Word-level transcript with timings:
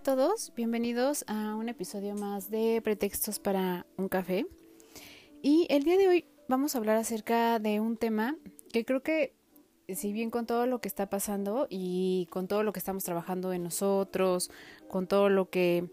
A 0.00 0.02
todos, 0.02 0.50
bienvenidos 0.56 1.26
a 1.26 1.54
un 1.56 1.68
episodio 1.68 2.14
más 2.14 2.50
de 2.50 2.80
Pretextos 2.82 3.38
para 3.38 3.84
un 3.98 4.08
café. 4.08 4.46
Y 5.42 5.66
el 5.68 5.82
día 5.82 5.98
de 5.98 6.08
hoy 6.08 6.24
vamos 6.48 6.74
a 6.74 6.78
hablar 6.78 6.96
acerca 6.96 7.58
de 7.58 7.80
un 7.80 7.98
tema 7.98 8.34
que 8.72 8.86
creo 8.86 9.02
que 9.02 9.34
si 9.88 10.14
bien 10.14 10.30
con 10.30 10.46
todo 10.46 10.64
lo 10.64 10.80
que 10.80 10.88
está 10.88 11.10
pasando 11.10 11.66
y 11.68 12.28
con 12.30 12.48
todo 12.48 12.62
lo 12.62 12.72
que 12.72 12.78
estamos 12.78 13.04
trabajando 13.04 13.52
en 13.52 13.62
nosotros, 13.62 14.50
con 14.88 15.06
todo 15.06 15.28
lo 15.28 15.50
que 15.50 15.90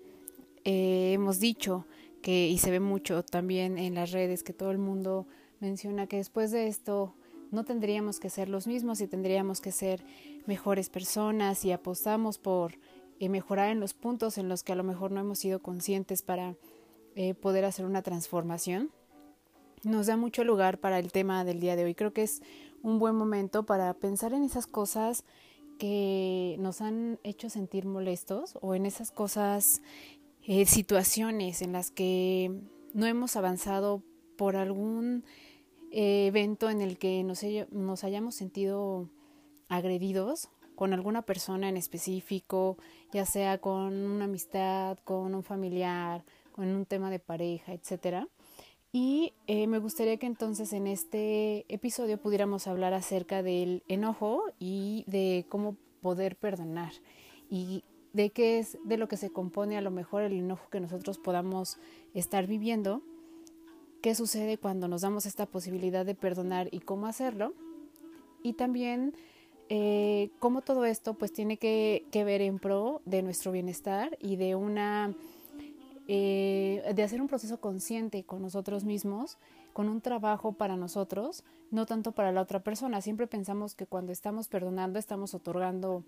eh, 0.63 1.11
hemos 1.11 1.41
dicho, 1.41 1.85
que 2.21 2.47
y 2.47 2.59
se 2.59 2.71
ve 2.71 2.79
mucho 2.79 3.23
también 3.23 3.77
en 3.77 3.93
las 3.93 4.11
redes 4.11 4.41
que 4.41 4.53
todo 4.53 4.71
el 4.71 4.77
mundo 4.77 5.27
menciona 5.59 6.07
que 6.07 6.15
después 6.15 6.51
de 6.51 6.67
esto 6.67 7.13
no 7.51 7.65
tendríamos 7.65 8.21
que 8.21 8.29
ser 8.29 8.47
los 8.47 8.67
mismos 8.67 9.01
y 9.01 9.07
tendríamos 9.07 9.59
que 9.59 9.73
ser 9.73 10.01
mejores 10.45 10.89
personas 10.89 11.65
y 11.65 11.73
apostamos 11.73 12.37
por 12.37 12.79
eh, 13.19 13.29
mejorar 13.29 13.69
en 13.69 13.79
los 13.79 13.93
puntos 13.93 14.37
en 14.37 14.47
los 14.47 14.63
que 14.63 14.73
a 14.73 14.75
lo 14.75 14.83
mejor 14.83 15.11
no 15.11 15.19
hemos 15.19 15.39
sido 15.39 15.59
conscientes 15.59 16.21
para 16.21 16.55
eh, 17.15 17.33
poder 17.33 17.65
hacer 17.65 17.85
una 17.85 18.03
transformación. 18.03 18.91
Nos 19.83 20.07
da 20.07 20.17
mucho 20.17 20.43
lugar 20.43 20.79
para 20.79 20.99
el 20.99 21.11
tema 21.11 21.43
del 21.43 21.59
día 21.59 21.75
de 21.75 21.85
hoy. 21.85 21.95
Creo 21.95 22.13
que 22.13 22.23
es 22.23 22.41
un 22.83 22.99
buen 22.99 23.15
momento 23.15 23.65
para 23.65 23.93
pensar 23.95 24.33
en 24.33 24.43
esas 24.43 24.67
cosas 24.67 25.23
que 25.79 26.57
nos 26.59 26.81
han 26.81 27.19
hecho 27.23 27.49
sentir 27.49 27.85
molestos 27.85 28.57
o 28.61 28.75
en 28.75 28.85
esas 28.85 29.11
cosas, 29.11 29.81
eh, 30.43 30.65
situaciones 30.65 31.61
en 31.61 31.71
las 31.71 31.89
que 31.89 32.51
no 32.93 33.05
hemos 33.05 33.35
avanzado 33.35 34.03
por 34.37 34.55
algún 34.55 35.23
evento 35.89 36.69
en 36.69 36.81
el 36.81 36.97
que 36.99 37.23
nos 37.23 38.03
hayamos 38.03 38.35
sentido 38.35 39.09
agredidos 39.69 40.49
con 40.77 40.93
alguna 40.93 41.23
persona 41.23 41.69
en 41.69 41.75
específico, 41.75 42.77
ya 43.11 43.25
sea 43.25 43.57
con 43.57 43.93
una 43.95 44.25
amistad, 44.25 44.99
con 45.03 45.33
un 45.33 45.41
familiar, 45.41 46.23
con 46.51 46.67
un 46.67 46.85
tema 46.85 47.09
de 47.09 47.17
pareja, 47.17 47.73
etcétera. 47.73 48.27
Y 48.91 49.33
eh, 49.47 49.65
me 49.65 49.79
gustaría 49.79 50.17
que 50.17 50.27
entonces 50.27 50.73
en 50.73 50.85
este 50.85 51.65
episodio 51.67 52.21
pudiéramos 52.21 52.67
hablar 52.67 52.93
acerca 52.93 53.41
del 53.41 53.81
enojo 53.87 54.43
y 54.59 55.03
de 55.07 55.47
cómo 55.49 55.77
poder 56.03 56.35
perdonar 56.35 56.93
y 57.49 57.83
de 58.13 58.29
qué 58.29 58.59
es 58.59 58.77
de 58.85 58.97
lo 58.97 59.07
que 59.07 59.17
se 59.17 59.31
compone 59.31 59.79
a 59.79 59.81
lo 59.81 59.89
mejor 59.89 60.21
el 60.21 60.33
enojo 60.33 60.69
que 60.69 60.79
nosotros 60.79 61.17
podamos 61.17 61.79
estar 62.13 62.45
viviendo, 62.45 63.01
qué 64.03 64.13
sucede 64.13 64.59
cuando 64.59 64.87
nos 64.87 65.01
damos 65.01 65.25
esta 65.25 65.47
posibilidad 65.47 66.05
de 66.05 66.13
perdonar 66.13 66.69
y 66.71 66.81
cómo 66.81 67.07
hacerlo. 67.07 67.55
Y 68.43 68.53
también 68.53 69.15
eh, 69.69 70.29
cómo 70.39 70.61
todo 70.61 70.85
esto 70.85 71.15
pues 71.15 71.33
tiene 71.33 71.57
que, 71.57 72.05
ver 72.13 72.41
en 72.41 72.59
pro 72.59 73.01
de 73.05 73.21
nuestro 73.21 73.51
bienestar 73.51 74.17
y 74.21 74.37
de 74.37 74.55
una 74.55 75.13
eh, 76.07 76.93
de 76.95 77.03
hacer 77.03 77.21
un 77.21 77.27
proceso 77.27 77.59
consciente 77.59 78.23
con 78.23 78.41
nosotros 78.41 78.85
mismos, 78.85 79.37
con 79.73 79.89
un 79.89 79.99
trabajo 79.99 80.53
para 80.53 80.77
nosotros, 80.77 81.43
no 81.69 81.85
tanto 81.85 82.13
para 82.13 82.31
la 82.31 82.41
otra 82.41 82.61
persona. 82.61 83.01
Siempre 83.01 83.27
pensamos 83.27 83.75
que 83.75 83.85
cuando 83.85 84.13
estamos 84.13 84.47
perdonando 84.47 84.99
estamos 84.99 85.33
otorgando 85.33 86.03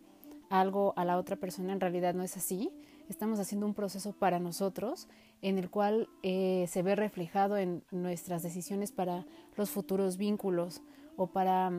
algo 0.50 0.94
a 0.96 1.04
la 1.04 1.18
otra 1.18 1.36
persona, 1.36 1.74
en 1.74 1.82
realidad 1.82 2.14
no 2.14 2.24
es 2.24 2.38
así. 2.38 2.72
Estamos 3.10 3.40
haciendo 3.40 3.66
un 3.66 3.74
proceso 3.74 4.14
para 4.14 4.40
nosotros 4.40 5.08
en 5.42 5.58
el 5.58 5.70
cual 5.70 6.08
eh, 6.24 6.66
se 6.70 6.82
ve 6.82 6.96
reflejado 6.96 7.58
en 7.58 7.84
nuestras 7.92 8.42
decisiones 8.42 8.92
para 8.92 9.26
los 9.58 9.70
futuros 9.70 10.18
vínculos 10.18 10.82
o 11.18 11.28
para 11.28 11.72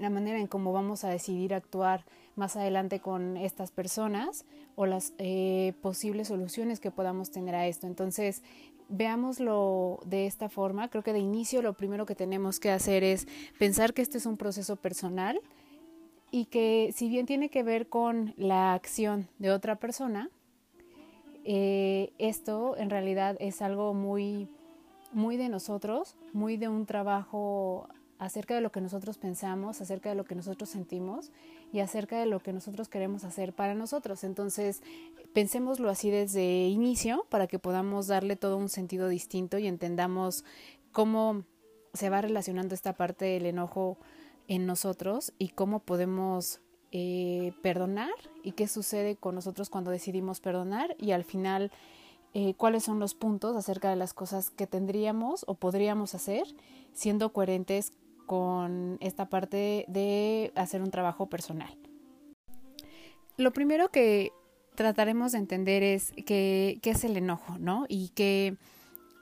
la 0.00 0.10
manera 0.10 0.38
en 0.38 0.46
cómo 0.46 0.72
vamos 0.72 1.04
a 1.04 1.08
decidir 1.08 1.54
actuar 1.54 2.04
más 2.36 2.56
adelante 2.56 3.00
con 3.00 3.36
estas 3.36 3.70
personas 3.70 4.44
o 4.76 4.86
las 4.86 5.12
eh, 5.18 5.74
posibles 5.82 6.28
soluciones 6.28 6.80
que 6.80 6.90
podamos 6.90 7.30
tener 7.30 7.54
a 7.54 7.66
esto. 7.66 7.86
Entonces, 7.86 8.42
veámoslo 8.88 10.00
de 10.06 10.26
esta 10.26 10.48
forma. 10.48 10.88
Creo 10.88 11.02
que 11.02 11.12
de 11.12 11.18
inicio 11.18 11.62
lo 11.62 11.74
primero 11.74 12.06
que 12.06 12.14
tenemos 12.14 12.60
que 12.60 12.70
hacer 12.70 13.04
es 13.04 13.26
pensar 13.58 13.94
que 13.94 14.02
este 14.02 14.18
es 14.18 14.26
un 14.26 14.36
proceso 14.36 14.76
personal 14.76 15.40
y 16.30 16.46
que 16.46 16.92
si 16.94 17.08
bien 17.08 17.26
tiene 17.26 17.48
que 17.48 17.62
ver 17.62 17.88
con 17.88 18.34
la 18.36 18.74
acción 18.74 19.28
de 19.38 19.50
otra 19.50 19.76
persona, 19.76 20.30
eh, 21.44 22.12
esto 22.18 22.76
en 22.76 22.90
realidad 22.90 23.36
es 23.40 23.62
algo 23.62 23.94
muy, 23.94 24.48
muy 25.12 25.36
de 25.36 25.48
nosotros, 25.48 26.16
muy 26.32 26.56
de 26.56 26.68
un 26.68 26.84
trabajo 26.84 27.88
acerca 28.18 28.54
de 28.54 28.60
lo 28.60 28.72
que 28.72 28.80
nosotros 28.80 29.18
pensamos, 29.18 29.80
acerca 29.80 30.08
de 30.08 30.14
lo 30.14 30.24
que 30.24 30.34
nosotros 30.34 30.68
sentimos 30.68 31.30
y 31.72 31.80
acerca 31.80 32.18
de 32.18 32.26
lo 32.26 32.40
que 32.40 32.52
nosotros 32.52 32.88
queremos 32.88 33.24
hacer 33.24 33.52
para 33.52 33.74
nosotros. 33.74 34.24
Entonces, 34.24 34.82
pensémoslo 35.32 35.88
así 35.88 36.10
desde 36.10 36.66
inicio 36.66 37.26
para 37.28 37.46
que 37.46 37.58
podamos 37.58 38.06
darle 38.08 38.36
todo 38.36 38.56
un 38.56 38.68
sentido 38.68 39.08
distinto 39.08 39.58
y 39.58 39.66
entendamos 39.66 40.44
cómo 40.92 41.44
se 41.94 42.10
va 42.10 42.20
relacionando 42.20 42.74
esta 42.74 42.94
parte 42.94 43.24
del 43.24 43.46
enojo 43.46 43.98
en 44.48 44.66
nosotros 44.66 45.32
y 45.38 45.50
cómo 45.50 45.80
podemos 45.80 46.60
eh, 46.90 47.52
perdonar 47.62 48.14
y 48.42 48.52
qué 48.52 48.66
sucede 48.66 49.16
con 49.16 49.34
nosotros 49.34 49.68
cuando 49.68 49.90
decidimos 49.90 50.40
perdonar 50.40 50.96
y 50.98 51.12
al 51.12 51.24
final 51.24 51.70
eh, 52.34 52.54
cuáles 52.54 52.84
son 52.84 52.98
los 52.98 53.14
puntos 53.14 53.56
acerca 53.56 53.90
de 53.90 53.96
las 53.96 54.14
cosas 54.14 54.50
que 54.50 54.66
tendríamos 54.66 55.44
o 55.46 55.54
podríamos 55.54 56.14
hacer 56.14 56.44
siendo 56.92 57.32
coherentes 57.32 57.92
con 58.28 58.98
esta 59.00 59.28
parte 59.28 59.84
de 59.88 60.52
hacer 60.54 60.82
un 60.82 60.92
trabajo 60.92 61.28
personal. 61.28 61.76
Lo 63.36 63.52
primero 63.52 63.88
que 63.88 64.30
trataremos 64.76 65.32
de 65.32 65.38
entender 65.38 65.82
es 65.82 66.12
qué 66.24 66.78
es 66.84 67.02
el 67.02 67.16
enojo, 67.16 67.58
¿no? 67.58 67.86
Y 67.88 68.10
que 68.10 68.56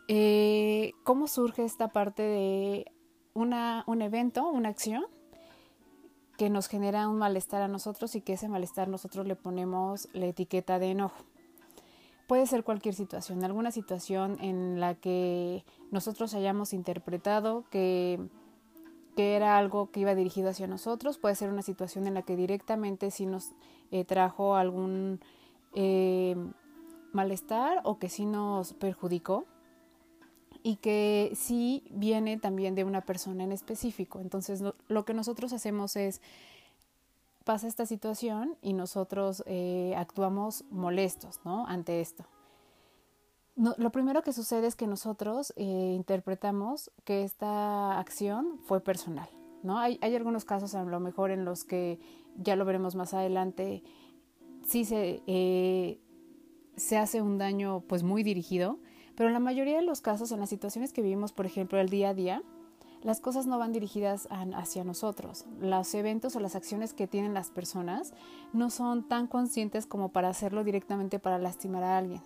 eh, 0.08 0.92
cómo 1.04 1.28
surge 1.28 1.64
esta 1.64 1.88
parte 1.88 2.22
de 2.22 2.92
una, 3.32 3.84
un 3.86 4.02
evento, 4.02 4.48
una 4.48 4.68
acción 4.68 5.04
que 6.36 6.50
nos 6.50 6.68
genera 6.68 7.08
un 7.08 7.18
malestar 7.18 7.62
a 7.62 7.68
nosotros 7.68 8.14
y 8.14 8.20
que 8.20 8.34
ese 8.34 8.48
malestar 8.48 8.88
nosotros 8.88 9.26
le 9.26 9.36
ponemos 9.36 10.08
la 10.12 10.26
etiqueta 10.26 10.78
de 10.78 10.90
enojo. 10.90 11.24
Puede 12.26 12.46
ser 12.46 12.64
cualquier 12.64 12.94
situación, 12.94 13.44
alguna 13.44 13.70
situación 13.70 14.36
en 14.40 14.80
la 14.80 14.94
que 14.94 15.64
nosotros 15.90 16.34
hayamos 16.34 16.72
interpretado 16.72 17.64
que 17.70 18.20
que 19.16 19.34
era 19.34 19.56
algo 19.56 19.90
que 19.90 20.00
iba 20.00 20.14
dirigido 20.14 20.50
hacia 20.50 20.66
nosotros, 20.66 21.18
puede 21.18 21.34
ser 21.34 21.48
una 21.48 21.62
situación 21.62 22.06
en 22.06 22.14
la 22.14 22.22
que 22.22 22.36
directamente 22.36 23.10
sí 23.10 23.24
nos 23.24 23.52
eh, 23.90 24.04
trajo 24.04 24.56
algún 24.56 25.20
eh, 25.74 26.36
malestar 27.12 27.80
o 27.84 27.98
que 27.98 28.10
sí 28.10 28.26
nos 28.26 28.74
perjudicó 28.74 29.46
y 30.62 30.76
que 30.76 31.32
sí 31.34 31.82
viene 31.90 32.38
también 32.38 32.74
de 32.74 32.84
una 32.84 33.00
persona 33.00 33.42
en 33.42 33.52
específico. 33.52 34.20
Entonces 34.20 34.62
lo, 34.88 35.04
que 35.06 35.14
nosotros 35.14 35.54
hacemos 35.54 35.96
es, 35.96 36.20
pasa 37.44 37.68
esta 37.68 37.86
situación 37.86 38.56
y 38.60 38.74
nosotros 38.74 39.42
eh, 39.46 39.94
actuamos 39.96 40.64
molestos 40.70 41.40
¿no? 41.44 41.66
ante 41.66 42.02
esto 42.02 42.26
lo 43.56 43.90
primero 43.90 44.22
que 44.22 44.32
sucede 44.32 44.66
es 44.66 44.76
que 44.76 44.86
nosotros 44.86 45.54
eh, 45.56 45.94
interpretamos 45.96 46.90
que 47.04 47.24
esta 47.24 47.98
acción 47.98 48.58
fue 48.64 48.80
personal, 48.80 49.28
¿no? 49.62 49.78
Hay, 49.78 49.98
hay, 50.02 50.14
algunos 50.14 50.44
casos 50.44 50.74
a 50.74 50.84
lo 50.84 51.00
mejor 51.00 51.30
en 51.30 51.46
los 51.46 51.64
que 51.64 51.98
ya 52.36 52.54
lo 52.54 52.66
veremos 52.66 52.94
más 52.96 53.14
adelante, 53.14 53.82
sí 54.62 54.84
se, 54.84 55.22
eh, 55.26 55.98
se 56.76 56.98
hace 56.98 57.22
un 57.22 57.38
daño 57.38 57.82
pues 57.88 58.02
muy 58.02 58.22
dirigido, 58.22 58.78
pero 59.16 59.28
en 59.28 59.32
la 59.32 59.40
mayoría 59.40 59.76
de 59.76 59.82
los 59.82 60.02
casos, 60.02 60.32
en 60.32 60.40
las 60.40 60.50
situaciones 60.50 60.92
que 60.92 61.00
vivimos, 61.00 61.32
por 61.32 61.46
ejemplo, 61.46 61.80
el 61.80 61.88
día 61.88 62.10
a 62.10 62.14
día, 62.14 62.42
las 63.02 63.20
cosas 63.20 63.46
no 63.46 63.58
van 63.58 63.72
dirigidas 63.72 64.28
hacia 64.30 64.84
nosotros. 64.84 65.46
Los 65.60 65.94
eventos 65.94 66.34
o 66.36 66.40
las 66.40 66.56
acciones 66.56 66.92
que 66.92 67.06
tienen 67.06 67.34
las 67.34 67.50
personas 67.50 68.12
no 68.52 68.68
son 68.68 69.06
tan 69.08 69.28
conscientes 69.28 69.86
como 69.86 70.10
para 70.10 70.28
hacerlo 70.28 70.64
directamente 70.64 71.18
para 71.18 71.38
lastimar 71.38 71.84
a 71.84 71.96
alguien 71.96 72.20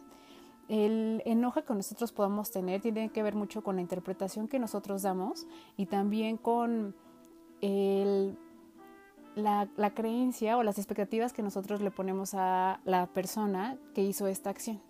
el 0.71 1.21
enojo 1.27 1.65
que 1.65 1.75
nosotros 1.75 2.13
podamos 2.13 2.53
tener 2.53 2.81
tiene 2.81 3.11
que 3.11 3.23
ver 3.25 3.35
mucho 3.35 3.63
con 3.63 3.75
la 3.75 3.83
interpretación 3.83 4.47
que 4.47 4.61
nosotros 4.61 5.03
damos 5.03 5.47
y 5.77 5.87
también 5.87 6.37
con 6.37 6.95
el 7.61 8.39
la, 9.35 9.69
creencia 9.95 10.57
o 10.57 10.63
las 10.63 10.79
expectativas 10.79 11.33
que 11.33 11.43
nosotros 11.43 11.81
le 11.81 11.91
ponemos 11.91 12.35
a 12.35 12.81
la 12.85 13.07
persona 13.07 13.79
que 13.95 14.03
hizo 14.03 14.27
esta 14.27 14.51
acción. 14.51 14.81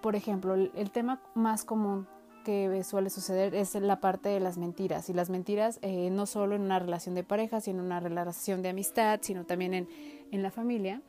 Por 0.00 0.16
ejemplo, 0.16 0.54
el, 0.54 0.90
tema 0.92 1.20
más 1.34 1.64
común 1.64 2.06
que 2.44 2.82
suele 2.84 3.10
suceder 3.10 3.54
es 3.54 3.74
la 3.74 4.00
parte 4.00 4.28
de 4.28 4.40
las 4.40 4.56
mentiras. 4.56 5.10
Y 5.10 5.12
las 5.12 5.28
mentiras 5.28 5.78
eh, 5.82 6.08
no 6.10 6.24
solo 6.24 6.54
en 6.54 6.62
una 6.62 6.78
relación 6.78 7.14
de 7.14 7.24
pareja, 7.24 7.60
sino 7.60 7.80
en 7.80 7.86
una 7.86 8.00
relación 8.00 8.62
de 8.62 8.70
amistad, 8.70 9.20
sino 9.22 9.44
también 9.44 9.88
en 10.30 10.42
la 10.42 10.50
familia. 10.50 11.02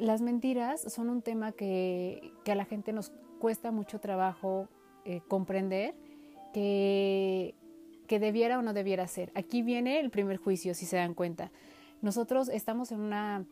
Las 0.00 0.22
mentiras 0.22 0.80
son 0.80 1.10
un 1.10 1.20
tema 1.20 1.52
que, 1.52 2.32
a 2.46 2.54
la 2.54 2.64
gente 2.64 2.94
nos 2.94 3.12
cuesta 3.38 3.70
mucho 3.70 4.00
trabajo 4.00 4.66
eh, 5.04 5.20
comprender 5.28 5.94
que, 6.54 7.54
que 8.06 8.18
debiera 8.18 8.58
o 8.58 8.62
no 8.62 8.72
debiera 8.72 9.06
ser. 9.06 9.30
Aquí 9.34 9.60
viene 9.60 10.00
el 10.00 10.10
primer 10.10 10.38
juicio, 10.38 10.72
si 10.72 10.86
se 10.86 10.96
dan 10.96 11.12
cuenta. 11.12 11.52
Nosotros 12.00 12.48
estamos 12.48 12.92
en 12.92 13.00
una 13.00 13.44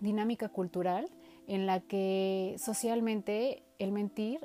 dinámica 0.00 0.48
cultural 0.48 1.10
en 1.46 1.66
la 1.66 1.80
que 1.80 2.56
socialmente 2.58 3.62
el 3.78 3.92
mentir 3.92 4.40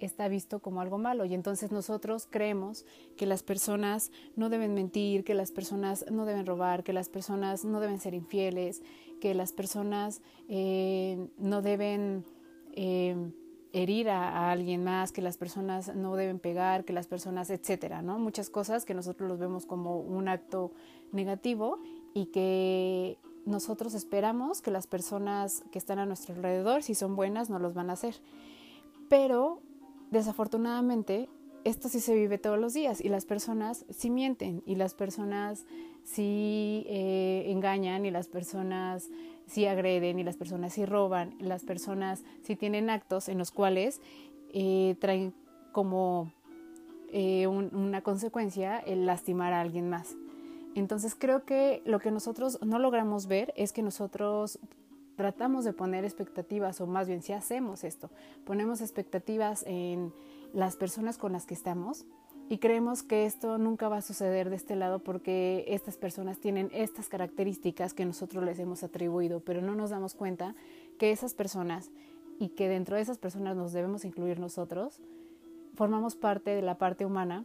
está 0.00 0.28
visto 0.28 0.60
como 0.60 0.80
algo 0.80 0.98
malo 0.98 1.24
y 1.24 1.34
entonces 1.34 1.72
nosotros 1.72 2.28
creemos 2.30 2.84
que 3.16 3.26
las 3.26 3.42
personas 3.42 4.10
no 4.36 4.48
deben 4.48 4.74
mentir, 4.74 5.24
que 5.24 5.34
las 5.34 5.50
personas 5.50 6.04
no 6.10 6.24
deben 6.24 6.46
robar, 6.46 6.84
que 6.84 6.92
las 6.92 7.08
personas 7.08 7.64
no 7.64 7.80
deben 7.80 7.98
ser 7.98 8.14
infieles, 8.14 8.82
que 9.18 9.34
las 9.34 9.52
personas 9.52 10.22
eh, 10.48 11.28
no 11.38 11.62
deben 11.62 12.24
eh, 12.72 13.32
herir 13.72 14.08
a, 14.10 14.50
alguien 14.50 14.84
más, 14.84 15.12
que 15.12 15.22
las 15.22 15.36
personas 15.36 15.94
no 15.94 16.16
deben 16.16 16.38
pegar, 16.38 16.84
que 16.84 16.92
las 16.92 17.06
personas, 17.06 17.50
etcétera, 17.50 18.02
¿no? 18.02 18.18
Muchas 18.18 18.50
cosas 18.50 18.84
que 18.84 18.94
nosotros 18.94 19.28
los 19.28 19.38
vemos 19.38 19.66
como 19.66 20.00
un 20.00 20.28
acto 20.28 20.72
negativo 21.12 21.78
y 22.14 22.26
que 22.26 23.18
nosotros 23.44 23.94
esperamos 23.94 24.62
que 24.62 24.70
las 24.70 24.86
personas 24.86 25.64
que 25.70 25.78
están 25.78 25.98
a 25.98 26.06
nuestro 26.06 26.34
alrededor, 26.34 26.82
si 26.82 26.94
son 26.94 27.16
buenas, 27.16 27.50
no 27.50 27.58
los 27.58 27.74
van 27.74 27.90
a 27.90 27.94
hacer. 27.94 28.16
Pero 29.08 29.60
desafortunadamente 30.10 31.28
esto 31.64 31.88
sí 31.88 32.00
se 32.00 32.14
vive 32.14 32.38
todos 32.38 32.58
los 32.58 32.74
días 32.74 33.00
y 33.00 33.08
las 33.08 33.24
personas 33.24 33.84
sí 33.90 34.10
mienten 34.10 34.62
y 34.66 34.76
las 34.76 34.94
personas 34.94 35.66
sí 36.04 36.84
eh, 36.88 37.44
engañan 37.48 38.06
y 38.06 38.10
las 38.10 38.28
personas 38.28 39.08
sí 39.46 39.66
agreden 39.66 40.18
y 40.18 40.24
las 40.24 40.36
personas 40.36 40.74
sí 40.74 40.84
roban, 40.84 41.34
las 41.38 41.64
personas 41.64 42.24
sí 42.42 42.56
tienen 42.56 42.90
actos 42.90 43.28
en 43.28 43.38
los 43.38 43.50
cuales 43.50 44.00
eh, 44.52 44.96
traen 45.00 45.34
como 45.72 46.32
eh, 47.12 47.46
una 47.46 48.02
consecuencia 48.02 48.78
el 48.78 49.06
lastimar 49.06 49.52
a 49.52 49.60
alguien 49.60 49.88
más. 49.88 50.16
Entonces 50.74 51.14
creo 51.18 51.44
que 51.44 51.82
lo 51.84 51.98
que 51.98 52.10
nosotros 52.10 52.58
no 52.62 52.78
logramos 52.78 53.26
ver 53.26 53.52
es 53.56 53.72
que 53.72 53.82
nosotros 53.82 54.58
tratamos 55.16 55.64
de 55.64 55.72
poner 55.72 56.04
expectativas, 56.04 56.80
o 56.80 56.86
más 56.86 57.08
bien 57.08 57.22
si 57.22 57.32
hacemos 57.32 57.82
esto, 57.82 58.08
ponemos 58.44 58.80
expectativas 58.80 59.64
en 59.66 60.12
las 60.52 60.76
personas 60.76 61.18
con 61.18 61.32
las 61.32 61.46
que 61.46 61.54
estamos 61.54 62.06
y 62.50 62.58
creemos 62.58 63.02
que 63.02 63.26
esto 63.26 63.58
nunca 63.58 63.88
va 63.88 63.98
a 63.98 64.02
suceder 64.02 64.48
de 64.48 64.56
este 64.56 64.74
lado 64.74 65.00
porque 65.00 65.64
estas 65.68 65.98
personas 65.98 66.38
tienen 66.38 66.70
estas 66.72 67.08
características 67.08 67.92
que 67.92 68.06
nosotros 68.06 68.42
les 68.42 68.58
hemos 68.58 68.82
atribuido, 68.82 69.40
pero 69.40 69.60
no 69.60 69.74
nos 69.74 69.90
damos 69.90 70.14
cuenta 70.14 70.54
que 70.98 71.10
esas 71.10 71.34
personas 71.34 71.90
y 72.38 72.50
que 72.50 72.68
dentro 72.68 72.96
de 72.96 73.02
esas 73.02 73.18
personas 73.18 73.54
nos 73.54 73.72
debemos 73.72 74.04
incluir 74.04 74.38
nosotros, 74.38 75.00
formamos 75.74 76.16
parte 76.16 76.50
de 76.50 76.62
la 76.62 76.78
parte 76.78 77.04
humana 77.04 77.44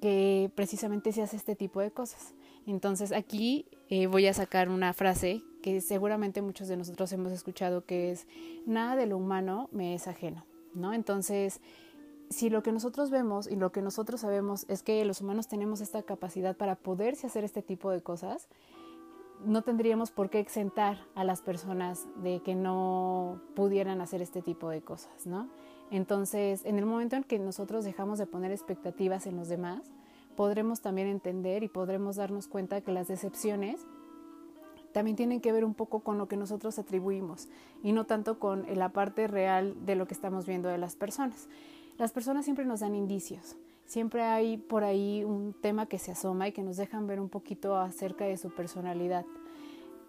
que 0.00 0.50
precisamente 0.54 1.12
se 1.12 1.22
hace 1.22 1.36
este 1.36 1.54
tipo 1.54 1.80
de 1.80 1.90
cosas. 1.90 2.34
Entonces 2.66 3.12
aquí 3.12 3.66
eh, 3.90 4.06
voy 4.06 4.26
a 4.26 4.34
sacar 4.34 4.70
una 4.70 4.94
frase 4.94 5.42
que 5.62 5.82
seguramente 5.82 6.40
muchos 6.40 6.68
de 6.68 6.76
nosotros 6.76 7.12
hemos 7.12 7.32
escuchado 7.32 7.84
que 7.84 8.10
es 8.10 8.26
nada 8.66 8.96
de 8.96 9.06
lo 9.06 9.18
humano 9.18 9.68
me 9.72 9.94
es 9.94 10.08
ajeno, 10.08 10.46
¿no? 10.74 10.94
Entonces, 10.94 11.60
si 12.30 12.48
lo 12.48 12.62
que 12.62 12.72
nosotros 12.72 13.10
vemos 13.10 13.48
y 13.48 13.56
lo 13.56 13.72
que 13.72 13.82
nosotros 13.82 14.20
sabemos 14.20 14.64
es 14.68 14.82
que 14.82 15.04
los 15.04 15.20
humanos 15.20 15.48
tenemos 15.48 15.80
esta 15.80 16.02
capacidad 16.02 16.56
para 16.56 16.76
poderse 16.76 17.26
hacer 17.26 17.42
este 17.42 17.60
tipo 17.60 17.90
de 17.90 18.02
cosas, 18.02 18.48
no 19.44 19.62
tendríamos 19.62 20.12
por 20.12 20.30
qué 20.30 20.38
exentar 20.38 20.98
a 21.14 21.24
las 21.24 21.42
personas 21.42 22.06
de 22.22 22.40
que 22.40 22.54
no 22.54 23.40
pudieran 23.56 24.00
hacer 24.00 24.22
este 24.22 24.42
tipo 24.42 24.70
de 24.70 24.80
cosas, 24.80 25.26
¿no? 25.26 25.48
Entonces, 25.90 26.64
en 26.64 26.78
el 26.78 26.86
momento 26.86 27.16
en 27.16 27.24
que 27.24 27.38
nosotros 27.38 27.84
dejamos 27.84 28.18
de 28.18 28.26
poner 28.26 28.52
expectativas 28.52 29.26
en 29.26 29.36
los 29.36 29.48
demás, 29.48 29.90
podremos 30.36 30.82
también 30.82 31.08
entender 31.08 31.64
y 31.64 31.68
podremos 31.68 32.16
darnos 32.16 32.46
cuenta 32.46 32.80
que 32.80 32.92
las 32.92 33.08
decepciones 33.08 33.86
también 34.92 35.16
tienen 35.16 35.40
que 35.40 35.52
ver 35.52 35.64
un 35.64 35.74
poco 35.74 36.00
con 36.00 36.18
lo 36.18 36.28
que 36.28 36.36
nosotros 36.36 36.78
atribuimos 36.78 37.48
y 37.82 37.92
no 37.92 38.04
tanto 38.06 38.38
con 38.38 38.66
la 38.76 38.90
parte 38.90 39.26
real 39.26 39.74
de 39.84 39.96
lo 39.96 40.06
que 40.06 40.14
estamos 40.14 40.46
viendo 40.46 40.68
de 40.68 40.78
las 40.78 40.96
personas. 40.96 41.48
Las 42.00 42.12
personas 42.12 42.46
siempre 42.46 42.64
nos 42.64 42.80
dan 42.80 42.94
indicios, 42.94 43.58
siempre 43.84 44.22
hay 44.22 44.56
por 44.56 44.84
ahí 44.84 45.22
un 45.22 45.52
tema 45.52 45.84
que 45.84 45.98
se 45.98 46.12
asoma 46.12 46.48
y 46.48 46.52
que 46.52 46.62
nos 46.62 46.78
dejan 46.78 47.06
ver 47.06 47.20
un 47.20 47.28
poquito 47.28 47.76
acerca 47.76 48.24
de 48.24 48.38
su 48.38 48.48
personalidad 48.48 49.26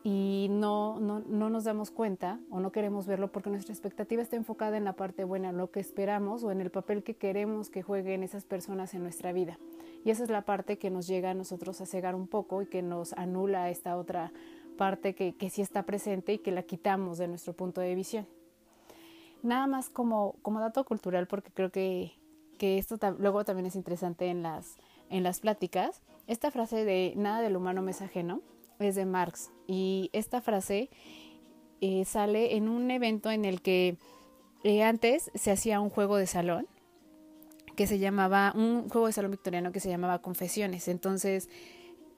y 0.02 0.48
no, 0.52 1.02
no, 1.02 1.20
no, 1.20 1.50
nos 1.50 1.66
damos 1.66 1.92
cuenta 1.92 2.40
o 2.50 2.62
no 2.62 2.72
queremos 2.72 3.08
verlo 3.08 3.30
porque 3.34 3.50
nuestra 3.50 3.74
expectativa 3.74 4.22
está 4.22 4.38
enfocada 4.38 4.78
en 4.78 4.86
la 4.86 4.94
parte 4.94 5.26
buena, 5.26 5.50
en 5.50 5.58
lo 5.58 5.70
que 5.70 5.82
esperamos 5.82 6.46
o 6.46 6.52
en 6.54 6.62
el 6.62 6.72
papel 6.72 7.04
que 7.04 7.18
queremos 7.18 7.70
que 7.70 7.82
jueguen 7.82 8.24
esas 8.24 8.46
personas 8.46 8.94
en 8.94 9.04
nuestra 9.04 9.34
vida. 9.34 9.60
Y 10.06 10.12
esa 10.12 10.24
es 10.24 10.30
la 10.30 10.44
parte 10.44 10.78
que 10.78 10.92
nos 10.92 11.08
llega 11.08 11.32
a 11.32 11.34
nosotros 11.34 11.82
a 11.82 11.86
cegar 11.86 12.16
un 12.16 12.28
poco 12.28 12.62
y 12.62 12.68
que 12.68 12.82
nos 12.82 13.12
anula 13.18 13.70
esta 13.70 13.98
otra 13.98 14.32
parte 14.78 15.14
que, 15.14 15.36
que 15.36 15.50
sí 15.50 15.62
está 15.62 15.84
presente 15.84 16.32
y 16.32 16.38
que 16.38 16.52
la 16.52 16.64
quitamos 16.64 17.18
de 17.18 17.28
nuestro 17.28 17.52
punto 17.52 17.82
de 17.82 17.96
visión. 17.96 18.26
Nada 19.44 19.68
más 19.68 19.90
como, 19.90 20.36
como 20.42 20.60
dato 20.60 20.84
cultural, 20.84 21.28
porque 21.28 21.52
creo 21.52 21.72
que, 21.72 22.14
que 22.58 22.78
esto 22.78 22.98
luego 23.18 23.44
también 23.44 23.66
es 23.66 23.76
interesante 23.76 24.28
en 24.28 24.44
las, 24.44 24.78
en 25.10 25.24
las 25.24 25.40
pláticas, 25.40 26.02
esta 26.28 26.52
frase 26.52 26.86
de 26.86 27.14
nada 27.16 27.42
del 27.42 27.58
humano 27.58 27.82
me 27.82 27.92
es 27.92 28.02
ajeno 28.02 28.42
es 28.80 28.96
de 28.96 29.06
Marx 29.06 29.52
y 29.68 30.10
esta 30.14 30.42
frase 30.42 30.90
eh, 31.82 32.06
sale 32.06 32.56
en 32.56 32.70
un 32.70 32.90
evento 32.92 33.32
en 33.32 33.46
el 33.46 33.62
que 33.62 33.98
eh, 34.64 34.84
antes 34.84 35.32
se 35.34 35.52
hacía 35.52 35.80
un 35.80 35.90
juego 35.90 36.18
de 36.18 36.28
salón 36.28 36.68
que 37.76 37.88
se 37.88 38.00
llamaba, 38.00 38.54
un 38.56 38.90
juego 38.90 39.08
de 39.08 39.14
salón 39.14 39.32
victoriano 39.32 39.72
que 39.72 39.80
se 39.80 39.90
llamaba 39.90 40.22
Confesiones. 40.22 40.88
Entonces, 40.88 41.50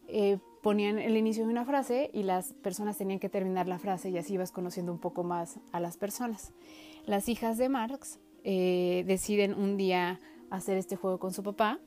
eh, 0.07 0.39
ponían 0.61 0.99
el 0.99 1.15
inicio 1.15 1.45
de 1.45 1.51
una 1.51 1.63
frase 1.63 2.09
y 2.13 2.23
las 2.23 2.53
personas 2.53 2.97
tenían 2.97 3.19
que 3.19 3.29
terminar 3.29 3.67
la 3.67 3.79
frase 3.79 4.09
y 4.09 4.17
así 4.17 4.33
ibas 4.33 4.51
conociendo 4.51 4.91
un 4.91 4.99
poco 4.99 5.23
más 5.23 5.59
a 5.71 5.79
las 5.79 5.97
personas. 5.97 6.53
Las 7.05 7.27
hijas 7.27 7.57
de 7.57 7.69
Marx 7.69 8.19
eh, 8.43 9.03
deciden 9.07 9.53
un 9.53 9.77
día 9.77 10.19
hacer 10.49 10.77
este 10.77 10.95
juego 10.95 11.19
con 11.19 11.33
su 11.33 11.43
papá 11.43 11.79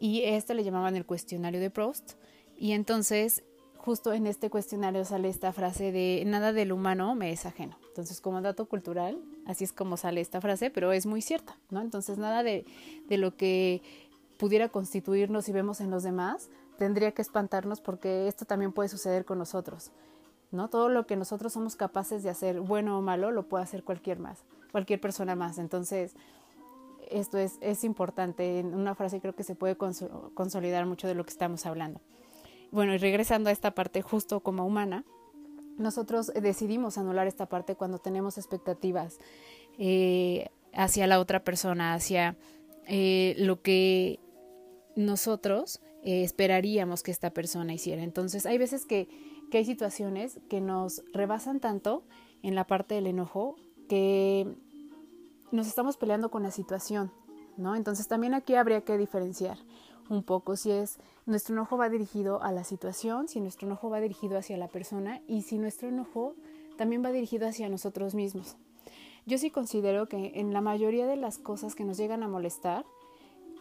y 0.00 0.22
esto 0.22 0.54
le 0.54 0.64
llamaban 0.64 0.96
el 0.96 1.04
cuestionario 1.04 1.60
de 1.60 1.70
Proust 1.70 2.14
y 2.56 2.72
entonces 2.72 3.44
justo 3.76 4.12
en 4.12 4.26
este 4.26 4.48
cuestionario 4.48 5.04
sale 5.04 5.28
esta 5.28 5.52
frase 5.52 5.92
de 5.92 6.22
nada 6.26 6.52
del 6.52 6.72
humano 6.72 7.14
me 7.14 7.32
es 7.32 7.44
ajeno. 7.46 7.76
Entonces 7.88 8.20
como 8.20 8.40
dato 8.40 8.66
cultural, 8.66 9.18
así 9.44 9.64
es 9.64 9.72
como 9.72 9.96
sale 9.96 10.20
esta 10.20 10.40
frase, 10.40 10.70
pero 10.70 10.92
es 10.92 11.04
muy 11.04 11.20
cierta, 11.20 11.58
¿no? 11.70 11.80
Entonces 11.80 12.16
nada 12.16 12.42
de, 12.42 12.64
de 13.08 13.18
lo 13.18 13.36
que 13.36 13.82
pudiera 14.38 14.68
constituirnos 14.70 15.48
y 15.48 15.52
vemos 15.52 15.80
en 15.80 15.90
los 15.90 16.04
demás 16.04 16.48
tendría 16.78 17.12
que 17.12 17.22
espantarnos 17.22 17.80
porque 17.80 18.28
esto 18.28 18.44
también 18.44 18.72
puede 18.72 18.88
suceder 18.88 19.24
con 19.24 19.38
nosotros. 19.38 19.92
¿No? 20.52 20.68
Todo 20.68 20.88
lo 20.88 21.06
que 21.06 21.16
nosotros 21.16 21.52
somos 21.52 21.76
capaces 21.76 22.22
de 22.22 22.30
hacer, 22.30 22.60
bueno 22.60 22.98
o 22.98 23.02
malo, 23.02 23.30
lo 23.30 23.48
puede 23.48 23.64
hacer 23.64 23.82
cualquier 23.82 24.18
más, 24.18 24.44
cualquier 24.70 25.00
persona 25.00 25.34
más. 25.34 25.58
Entonces, 25.58 26.14
esto 27.10 27.38
es, 27.38 27.58
es 27.60 27.84
importante. 27.84 28.60
En 28.60 28.74
una 28.74 28.94
frase 28.94 29.20
creo 29.20 29.34
que 29.34 29.44
se 29.44 29.54
puede 29.54 29.76
consolidar 29.76 30.86
mucho 30.86 31.08
de 31.08 31.14
lo 31.14 31.24
que 31.24 31.30
estamos 31.30 31.66
hablando. 31.66 32.00
Bueno, 32.70 32.94
y 32.94 32.98
regresando 32.98 33.50
a 33.50 33.52
esta 33.52 33.72
parte 33.72 34.02
justo 34.02 34.40
como 34.40 34.64
humana, 34.64 35.04
nosotros 35.78 36.32
decidimos 36.34 36.98
anular 36.98 37.26
esta 37.26 37.46
parte 37.46 37.74
cuando 37.74 37.98
tenemos 37.98 38.38
expectativas 38.38 39.18
eh, 39.78 40.48
hacia 40.72 41.06
la 41.06 41.20
otra 41.20 41.44
persona, 41.44 41.94
hacia 41.94 42.36
eh, 42.86 43.34
lo 43.38 43.60
que 43.62 44.20
nosotros 44.96 45.80
eh, 46.02 46.24
esperaríamos 46.24 47.02
que 47.02 47.10
esta 47.10 47.30
persona 47.30 47.74
hiciera. 47.74 48.02
Entonces, 48.02 48.46
hay 48.46 48.58
veces 48.58 48.86
que, 48.86 49.08
que 49.52 49.58
hay 49.58 49.66
situaciones 49.66 50.40
que 50.48 50.62
nos 50.62 51.04
rebasan 51.12 51.60
tanto 51.60 52.04
en 52.42 52.54
la 52.54 52.66
parte 52.66 52.94
del 52.94 53.06
enojo 53.06 53.56
que 53.86 54.56
nos 55.50 55.66
estamos 55.66 55.98
peleando 55.98 56.30
con 56.30 56.42
la 56.42 56.50
situación, 56.50 57.12
¿no? 57.58 57.76
Entonces 57.76 58.08
también 58.08 58.32
aquí 58.32 58.54
habría 58.54 58.80
que 58.80 58.96
diferenciar 58.96 59.58
un 60.08 60.22
poco 60.22 60.56
si 60.56 60.70
es 60.70 60.98
nuestro 61.26 61.54
enojo 61.54 61.76
va 61.76 61.90
dirigido 61.90 62.42
a 62.42 62.50
la 62.50 62.64
situación, 62.64 63.28
si 63.28 63.40
nuestro 63.40 63.66
enojo 63.66 63.90
va 63.90 64.00
dirigido 64.00 64.38
hacia 64.38 64.56
la 64.56 64.68
persona 64.68 65.20
y 65.28 65.42
si 65.42 65.58
nuestro 65.58 65.90
enojo 65.90 66.34
también 66.78 67.04
va 67.04 67.12
dirigido 67.12 67.46
hacia 67.46 67.68
nosotros 67.68 68.14
mismos. 68.14 68.56
Yo 69.26 69.36
sí 69.36 69.50
considero 69.50 70.08
que 70.08 70.32
en 70.36 70.54
la 70.54 70.62
mayoría 70.62 71.06
de 71.06 71.16
las 71.16 71.36
cosas 71.36 71.74
que 71.74 71.84
nos 71.84 71.98
llegan 71.98 72.22
a 72.22 72.28
molestar 72.28 72.86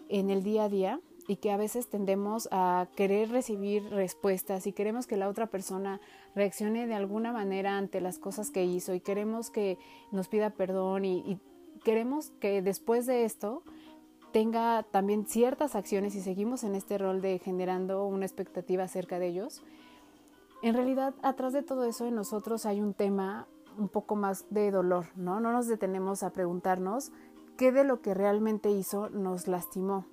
en 0.08 0.30
el 0.30 0.42
día 0.42 0.64
a 0.64 0.70
día, 0.70 1.02
y 1.32 1.38
que 1.38 1.50
a 1.50 1.56
veces 1.56 1.88
tendemos 1.88 2.50
a 2.52 2.90
querer 2.98 3.30
recibir 3.30 3.90
respuestas 3.90 4.68
y 4.68 4.74
queremos 4.74 5.08
que 5.08 5.16
la 5.16 5.30
otra 5.30 5.48
persona 5.48 6.02
reaccione 6.36 6.88
de 6.88 6.94
alguna 6.94 7.32
manera 7.32 7.78
ante 7.78 8.02
las 8.02 8.20
cosas 8.20 8.52
que 8.52 8.66
hizo 8.66 8.94
y 8.94 9.00
queremos 9.00 9.50
que 9.50 9.78
nos 10.12 10.28
pida 10.28 10.50
perdón 10.50 11.06
y, 11.06 11.20
y 11.20 11.40
queremos 11.86 12.32
que 12.42 12.62
después 12.62 13.06
de 13.06 13.24
esto 13.24 13.64
tenga 14.34 14.84
también 14.84 15.26
ciertas 15.26 15.76
acciones 15.76 16.16
y 16.16 16.22
seguimos 16.22 16.66
en 16.66 16.76
este 16.76 16.98
rol 16.98 17.22
de 17.22 17.40
generando 17.40 18.06
una 18.06 18.26
expectativa 18.26 18.84
acerca 18.84 19.18
de 19.18 19.28
ellos, 19.28 19.64
en 20.62 20.74
realidad 20.74 21.14
atrás 21.22 21.54
de 21.54 21.64
todo 21.64 21.86
eso 21.86 22.08
en 22.08 22.16
nosotros 22.16 22.66
hay 22.66 22.82
un 22.82 22.94
tema 22.94 23.48
un 23.78 23.88
poco 23.88 24.18
más 24.18 24.48
de 24.50 24.70
dolor, 24.70 25.06
¿no? 25.16 25.40
No 25.40 25.54
nos 25.54 25.68
detenemos 25.68 26.24
a 26.24 26.34
preguntarnos 26.34 27.14
qué 27.56 27.72
de 27.72 27.86
lo 27.86 28.02
que 28.02 28.14
realmente 28.14 28.70
hizo 28.70 29.10
nos 29.10 29.48
lastimó. 29.48 30.11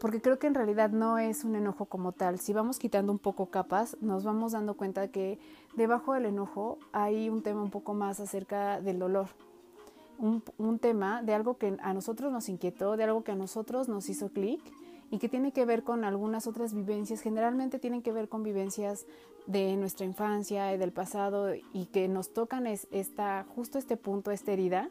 Porque 0.00 0.22
creo 0.22 0.38
que 0.38 0.46
en 0.46 0.54
realidad 0.54 0.90
no 0.90 1.18
es 1.18 1.44
un 1.44 1.56
enojo 1.56 1.84
como 1.84 2.12
tal. 2.12 2.40
Si 2.40 2.54
vamos 2.54 2.78
quitando 2.78 3.12
un 3.12 3.18
poco 3.18 3.50
capas, 3.50 3.98
nos 4.00 4.24
vamos 4.24 4.52
dando 4.52 4.74
cuenta 4.74 5.08
que 5.08 5.38
debajo 5.76 6.14
del 6.14 6.24
enojo 6.24 6.78
hay 6.90 7.28
un 7.28 7.42
tema 7.42 7.62
un 7.62 7.70
poco 7.70 7.92
más 7.92 8.18
acerca 8.18 8.80
del 8.80 8.98
dolor, 8.98 9.28
un, 10.18 10.78
tema 10.78 11.22
de 11.22 11.34
algo 11.34 11.58
que 11.58 11.76
a 11.82 11.92
nosotros 11.92 12.32
nos 12.32 12.48
inquietó, 12.48 12.96
de 12.96 13.04
algo 13.04 13.24
que 13.24 13.32
a 13.32 13.36
nosotros 13.36 13.88
nos 13.88 14.08
hizo 14.08 14.30
clic 14.30 14.60
y 15.10 15.18
que 15.18 15.28
tiene 15.28 15.52
que 15.52 15.66
ver 15.66 15.82
con 15.82 16.04
algunas 16.04 16.46
otras 16.46 16.72
vivencias, 16.72 17.20
generalmente 17.20 17.78
tienen 17.78 18.00
que 18.00 18.12
ver 18.12 18.28
con 18.28 18.42
vivencias 18.42 19.04
de 19.46 19.76
nuestra 19.76 20.06
infancia 20.06 20.74
y 20.74 20.78
del 20.78 20.92
pasado 20.92 21.54
y 21.54 21.86
que 21.92 22.08
nos 22.08 22.32
tocan 22.32 22.66
es 22.66 22.86
esta, 22.90 23.44
justo 23.54 23.78
este 23.78 23.98
punto, 23.98 24.30
esta 24.30 24.52
herida, 24.52 24.88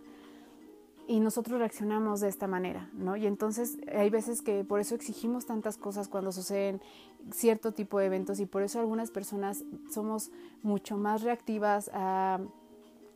y 1.09 1.19
nosotros 1.19 1.57
reaccionamos 1.57 2.19
de 2.19 2.27
esta 2.27 2.45
manera, 2.45 2.87
¿no? 2.93 3.17
Y 3.17 3.25
entonces 3.25 3.79
hay 3.91 4.11
veces 4.11 4.43
que 4.43 4.63
por 4.63 4.79
eso 4.79 4.93
exigimos 4.93 5.47
tantas 5.47 5.75
cosas 5.75 6.07
cuando 6.07 6.31
suceden 6.31 6.83
cierto 7.31 7.71
tipo 7.71 7.97
de 7.97 8.05
eventos 8.05 8.39
y 8.39 8.45
por 8.45 8.61
eso 8.61 8.79
algunas 8.79 9.09
personas 9.09 9.63
somos 9.91 10.29
mucho 10.61 10.97
más 10.97 11.23
reactivas 11.23 11.89
a 11.95 12.39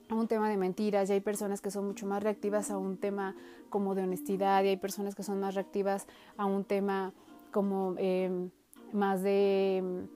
un 0.09 0.27
tema 0.27 0.49
de 0.49 0.57
mentiras 0.57 1.07
y 1.07 1.13
hay 1.13 1.21
personas 1.21 1.61
que 1.61 1.69
son 1.69 1.85
mucho 1.85 2.07
más 2.07 2.23
reactivas 2.23 2.71
a 2.71 2.79
un 2.79 2.97
tema 2.97 3.35
como 3.69 3.93
de 3.93 4.01
honestidad 4.01 4.63
y 4.63 4.69
hay 4.69 4.77
personas 4.77 5.13
que 5.13 5.21
son 5.21 5.39
más 5.39 5.53
reactivas 5.53 6.07
a 6.35 6.47
un 6.47 6.63
tema 6.63 7.13
como 7.51 7.93
eh, 7.99 8.49
más 8.91 9.21
de, 9.21 10.07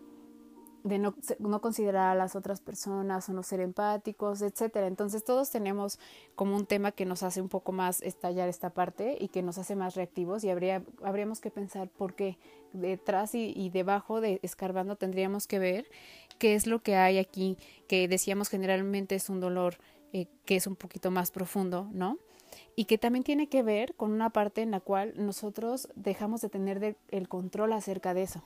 de 0.88 1.00
no, 1.00 1.62
considerar 1.62 2.10
a 2.12 2.16
las 2.16 2.36
otras 2.36 2.62
personas 2.62 3.28
o 3.30 3.34
no 3.34 3.44
ser 3.44 3.60
empáticos, 3.60 4.42
etcétera. 4.42 4.88
Entonces 4.88 5.24
todos 5.24 5.50
tenemos 5.50 6.00
como 6.36 6.56
un 6.56 6.66
tema 6.66 6.92
que 6.92 7.06
nos 7.06 7.24
hace 7.24 7.42
un 7.42 7.50
poco 7.50 7.72
más 7.72 8.02
estallar 8.02 8.50
esta 8.50 8.70
parte 8.72 9.18
y 9.20 9.28
que 9.30 9.42
nos 9.42 9.58
hace 9.58 9.76
más 9.76 9.96
reactivos 9.96 10.44
y 10.44 10.50
habría, 10.50 10.84
habríamos 11.04 11.42
que 11.42 11.52
pensar 11.52 11.90
por 11.90 12.16
qué 12.16 12.38
detrás 12.74 13.36
y, 13.36 13.54
y 13.56 13.70
debajo 13.70 14.22
de 14.22 14.40
escarbando 14.44 14.96
tendríamos 14.96 15.48
que 15.48 15.60
ver 15.60 15.90
qué 16.38 16.56
es 16.56 16.68
lo 16.68 16.82
que 16.82 16.96
hay 16.96 17.18
aquí, 17.18 17.58
que 17.88 18.08
decíamos 18.08 18.50
generalmente 18.50 19.16
es 19.16 19.30
un 19.30 19.40
dolor 19.40 19.78
eh, 20.14 20.28
que 20.46 20.56
es 20.56 20.68
un 20.68 20.76
poquito 20.76 21.12
más 21.12 21.32
profundo, 21.32 21.90
¿no? 21.92 22.18
Y 22.76 22.86
que 22.86 22.98
también 22.98 23.24
tiene 23.24 23.50
que 23.50 23.62
ver 23.62 23.94
con 23.96 24.12
una 24.12 24.30
parte 24.30 24.62
en 24.62 24.72
la 24.72 24.80
cual 24.80 25.14
nosotros 25.18 25.90
dejamos 25.96 26.42
de 26.42 26.50
tener 26.50 26.98
el 27.10 27.28
control 27.28 27.74
acerca 27.74 28.14
de 28.14 28.24
eso. 28.24 28.42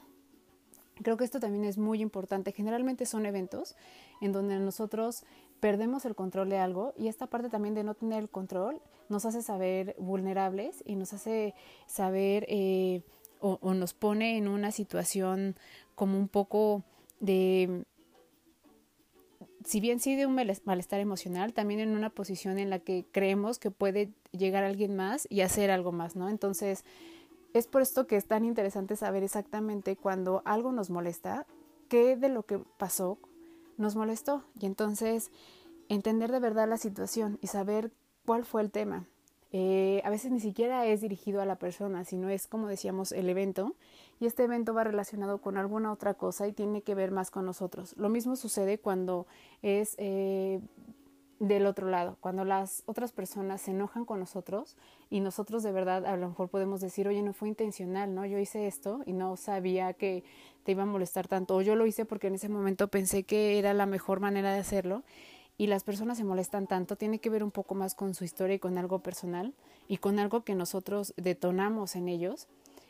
Creo 1.03 1.17
que 1.17 1.23
esto 1.23 1.39
también 1.39 1.65
es 1.65 1.77
muy 1.77 2.01
importante. 2.01 2.51
Generalmente 2.51 3.05
son 3.05 3.25
eventos 3.25 3.75
en 4.21 4.31
donde 4.31 4.59
nosotros 4.59 5.23
perdemos 5.59 6.05
el 6.05 6.15
control 6.15 6.49
de 6.49 6.57
algo 6.57 6.93
y 6.97 7.07
esta 7.07 7.27
parte 7.27 7.49
también 7.49 7.75
de 7.75 7.83
no 7.83 7.93
tener 7.93 8.19
el 8.19 8.29
control 8.29 8.81
nos 9.09 9.25
hace 9.25 9.41
saber 9.41 9.95
vulnerables 9.99 10.83
y 10.85 10.95
nos 10.95 11.13
hace 11.13 11.53
saber 11.85 12.45
eh, 12.49 13.03
o, 13.39 13.73
nos 13.73 13.93
pone 13.93 14.37
en 14.37 14.47
una 14.47 14.71
situación 14.71 15.55
como 15.95 16.17
un 16.17 16.27
poco 16.27 16.83
de, 17.19 17.85
si 19.65 19.79
bien 19.79 19.99
sí 19.99 20.15
de 20.15 20.25
un 20.25 20.35
malestar 20.35 20.99
emocional, 20.99 21.53
también 21.53 21.79
en 21.79 21.95
una 21.95 22.09
posición 22.09 22.59
en 22.59 22.69
la 22.69 22.79
que 22.79 23.05
creemos 23.11 23.57
que 23.59 23.71
puede 23.71 24.11
llegar 24.31 24.63
alguien 24.63 24.95
más 24.95 25.27
y 25.29 25.41
hacer 25.41 25.71
algo 25.71 25.91
más, 25.91 26.15
¿no? 26.15 26.29
Entonces, 26.29 26.85
es 27.53 27.67
por 27.67 27.81
esto 27.81 28.07
que 28.07 28.15
es 28.15 28.25
tan 28.25 28.45
interesante 28.45 28.95
saber 28.95 29.23
exactamente 29.23 29.95
cuando 29.95 30.41
algo 30.45 30.71
nos 30.71 30.89
molesta, 30.89 31.45
qué 31.89 32.15
de 32.15 32.29
lo 32.29 32.43
que 32.43 32.59
pasó 32.77 33.17
nos 33.77 33.95
molestó. 33.95 34.43
Y 34.59 34.65
entonces, 34.65 35.31
entender 35.89 36.31
de 36.31 36.39
verdad 36.39 36.69
la 36.69 36.77
situación 36.77 37.37
y 37.41 37.47
saber 37.47 37.91
cuál 38.25 38.45
fue 38.45 38.61
el 38.61 38.71
tema. 38.71 39.05
Eh, 39.53 40.01
a 40.05 40.09
veces 40.09 40.31
ni 40.31 40.39
siquiera 40.39 40.85
es 40.85 41.01
dirigido 41.01 41.41
a 41.41 41.45
la 41.45 41.57
persona, 41.57 42.05
sino 42.05 42.29
es 42.29 42.47
como 42.47 42.67
decíamos 42.67 43.11
el 43.11 43.27
evento 43.27 43.75
y 44.21 44.25
este 44.25 44.43
evento 44.45 44.73
va 44.73 44.85
relacionado 44.85 45.39
con 45.39 45.57
alguna 45.57 45.91
otra 45.91 46.13
cosa 46.13 46.47
y 46.47 46.53
tiene 46.53 46.83
que 46.83 46.95
ver 46.95 47.11
más 47.11 47.31
con 47.31 47.45
nosotros. 47.45 47.93
Lo 47.97 48.07
mismo 48.07 48.37
sucede 48.37 48.77
cuando 48.77 49.27
es 49.61 49.95
eh, 49.97 50.61
del 51.41 51.65
otro 51.65 51.89
lado, 51.89 52.17
cuando 52.19 52.45
las 52.45 52.83
otras 52.85 53.11
personas 53.11 53.61
se 53.61 53.71
enojan 53.71 54.05
con 54.05 54.19
nosotros 54.19 54.77
y 55.09 55.21
nosotros 55.21 55.63
de 55.63 55.71
verdad 55.71 56.05
a 56.05 56.15
lo 56.15 56.29
mejor 56.29 56.49
podemos 56.49 56.81
decir, 56.81 57.07
oye, 57.07 57.23
no 57.23 57.33
fue 57.33 57.47
intencional, 57.47 58.13
¿no? 58.13 58.27
Yo 58.27 58.37
hice 58.37 58.67
esto 58.67 59.01
y 59.07 59.13
no 59.13 59.35
sabía 59.37 59.93
que 59.93 60.23
te 60.63 60.73
iba 60.73 60.83
a 60.83 60.85
molestar 60.85 61.27
tanto, 61.27 61.55
o 61.55 61.63
yo 61.63 61.75
lo 61.75 61.87
hice 61.87 62.05
porque 62.05 62.27
en 62.27 62.35
ese 62.35 62.47
momento 62.47 62.89
pensé 62.89 63.23
que 63.23 63.57
era 63.57 63.73
la 63.73 63.87
mejor 63.87 64.19
manera 64.19 64.53
de 64.53 64.59
hacerlo 64.59 65.01
y 65.57 65.65
las 65.65 65.83
personas 65.83 66.19
se 66.19 66.23
molestan 66.23 66.67
tanto, 66.67 66.95
tiene 66.95 67.17
que 67.17 67.31
ver 67.31 67.43
un 67.43 67.49
poco 67.49 67.73
más 67.73 67.95
con 67.95 68.13
su 68.13 68.23
historia 68.23 68.57
y 68.57 68.59
con 68.59 68.77
algo 68.77 68.99
personal 68.99 69.55
y 69.87 69.97
con 69.97 70.19
algo 70.19 70.43
que 70.43 70.53
nosotros 70.53 71.11
detonamos 71.17 71.95
en 71.95 72.07
ellos 72.07 72.49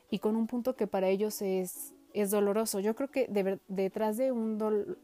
y 0.10 0.20
con 0.20 0.36
un 0.36 0.48
punto 0.48 0.75
que 0.75 0.88
para 0.88 1.08
ellos 1.08 1.41
es, 1.41 1.93
es 2.13 2.31
doloroso. 2.31 2.81
Yo 2.81 2.96
creo 2.96 3.10
que 3.10 3.29
detrás 3.70 4.17
de 4.17 4.34
un, 4.34 4.58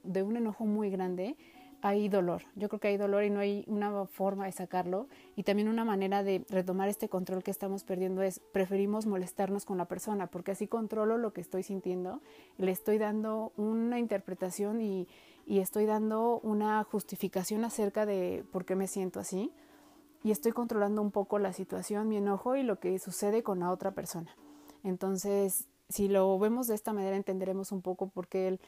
de 0.04 0.24
un 0.24 0.36
enojo 0.36 0.66
muy 0.66 0.90
grande 0.90 1.38
hay 1.82 2.10
dolor. 2.10 2.44
Yo 2.56 2.70
creo 2.70 2.80
que 2.80 2.88
hay 2.90 2.98
dolor 2.98 3.24
y 3.24 3.30
no 3.30 3.40
hay 3.40 3.64
una 3.68 4.06
forma 4.06 4.46
de 4.46 4.52
sacarlo. 4.52 5.08
Y 5.36 5.44
también 5.44 5.68
una 5.68 5.86
manera 5.86 6.24
de 6.24 6.46
retomar 6.50 6.90
este 6.90 7.10
control 7.10 7.44
que 7.44 7.52
estamos 7.52 7.84
perdiendo 7.84 8.22
es 8.22 8.40
preferimos 8.52 9.06
molestarnos 9.06 9.66
con 9.66 9.78
la 9.78 9.86
persona, 9.86 10.28
porque 10.28 10.52
así 10.52 10.68
controlo 10.68 11.18
lo 11.18 11.34
que 11.34 11.42
estoy 11.42 11.64
sintiendo, 11.64 12.22
le 12.58 12.72
estoy 12.72 12.98
dando 12.98 13.52
una 13.58 14.00
interpretación 14.00 14.82
y, 14.82 15.08
y 15.46 15.60
estoy 15.60 15.86
dando 15.86 16.40
una 16.40 16.84
justificación 16.84 17.64
acerca 17.64 18.06
de 18.06 18.44
por 18.52 18.66
qué 18.66 18.76
me 18.76 18.88
siento 18.88 19.20
así 19.20 19.52
y 20.24 20.32
estoy 20.32 20.52
controlando 20.52 21.02
un 21.02 21.12
poco 21.12 21.40
la 21.40 21.54
situación, 21.54 22.10
mi 22.10 22.18
enojo 22.18 22.56
y 22.56 22.64
lo 22.64 22.80
que 22.80 23.00
sucede 23.00 23.44
con 23.44 23.60
la 23.60 23.72
otra 23.72 23.92
persona. 23.92 24.36
Entonces, 24.84 25.68
si 25.90 26.08
lo 26.08 26.38
vemos 26.40 26.68
de 26.68 26.76
esta 26.76 26.94
manera, 26.94 27.16
entenderemos 27.16 27.72
un 27.72 27.82
poco 27.82 28.10
por 28.10 28.28
qué 28.28 28.48
él 28.48 28.60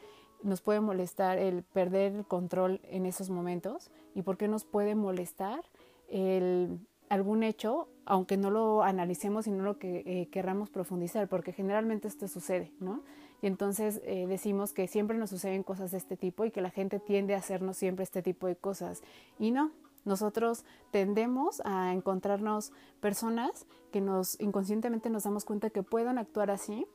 nos 0.43 0.61
puede 0.61 0.79
molestar 0.79 1.37
el 1.37 1.63
perder 1.63 2.13
el 2.13 2.25
control 2.25 2.79
en 2.83 3.05
esos 3.05 3.29
momentos 3.29 3.89
y 4.15 4.21
por 4.21 4.37
qué 4.37 4.47
nos 4.47 4.63
puede 4.63 4.95
molestar 4.95 5.61
el, 6.07 6.79
algún 7.09 7.43
hecho, 7.43 7.89
aunque 8.05 8.37
no 8.37 8.49
lo 8.49 8.83
analicemos 8.83 9.47
y 9.47 9.51
no 9.51 9.63
lo 9.63 9.77
que 9.77 10.03
eh, 10.05 10.29
querramos 10.31 10.69
profundizar, 10.69 11.27
porque 11.27 11.53
generalmente 11.53 12.07
esto 12.07 12.27
sucede, 12.27 12.71
¿no? 12.79 13.03
Y 13.41 13.47
entonces 13.47 14.01
eh, 14.03 14.25
decimos 14.27 14.73
que 14.73 14.87
siempre 14.87 15.17
nos 15.17 15.29
suceden 15.29 15.63
cosas 15.63 15.91
de 15.91 15.97
este 15.97 16.17
tipo 16.17 16.45
y 16.45 16.51
que 16.51 16.61
la 16.61 16.71
gente 16.71 16.99
tiende 16.99 17.35
a 17.35 17.37
hacernos 17.37 17.77
siempre 17.77 18.03
este 18.03 18.21
tipo 18.21 18.47
de 18.47 18.55
cosas. 18.55 19.01
Y 19.39 19.51
no, 19.51 19.71
nosotros 20.05 20.65
tendemos 20.91 21.61
a 21.65 21.93
encontrarnos 21.93 22.71
personas 22.99 23.65
que 23.91 24.01
nos 24.01 24.39
inconscientemente 24.39 25.09
nos 25.09 25.23
damos 25.23 25.45
cuenta 25.45 25.69
que 25.69 25.83
pueden 25.83 26.17
actuar 26.17 26.51
así 26.51 26.85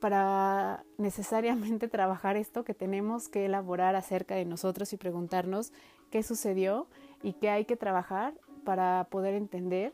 para 0.00 0.84
necesariamente 0.96 1.88
trabajar 1.88 2.36
esto 2.36 2.64
que 2.64 2.74
tenemos 2.74 3.28
que 3.28 3.46
elaborar 3.46 3.96
acerca 3.96 4.34
de 4.34 4.44
nosotros 4.44 4.92
y 4.92 4.96
preguntarnos 4.96 5.72
qué 6.10 6.22
sucedió 6.22 6.86
y 7.22 7.34
qué 7.34 7.50
hay 7.50 7.64
que 7.64 7.76
trabajar 7.76 8.34
para 8.64 9.06
poder 9.10 9.34
entender 9.34 9.92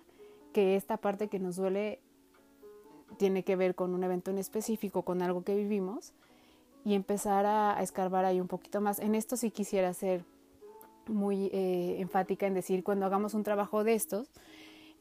que 0.53 0.77
esta 0.77 0.97
parte 0.97 1.29
que 1.29 1.39
nos 1.39 1.57
duele 1.57 2.01
tiene 3.19 3.45
que 3.45 3.57
ver 3.57 3.75
con 3.75 3.95
un 3.95 4.05
evento 4.05 4.31
en 4.31 4.39
específico, 4.39 5.03
con 5.03 5.23
algo 5.23 5.45
que 5.45 5.55
vivimos, 5.55 6.13
y 6.85 6.95
empezar 6.95 7.47
a, 7.47 7.81
escarbar 7.83 8.25
ahí 8.25 8.41
un 8.41 8.49
poquito 8.49 8.81
más. 8.81 8.99
En 8.99 9.15
esto 9.15 9.37
sí 9.37 9.51
quisiera 9.51 9.93
ser 9.95 10.25
muy 11.07 11.47
eh, 11.53 11.97
enfática 11.99 12.47
en 12.47 12.55
decir, 12.55 12.85
cuando 12.85 13.07
hagamos 13.07 13.35
un 13.35 13.43
trabajo 13.43 13.85
de 13.85 13.95
estos 13.95 14.31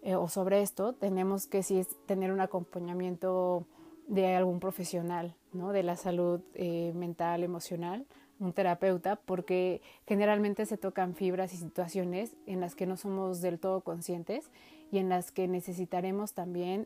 eh, 0.01 0.15
o 0.15 0.27
sobre 0.27 0.61
esto, 0.61 0.93
tenemos 0.93 1.47
que 1.47 1.63
sí 1.63 1.85
tener 2.05 2.31
un 2.31 2.41
acompañamiento 2.41 3.65
de 4.07 4.35
algún 4.35 4.59
profesional, 4.59 5.35
¿no? 5.53 5.71
De 5.71 5.83
la 5.83 5.95
salud 5.95 6.41
eh, 6.55 6.91
mental, 6.95 7.43
emocional, 7.43 8.05
un 8.39 8.53
terapeuta, 8.53 9.15
porque 9.15 9.81
generalmente 10.07 10.65
se 10.65 10.77
tocan 10.77 11.15
fibras 11.15 11.53
y 11.53 11.57
situaciones 11.57 12.35
en 12.45 12.59
las 12.59 12.75
que 12.75 12.85
no 12.85 12.97
somos 12.97 13.41
del 13.41 13.59
todo 13.59 13.81
conscientes 13.81 14.49
y 14.91 14.97
en 14.97 15.09
las 15.09 15.31
que 15.31 15.47
necesitaremos 15.47 16.33
también 16.33 16.85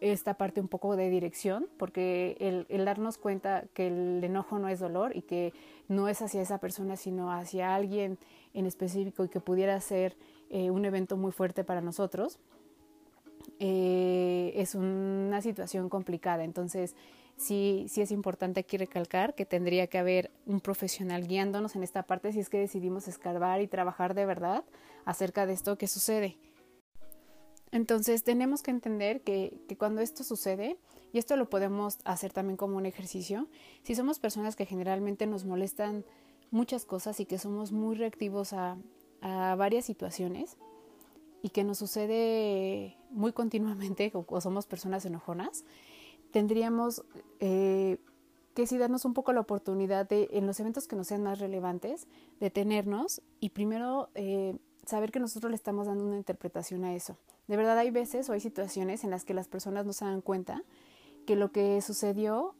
esta 0.00 0.34
parte 0.34 0.60
un 0.60 0.68
poco 0.68 0.96
de 0.96 1.10
dirección, 1.10 1.68
porque 1.76 2.36
el, 2.68 2.84
darnos 2.84 3.18
cuenta 3.18 3.64
que 3.74 3.88
el 3.88 4.22
enojo 4.22 4.58
no 4.58 4.68
es 4.68 4.80
dolor 4.80 5.16
y 5.16 5.22
que 5.22 5.52
no 5.88 6.08
es 6.08 6.22
hacia 6.22 6.42
esa 6.42 6.58
persona, 6.58 6.96
sino 6.96 7.32
hacia 7.32 7.74
alguien 7.74 8.18
en 8.54 8.66
específico 8.66 9.24
y 9.24 9.28
que 9.28 9.40
pudiera 9.40 9.80
ser 9.80 10.16
eh, 10.50 10.70
un 10.70 10.84
evento 10.84 11.16
muy 11.16 11.32
fuerte 11.32 11.64
para 11.64 11.80
nosotros, 11.80 12.38
eh, 13.58 14.07
es 14.60 14.74
una 14.74 15.40
situación 15.40 15.88
complicada. 15.88 16.44
Entonces, 16.44 16.94
sí, 17.36 17.86
sí 17.88 18.00
es 18.00 18.10
importante 18.10 18.60
aquí 18.60 18.76
recalcar 18.76 19.34
que 19.34 19.46
tendría 19.46 19.86
que 19.86 19.98
haber 19.98 20.30
un 20.46 20.60
profesional 20.60 21.26
guiándonos 21.26 21.76
en 21.76 21.82
esta 21.82 22.02
parte 22.04 22.32
si 22.32 22.40
es 22.40 22.48
que 22.48 22.58
decidimos 22.58 23.08
escarbar 23.08 23.60
y 23.60 23.68
trabajar 23.68 24.14
de 24.14 24.26
verdad 24.26 24.64
acerca 25.04 25.46
de 25.46 25.52
esto 25.52 25.78
que 25.78 25.86
sucede. 25.86 26.38
Entonces 27.70 28.24
tenemos 28.24 28.62
que 28.62 28.70
entender 28.70 29.22
que, 29.22 29.60
que, 29.68 29.76
cuando 29.76 30.00
esto 30.00 30.24
sucede, 30.24 30.78
y 31.12 31.18
esto 31.18 31.36
lo 31.36 31.50
podemos 31.50 31.98
hacer 32.04 32.32
también 32.32 32.56
como 32.56 32.76
un 32.78 32.86
ejercicio, 32.86 33.46
si 33.82 33.94
somos 33.94 34.18
personas 34.18 34.56
que 34.56 34.66
generalmente 34.66 35.26
nos 35.26 35.44
molestan 35.44 36.04
muchas 36.50 36.84
cosas 36.84 37.20
y 37.20 37.26
que 37.26 37.38
somos 37.38 37.72
muy 37.72 37.94
reactivos 37.94 38.54
a, 38.54 38.78
a 39.20 39.54
varias 39.56 39.84
situaciones 39.84 40.56
y 41.42 41.50
que 41.50 41.64
nos 41.64 41.78
sucede 41.78 42.96
muy 43.10 43.32
continuamente 43.32 44.10
o, 44.14 44.40
somos 44.40 44.66
personas 44.66 45.04
enojonas, 45.04 45.64
tendríamos 46.30 47.04
eh, 47.40 47.98
que 48.54 48.66
sí 48.66 48.76
darnos 48.76 49.04
un 49.04 49.14
poco 49.14 49.32
la 49.32 49.40
oportunidad 49.40 50.08
de, 50.08 50.28
en 50.32 50.46
los 50.46 50.58
eventos 50.60 50.88
que 50.88 50.96
nos 50.96 51.06
sean 51.06 51.22
más 51.22 51.38
relevantes, 51.38 52.06
detenernos 52.40 53.22
y 53.40 53.50
primero 53.50 54.08
eh, 54.14 54.56
saber 54.84 55.12
que 55.12 55.20
nosotros 55.20 55.50
le 55.50 55.56
estamos 55.56 55.86
dando 55.86 56.04
una 56.04 56.16
interpretación 56.16 56.84
a 56.84 56.94
eso. 56.94 57.16
De 57.46 57.56
verdad 57.56 57.78
hay 57.78 57.90
veces 57.90 58.28
o 58.28 58.32
hay 58.32 58.40
situaciones 58.40 59.04
en 59.04 59.10
las 59.10 59.24
que 59.24 59.34
las 59.34 59.48
personas 59.48 59.86
no 59.86 59.92
se 59.92 60.04
dan 60.04 60.20
cuenta 60.20 60.64
que 61.26 61.36
lo 61.36 61.52
que 61.52 61.80
sucedió 61.82 62.54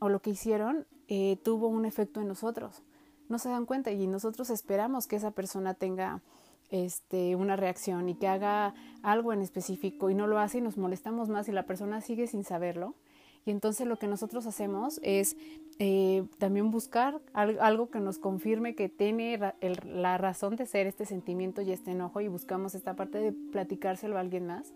o 0.00 0.08
lo 0.08 0.20
que 0.20 0.30
hicieron 0.30 0.86
eh, 1.08 1.36
tuvo 1.42 1.68
un 1.68 1.84
efecto 1.84 2.20
en 2.20 2.28
nosotros. 2.28 2.82
No 3.28 3.38
se 3.38 3.48
dan 3.48 3.66
cuenta 3.66 3.92
y 3.92 4.06
nosotros 4.06 4.50
esperamos 4.50 5.06
que 5.06 5.16
esa 5.16 5.30
persona 5.30 5.74
tenga 5.74 6.22
este, 6.74 7.36
una 7.36 7.54
reacción 7.54 8.08
y 8.08 8.16
que 8.16 8.26
haga 8.26 8.74
algo 9.02 9.32
en 9.32 9.42
específico 9.42 10.10
y 10.10 10.14
no 10.16 10.26
lo 10.26 10.40
hace 10.40 10.58
y 10.58 10.60
nos 10.60 10.76
molestamos 10.76 11.28
más 11.28 11.48
y 11.48 11.52
la 11.52 11.66
persona 11.66 12.00
sigue 12.00 12.26
sin 12.26 12.42
saberlo. 12.42 12.96
Y 13.46 13.52
entonces 13.52 13.86
lo 13.86 13.96
que 13.96 14.08
nosotros 14.08 14.44
hacemos 14.46 14.98
es 15.04 15.36
eh, 15.78 16.24
también 16.38 16.72
buscar 16.72 17.20
algo 17.32 17.90
que 17.90 18.00
nos 18.00 18.18
confirme 18.18 18.74
que 18.74 18.88
tiene 18.88 19.38
la 19.84 20.18
razón 20.18 20.56
de 20.56 20.66
ser 20.66 20.88
este 20.88 21.04
sentimiento 21.04 21.62
y 21.62 21.70
este 21.70 21.92
enojo 21.92 22.20
y 22.20 22.26
buscamos 22.26 22.74
esta 22.74 22.96
parte 22.96 23.18
de 23.18 23.32
platicárselo 23.32 24.16
a 24.16 24.20
alguien 24.20 24.46
más. 24.46 24.72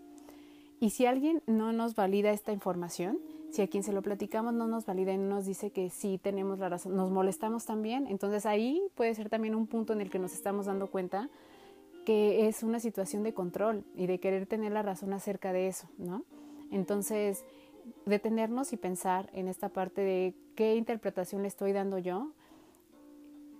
Y 0.79 0.91
si 0.91 1.05
alguien 1.05 1.41
no 1.47 1.73
nos 1.73 1.95
valida 1.95 2.31
esta 2.31 2.53
información, 2.53 3.19
si 3.51 3.61
a 3.61 3.67
quien 3.67 3.83
se 3.83 3.91
lo 3.91 4.01
platicamos 4.01 4.53
no 4.53 4.67
nos 4.67 4.85
valida 4.85 5.11
y 5.11 5.17
no 5.17 5.27
nos 5.35 5.45
dice 5.45 5.71
que 5.71 5.89
sí 5.89 6.17
tenemos 6.17 6.59
la 6.59 6.69
razón, 6.69 6.95
nos 6.95 7.11
molestamos 7.11 7.65
también, 7.65 8.07
entonces 8.07 8.45
ahí 8.45 8.81
puede 8.95 9.13
ser 9.15 9.27
también 9.27 9.55
un 9.55 9.67
punto 9.67 9.91
en 9.91 9.99
el 9.99 10.09
que 10.09 10.19
nos 10.19 10.31
estamos 10.31 10.67
dando 10.67 10.87
cuenta 10.87 11.29
que 12.09 12.47
es 12.47 12.63
una 12.63 12.79
situación 12.79 13.21
de 13.21 13.35
control 13.35 13.85
y 13.93 14.07
de 14.07 14.19
querer 14.19 14.47
tener 14.47 14.71
la 14.71 14.81
razón 14.81 15.13
acerca 15.13 15.53
de 15.53 15.67
eso, 15.67 15.87
¿no? 15.99 16.25
Entonces, 16.71 17.45
detenernos 18.07 18.73
y 18.73 18.77
pensar 18.77 19.29
en 19.31 19.47
esta 19.47 19.69
parte 19.69 20.01
de 20.01 20.33
qué 20.55 20.75
interpretación 20.75 21.43
le 21.43 21.49
estoy 21.49 21.71
dando 21.71 21.99
yo 21.99 22.31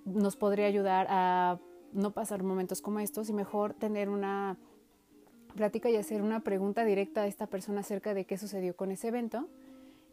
nos 0.03 0.35
podría 0.35 0.65
ayudar 0.65 1.05
a 1.11 1.59
no 1.93 2.09
pasar 2.09 2.41
momentos 2.41 2.81
como 2.81 2.99
estos 2.99 3.29
y 3.29 3.33
mejor 3.33 3.75
tener 3.75 4.09
una 4.09 4.57
plática 5.55 5.91
y 5.91 5.97
hacer 5.97 6.23
una 6.23 6.39
pregunta 6.39 6.83
directa 6.85 7.21
a 7.21 7.27
esta 7.27 7.45
persona 7.45 7.81
acerca 7.81 8.15
de 8.15 8.25
qué 8.25 8.39
sucedió 8.39 8.75
con 8.75 8.89
ese 8.89 9.09
evento 9.09 9.47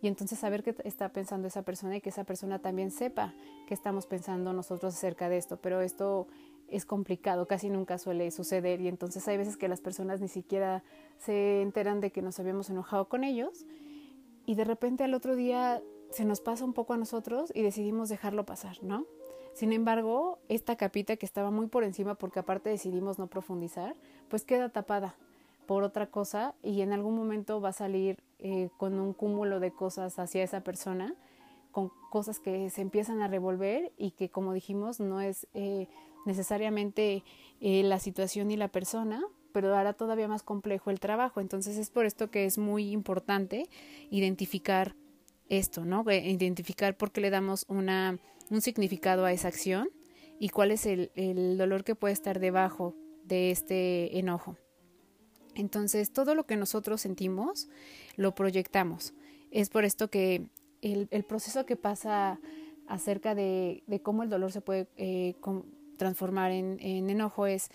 y 0.02 0.09
entonces 0.09 0.38
saber 0.38 0.62
qué 0.62 0.76
está 0.85 1.09
pensando 1.09 1.49
esa 1.49 1.62
persona 1.62 1.97
y 1.97 2.00
que 2.02 2.11
esa 2.11 2.25
persona 2.25 2.59
también 2.59 2.90
sepa 2.90 3.33
qué 3.66 3.73
estamos 3.73 4.07
pensando 4.07 4.52
nosotros 4.52 4.95
acerca 4.95 5.28
de 5.31 5.38
esto. 5.38 5.57
Pero 5.57 5.81
esto 5.81 6.26
es 6.68 6.85
complicado, 6.85 7.46
casi 7.46 7.70
nunca 7.70 7.99
suele 7.99 8.30
suceder 8.30 8.80
y 8.80 8.88
entonces 8.88 9.26
hay 9.28 9.37
veces 9.37 9.56
que 9.56 9.68
las 9.68 9.80
personas 9.80 10.20
ni 10.20 10.28
siquiera 10.28 10.82
se 11.18 11.62
enteran 11.62 12.00
de 12.00 12.11
que 12.11 12.23
nos 12.23 12.38
habíamos 12.40 12.70
enojado 12.70 13.08
con 13.08 13.25
ellos 13.25 13.66
y 14.46 14.54
de 14.54 14.64
repente 14.64 15.04
al 15.04 15.14
otro 15.14 15.37
día 15.37 15.82
se 16.11 16.25
nos 16.25 16.40
pasa 16.40 16.64
un 16.64 16.73
poco 16.73 16.94
a 16.94 16.96
nosotros 16.96 17.52
y 17.54 17.62
decidimos 17.62 18.08
dejarlo 18.08 18.44
pasar, 18.46 18.83
¿no? 18.83 19.07
Sin 19.55 19.72
embargo, 19.72 20.38
esta 20.48 20.76
capita 20.76 21.16
que 21.16 21.26
estaba 21.26 21.50
muy 21.50 21.66
por 21.66 21.83
encima 21.83 22.14
porque 22.14 22.40
aparte 22.40 22.68
decidimos 22.68 23.18
no 23.18 23.26
profundizar, 23.26 23.96
pues 24.29 24.44
queda 24.44 24.68
tapada 24.68 25.16
por 25.66 25.83
otra 25.83 26.07
cosa 26.09 26.55
y 26.62 26.83
en 26.83 26.92
algún 26.92 27.16
momento 27.16 27.61
va 27.61 27.70
a 27.70 27.72
salir 27.72 28.22
eh, 28.38 28.68
con 28.76 28.98
un 28.98 29.12
cúmulo 29.12 29.59
de 29.59 29.72
cosas 29.72 30.18
hacia 30.18 30.42
esa 30.42 30.61
persona, 30.61 31.14
con 31.72 31.90
cosas 32.11 32.38
que 32.38 32.70
se 32.70 32.83
empiezan 32.83 33.20
a 33.22 33.29
revolver 33.29 33.92
y 33.96 34.12
que 34.12 34.31
como 34.31 34.52
dijimos 34.52 35.00
no 35.00 35.20
es 35.20 35.46
eh, 35.55 35.88
necesariamente 36.27 37.25
eh, 37.61 37.83
la 37.83 37.99
situación 37.99 38.51
y 38.51 38.57
la 38.57 38.69
persona, 38.69 39.23
pero 39.53 39.75
hará 39.75 39.95
todavía 39.95 40.29
más 40.29 40.43
complejo 40.43 40.91
el 40.91 41.01
trabajo. 41.01 41.41
Entonces 41.41 41.79
es 41.79 41.91
por 41.91 42.05
esto 42.05 42.31
que 42.31 42.45
es 42.45 42.59
muy 42.59 42.91
importante 42.91 43.69
identificar 44.11 44.95
esto, 45.49 45.85
¿no? 45.85 46.05
Identificar 46.11 46.97
por 46.97 47.12
qué 47.12 47.21
le 47.21 47.31
damos 47.31 47.65
una, 47.69 48.19
un 48.51 48.61
significado 48.61 49.25
a 49.25 49.33
esa 49.33 49.49
acción 49.49 49.89
y 50.39 50.51
cuál 50.51 50.73
es 50.73 50.87
el, 50.87 51.11
el 51.15 51.57
dolor 51.57 51.85
que 51.85 51.95
puede 51.95 52.12
estar 52.12 52.41
debajo 52.41 52.95
de 53.25 53.51
este 53.51 54.19
enojo. 54.19 54.57
Entonces, 55.55 56.12
todo 56.12 56.35
lo 56.35 56.45
que 56.45 56.57
nosotros 56.57 57.01
sentimos 57.01 57.69
lo 58.17 58.35
proyectamos. 58.35 59.15
Es 59.51 59.71
por 59.71 59.85
esto 59.85 60.11
que 60.11 60.49
el, 60.83 61.09
el 61.11 61.25
proceso 61.25 61.65
que 61.65 61.77
pasa 61.77 62.39
acerca 62.87 63.35
de, 63.35 63.83
de, 63.87 64.01
cómo 64.01 64.23
el 64.23 64.29
dolor 64.29 64.53
se 64.53 64.61
puede 64.61 64.89
eh, 64.97 65.35
transformar 65.96 66.50
en, 66.50 66.78
enojo 66.80 67.46
es, 67.46 67.70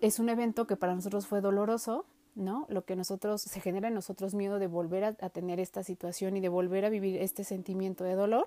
es 0.00 0.18
un 0.18 0.28
evento 0.28 0.66
que 0.66 0.76
para 0.76 0.94
nosotros 0.94 1.26
fue 1.26 1.40
doloroso, 1.40 2.06
¿no? 2.34 2.66
Lo 2.68 2.84
que 2.84 2.96
nosotros, 2.96 3.42
se 3.42 3.60
genera 3.60 3.88
en 3.88 3.94
nosotros 3.94 4.34
miedo 4.34 4.58
de 4.58 4.66
volver 4.66 5.04
a, 5.04 5.12
tener 5.12 5.60
esta 5.60 5.82
situación 5.82 6.36
y 6.36 6.40
de 6.40 6.48
volver 6.48 6.84
a 6.84 6.88
vivir 6.88 7.20
este 7.20 7.44
sentimiento 7.44 8.04
de 8.04 8.14
dolor. 8.14 8.46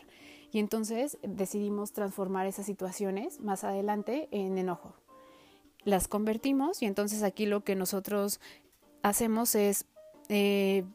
Y 0.51 0.59
entonces 0.59 1.17
decidimos 1.23 1.91
transformar 1.91 2.47
esas 2.47 2.65
situaciones 2.65 3.39
más 3.41 3.63
adelante 3.63 4.27
en 4.31 4.57
enojo. 4.57 4.95
Las 5.83 6.07
convertimos 6.07 6.81
y 6.81 6.85
entonces 6.85 7.23
aquí 7.23 7.45
lo 7.45 7.63
que 7.63 7.75
nosotros 7.75 8.39
hacemos 9.01 9.55
es 9.55 9.85
eh, 10.29 10.85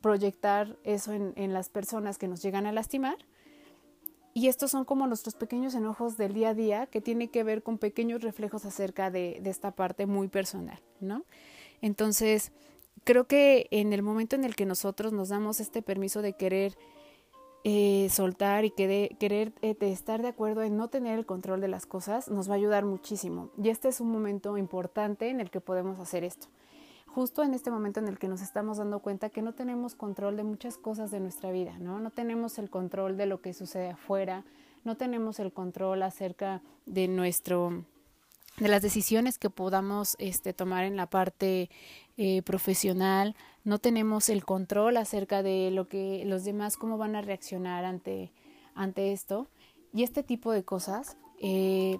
proyectar 0.00 0.78
eso 0.84 1.12
en, 1.12 1.32
en 1.36 1.52
las 1.52 1.68
personas 1.68 2.16
que 2.16 2.28
nos 2.28 2.42
llegan 2.42 2.66
a 2.66 2.72
lastimar 2.72 3.16
y 4.36 4.48
estos 4.48 4.70
son 4.70 4.84
como 4.84 5.06
nuestros 5.06 5.34
pequeños 5.34 5.74
enojos 5.74 6.18
del 6.18 6.34
día 6.34 6.50
a 6.50 6.54
día 6.54 6.86
que 6.88 7.00
tiene 7.00 7.28
que 7.28 7.42
ver 7.42 7.62
con 7.62 7.78
pequeños 7.78 8.20
reflejos 8.20 8.66
acerca 8.66 9.10
de, 9.10 9.40
esta 9.46 9.70
parte 9.70 10.04
muy 10.04 10.28
personal, 10.28 10.78
¿no? 11.00 11.24
Entonces, 11.80 12.52
creo 13.04 13.26
que 13.26 13.66
en 13.70 13.94
el 13.94 14.02
momento 14.02 14.36
en 14.36 14.44
el 14.44 14.54
que 14.54 14.66
nosotros 14.66 15.14
nos 15.14 15.30
damos 15.30 15.58
este 15.58 15.80
permiso 15.80 16.20
de 16.20 16.34
querer 16.34 16.76
eh, 17.64 18.08
soltar 18.10 18.66
y 18.66 18.72
que 18.72 19.16
querer 19.18 19.54
eh, 19.62 19.74
estar 19.80 20.20
de 20.20 20.28
acuerdo 20.28 20.62
en 20.62 20.76
no 20.76 20.88
tener 20.88 21.18
el 21.18 21.24
control 21.24 21.62
de 21.62 21.68
las 21.68 21.86
cosas, 21.86 22.28
nos 22.28 22.46
va 22.50 22.52
a 22.52 22.56
ayudar 22.56 22.84
muchísimo. 22.84 23.48
Y 23.56 23.70
este 23.70 23.88
es 23.88 24.02
un 24.02 24.12
momento 24.12 24.58
importante 24.58 25.30
en 25.30 25.40
el 25.40 25.50
que 25.50 25.62
podemos 25.62 25.98
hacer 25.98 26.24
esto 26.24 26.48
justo 27.16 27.42
en 27.42 27.54
este 27.54 27.70
momento 27.70 27.98
en 27.98 28.08
el 28.08 28.18
que 28.18 28.28
nos 28.28 28.42
estamos 28.42 28.76
dando 28.76 28.98
cuenta 28.98 29.30
que 29.30 29.40
no 29.40 29.54
tenemos 29.54 29.94
control 29.94 30.36
de 30.36 30.44
muchas 30.44 30.76
cosas 30.76 31.10
de 31.10 31.18
nuestra 31.18 31.50
vida, 31.50 31.78
¿no? 31.78 31.98
No 31.98 32.10
tenemos 32.10 32.58
el 32.58 32.68
control 32.68 33.16
de 33.16 33.24
lo 33.24 33.40
que 33.40 33.54
sucede 33.54 33.88
afuera, 33.88 34.44
no 34.84 34.98
tenemos 34.98 35.40
el 35.40 35.50
control 35.50 36.02
acerca 36.02 36.60
de 36.84 37.08
nuestro 37.08 37.84
de 38.58 38.68
las 38.68 38.82
decisiones 38.82 39.38
que 39.38 39.48
podamos 39.48 40.16
este, 40.18 40.52
tomar 40.52 40.84
en 40.84 40.98
la 40.98 41.06
parte 41.06 41.70
eh, 42.18 42.42
profesional, 42.42 43.34
no 43.64 43.78
tenemos 43.78 44.28
el 44.28 44.44
control 44.44 44.98
acerca 44.98 45.42
de 45.42 45.70
lo 45.70 45.88
que 45.88 46.22
los 46.26 46.44
demás 46.44 46.76
cómo 46.76 46.98
van 46.98 47.16
a 47.16 47.22
reaccionar 47.22 47.86
ante, 47.86 48.30
ante 48.74 49.12
esto 49.12 49.48
y 49.94 50.02
este 50.02 50.22
tipo 50.22 50.52
de 50.52 50.64
cosas 50.64 51.16
eh, 51.40 51.96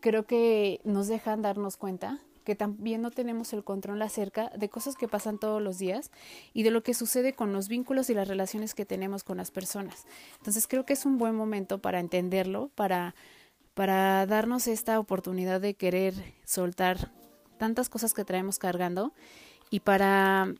creo 0.00 0.26
que 0.26 0.82
nos 0.84 1.08
dejan 1.08 1.40
darnos 1.40 1.78
cuenta 1.78 2.20
que 2.42 2.54
también 2.54 3.02
no 3.02 3.10
tenemos 3.10 3.52
el 3.52 3.64
control 3.64 4.02
acerca 4.02 4.50
de 4.50 4.68
cosas 4.68 4.96
que 4.96 5.08
pasan 5.08 5.38
todos 5.38 5.62
los 5.62 5.78
días 5.78 6.10
y 6.52 6.62
de 6.62 6.70
lo 6.70 6.82
que 6.82 6.94
sucede 6.94 7.34
con 7.34 7.52
los 7.52 7.68
vínculos 7.68 8.10
y 8.10 8.14
las 8.14 8.28
relaciones 8.28 8.74
que 8.74 8.84
tenemos 8.84 9.24
con 9.24 9.36
las 9.36 9.50
personas. 9.50 10.06
Entonces 10.38 10.66
creo 10.66 10.84
que 10.84 10.92
es 10.92 11.06
un 11.06 11.18
buen 11.18 11.34
momento 11.34 11.78
para 11.78 12.00
entenderlo, 12.00 12.70
para, 12.74 13.14
para 13.74 14.26
darnos 14.26 14.66
esta 14.66 14.98
oportunidad 14.98 15.60
de 15.60 15.74
querer 15.74 16.14
soltar 16.44 17.12
tantas 17.58 17.88
cosas 17.88 18.14
que 18.14 18.24
traemos 18.24 18.58
cargando 18.58 19.12
y 19.70 19.80
para 19.80 20.54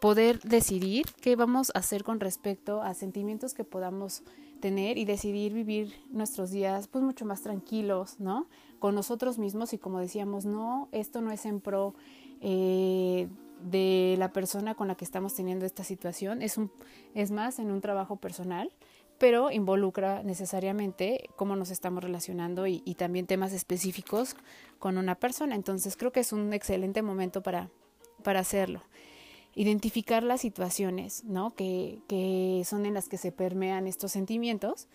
poder 0.00 0.40
decidir 0.40 1.06
qué 1.20 1.36
vamos 1.36 1.70
a 1.74 1.78
hacer 1.78 2.04
con 2.04 2.20
respecto 2.20 2.82
a 2.82 2.94
sentimientos 2.94 3.54
que 3.54 3.64
podamos 3.64 4.22
tener 4.60 4.98
y 4.98 5.04
decidir 5.04 5.52
vivir 5.52 5.94
nuestros 6.10 6.50
días 6.50 6.88
pues 6.88 7.04
mucho 7.04 7.24
más 7.24 7.42
tranquilos, 7.42 8.20
¿no? 8.20 8.48
Con 8.78 8.94
nosotros 8.94 9.38
mismos 9.38 9.72
y 9.72 9.78
como 9.78 10.00
decíamos, 10.00 10.44
no, 10.44 10.88
esto 10.92 11.20
no 11.20 11.32
es 11.32 11.46
en 11.46 11.60
pro 11.60 11.94
eh, 12.40 13.28
de 13.62 14.16
la 14.18 14.32
persona 14.32 14.74
con 14.74 14.88
la 14.88 14.94
que 14.94 15.04
estamos 15.04 15.34
teniendo 15.34 15.66
esta 15.66 15.84
situación, 15.84 16.42
es, 16.42 16.58
un, 16.58 16.70
es 17.14 17.30
más 17.30 17.58
en 17.58 17.70
un 17.70 17.80
trabajo 17.80 18.16
personal, 18.16 18.70
pero 19.18 19.50
involucra 19.50 20.22
necesariamente 20.22 21.28
cómo 21.34 21.56
nos 21.56 21.70
estamos 21.70 22.04
relacionando 22.04 22.68
y, 22.68 22.80
también 22.96 23.26
temas 23.26 23.52
específicos 23.52 24.36
con 24.78 24.96
una 24.96 25.16
persona. 25.16 25.56
Entonces 25.56 25.96
creo 25.96 26.12
que 26.12 26.20
es 26.20 26.32
un 26.32 26.52
excelente 26.52 27.02
momento 27.02 27.42
para 27.42 27.68
para 28.22 28.40
hacerlo. 28.40 28.82
Identificar 29.54 30.22
las 30.22 30.40
situaciones, 30.40 31.24
¿no? 31.24 31.50
Que, 31.54 32.00
que 32.08 32.62
son 32.64 32.86
en 32.86 32.94
las 32.94 33.08
que 33.08 33.18
se 33.18 33.32
permean 33.32 33.86
estos 33.86 34.12
sentimientos 34.12 34.88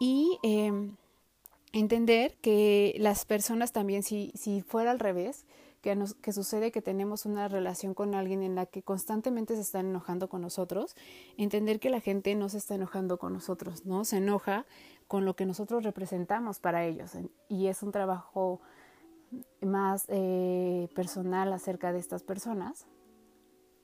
y 0.00 0.38
em, 0.42 0.96
entender 1.72 2.36
que 2.40 2.94
las 2.98 3.24
personas 3.24 3.72
también, 3.72 4.02
si, 4.02 4.32
si 4.34 4.62
fuera 4.62 4.90
al 4.90 4.98
revés, 4.98 5.44
que, 5.82 5.96
que 6.20 6.32
sucede 6.32 6.72
que 6.72 6.82
tenemos 6.82 7.26
una 7.26 7.48
relación 7.48 7.94
con 7.94 8.14
alguien 8.14 8.42
en 8.42 8.54
la 8.54 8.66
que 8.66 8.82
constantemente 8.82 9.54
se 9.54 9.60
están 9.60 9.86
enojando 9.86 10.28
con 10.28 10.42
nosotros, 10.42 10.96
entender 11.36 11.78
que 11.78 11.90
la 11.90 12.00
gente 12.00 12.34
no 12.34 12.48
se 12.48 12.58
está 12.58 12.74
enojando 12.74 13.18
con 13.18 13.32
nosotros, 13.32 13.86
¿no? 13.86 14.04
Se 14.04 14.16
enoja 14.16 14.66
con 15.06 15.24
lo 15.24 15.36
que 15.36 15.46
nosotros 15.46 15.84
representamos 15.84 16.58
para 16.58 16.84
ellos. 16.84 17.12
Y 17.48 17.68
es 17.68 17.82
un 17.82 17.92
trabajo 17.92 18.60
más 19.60 20.06
eh, 20.08 20.88
personal 20.94 21.52
acerca 21.52 21.92
de 21.92 21.98
estas 21.98 22.22
personas. 22.22 22.86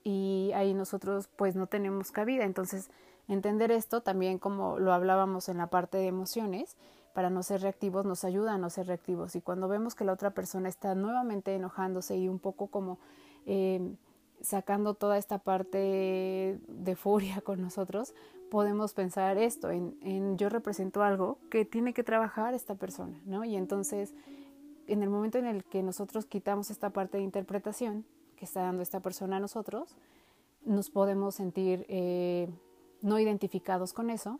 Y 0.03 0.51
ahí 0.55 0.73
nosotros 0.73 1.29
pues 1.35 1.55
no 1.55 1.67
tenemos 1.67 2.11
cabida. 2.11 2.43
Entonces, 2.43 2.89
entender 3.27 3.71
esto 3.71 4.01
también 4.01 4.39
como 4.39 4.79
lo 4.79 4.93
hablábamos 4.93 5.49
en 5.49 5.57
la 5.57 5.67
parte 5.67 5.97
de 5.97 6.07
emociones, 6.07 6.75
para 7.13 7.29
no 7.29 7.43
ser 7.43 7.61
reactivos 7.61 8.05
nos 8.05 8.23
ayuda 8.23 8.53
a 8.53 8.57
no 8.57 8.69
ser 8.69 8.87
reactivos. 8.87 9.35
Y 9.35 9.41
cuando 9.41 9.67
vemos 9.67 9.95
que 9.95 10.03
la 10.03 10.13
otra 10.13 10.31
persona 10.31 10.67
está 10.67 10.95
nuevamente 10.95 11.55
enojándose 11.55 12.17
y 12.17 12.27
un 12.27 12.39
poco 12.39 12.67
como 12.67 12.97
eh, 13.45 13.95
sacando 14.41 14.93
toda 14.95 15.17
esta 15.17 15.37
parte 15.37 16.59
de 16.67 16.95
furia 16.95 17.41
con 17.45 17.61
nosotros, 17.61 18.13
podemos 18.49 18.93
pensar 18.93 19.37
esto, 19.37 19.71
en, 19.71 19.97
en, 20.01 20.37
yo 20.37 20.49
represento 20.49 21.01
algo 21.01 21.39
que 21.49 21.65
tiene 21.65 21.93
que 21.93 22.03
trabajar 22.03 22.53
esta 22.53 22.75
persona, 22.75 23.19
¿no? 23.25 23.43
Y 23.43 23.55
entonces, 23.55 24.13
en 24.85 25.01
el 25.01 25.09
momento 25.09 25.39
en 25.39 25.45
el 25.45 25.63
que 25.63 25.81
nosotros 25.81 26.25
quitamos 26.25 26.69
esta 26.69 26.91
parte 26.91 27.17
de 27.17 27.23
interpretación 27.23 28.05
que 28.33 28.45
está 28.45 28.61
dando 28.61 28.83
esta 28.83 28.99
persona 28.99 29.37
a 29.37 29.39
nosotros, 29.39 29.95
nos 30.65 30.89
podemos 30.89 31.35
sentir 31.35 31.85
eh, 31.89 32.49
no 33.01 33.19
identificados 33.19 33.93
con 33.93 34.09
eso 34.09 34.39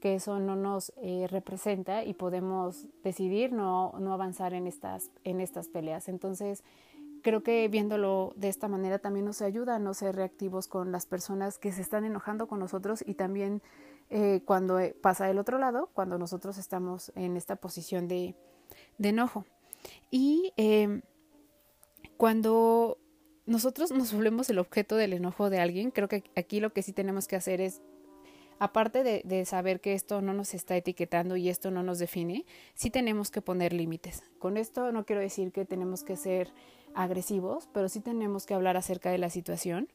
que 0.00 0.14
eso 0.14 0.38
no 0.38 0.56
nos 0.56 0.92
eh, 0.96 1.26
representa 1.28 2.04
y 2.04 2.14
podemos 2.14 2.86
decidir 3.02 3.52
no, 3.52 3.94
no 3.98 4.12
avanzar 4.12 4.54
en 4.54 4.66
estas, 4.66 5.10
en 5.24 5.40
estas 5.40 5.68
peleas. 5.68 6.08
Entonces, 6.08 6.62
creo 7.22 7.42
que 7.42 7.66
viéndolo 7.68 8.32
de 8.36 8.48
esta 8.48 8.68
manera 8.68 8.98
también 8.98 9.26
nos 9.26 9.42
ayuda 9.42 9.76
a 9.76 9.78
no 9.78 9.94
ser 9.94 10.14
reactivos 10.16 10.68
con 10.68 10.92
las 10.92 11.06
personas 11.06 11.58
que 11.58 11.72
se 11.72 11.82
están 11.82 12.04
enojando 12.04 12.46
con 12.46 12.60
nosotros 12.60 13.02
y 13.06 13.14
también 13.14 13.60
eh, 14.10 14.42
cuando 14.44 14.78
pasa 15.02 15.26
del 15.26 15.38
otro 15.38 15.58
lado, 15.58 15.90
cuando 15.92 16.16
nosotros 16.16 16.58
estamos 16.58 17.12
en 17.16 17.36
esta 17.36 17.56
posición 17.56 18.08
de, 18.08 18.36
de 18.98 19.08
enojo. 19.08 19.44
Y 20.10 20.52
cuando 22.16 22.98
nosotros 23.48 23.90
nos 23.90 24.12
volvemos 24.12 24.50
el 24.50 24.58
objeto 24.58 24.94
del 24.96 25.14
enojo 25.14 25.48
de 25.48 25.58
alguien, 25.58 25.90
creo 25.90 26.06
que 26.06 26.22
aquí 26.36 26.60
lo 26.60 26.72
que 26.72 26.82
sí 26.82 26.92
tenemos 26.92 27.26
que 27.26 27.34
hacer 27.34 27.62
es 27.62 27.80
aparte 28.58 29.02
de, 29.02 29.44
saber 29.46 29.80
que 29.80 29.94
esto 29.94 30.20
no 30.20 30.34
nos 30.34 30.52
está 30.52 30.76
etiquetando 30.76 31.36
y 31.36 31.48
esto 31.48 31.70
no 31.70 31.82
nos 31.82 31.98
define, 31.98 32.44
sí 32.74 32.90
tenemos 32.90 33.30
que 33.30 33.40
poner 33.40 33.72
límites. 33.72 34.22
Con 34.38 34.56
esto 34.56 34.92
no 34.92 35.06
quiero 35.06 35.22
decir 35.22 35.50
que 35.50 35.64
tenemos 35.64 36.02
que 36.02 36.16
ser 36.16 36.52
agresivos, 36.94 37.68
pero 37.72 37.88
sí 37.88 38.00
tenemos 38.00 38.44
que 38.44 38.54
hablar 38.54 38.76
acerca 38.76 39.10
de 39.10 39.18
la 39.18 39.30
situación 39.30 39.88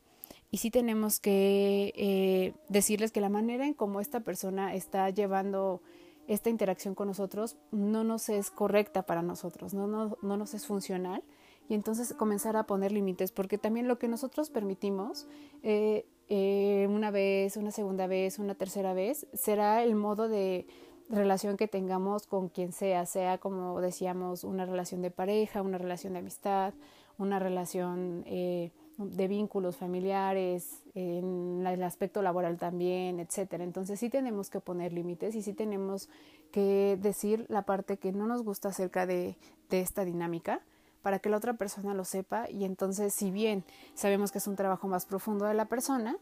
y 0.49 0.57
sí 0.57 0.71
tenemos 0.71 1.19
que 1.19 1.93
eh, 1.95 2.53
decirles 2.69 3.11
que 3.11 3.21
la 3.21 3.29
manera 3.29 3.67
en 3.67 3.73
cómo 3.73 3.99
esta 3.99 4.21
persona 4.21 4.73
está 4.73 5.09
llevando 5.11 5.81
esta 6.27 6.49
interacción 6.49 6.95
con 6.95 7.09
nosotros 7.09 7.57
no 7.71 8.03
nos 8.03 8.29
es 8.29 8.49
correcta 8.49 9.03
para 9.05 9.21
nosotros, 9.21 9.73
no, 9.73 9.87
no, 9.87 10.17
no 10.21 10.37
nos 10.37 10.53
es 10.53 10.65
funcional 10.65 11.21
y 11.69 11.75
entonces 11.75 12.13
comenzar 12.13 12.57
a 12.57 12.63
poner 12.63 12.91
límites, 12.91 13.31
porque 13.31 13.57
también 13.57 13.87
lo 13.87 13.97
que 13.97 14.07
nosotros 14.07 14.49
permitimos 14.49 15.27
eh, 15.61 16.05
eh, 16.29 16.87
una 16.89 17.11
vez, 17.11 17.57
una 17.57 17.71
segunda 17.71 18.07
vez, 18.07 18.39
una 18.39 18.55
tercera 18.55 18.93
vez, 18.93 19.27
será 19.33 19.83
el 19.83 19.95
modo 19.95 20.27
de 20.27 20.67
relación 21.09 21.57
que 21.57 21.67
tengamos 21.67 22.27
con 22.27 22.49
quien 22.49 22.71
sea, 22.71 23.05
sea 23.05 23.37
como 23.37 23.79
decíamos, 23.81 24.43
una 24.43 24.65
relación 24.65 25.01
de 25.01 25.11
pareja, 25.11 25.61
una 25.61 25.77
relación 25.77 26.13
de 26.13 26.19
amistad, 26.19 26.73
una 27.17 27.39
relación 27.39 28.23
eh, 28.25 28.71
de 28.97 29.27
vínculos 29.27 29.77
familiares, 29.77 30.81
en 30.95 31.65
el 31.65 31.83
aspecto 31.83 32.21
laboral 32.21 32.57
también, 32.57 33.19
etcétera. 33.19 33.63
Entonces 33.63 33.99
sí 33.99 34.09
tenemos 34.09 34.49
que 34.49 34.59
poner 34.59 34.93
límites 34.93 35.35
y 35.35 35.41
sí 35.41 35.53
tenemos 35.53 36.09
que 36.51 36.97
decir 37.01 37.45
la 37.49 37.63
parte 37.63 37.97
que 37.97 38.11
no 38.11 38.27
nos 38.27 38.43
gusta 38.43 38.69
acerca 38.69 39.05
de, 39.05 39.37
de 39.69 39.81
esta 39.81 40.05
dinámica 40.05 40.61
para 41.03 41.19
que 41.19 41.29
la 41.29 41.37
otra 41.37 41.53
persona 41.53 41.93
lo 41.93 42.05
sepa 42.05 42.49
y 42.49 42.63
entonces 42.63 43.13
si 43.13 43.29
bien 43.29 43.63
sabemos 43.93 44.31
que 44.31 44.39
es 44.39 44.47
un 44.47 44.55
trabajo 44.55 44.87
más 44.87 45.05
profundo 45.05 45.45
de 45.45 45.53
la 45.53 45.65
persona, 45.65 46.17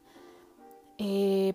eh, 0.97 1.53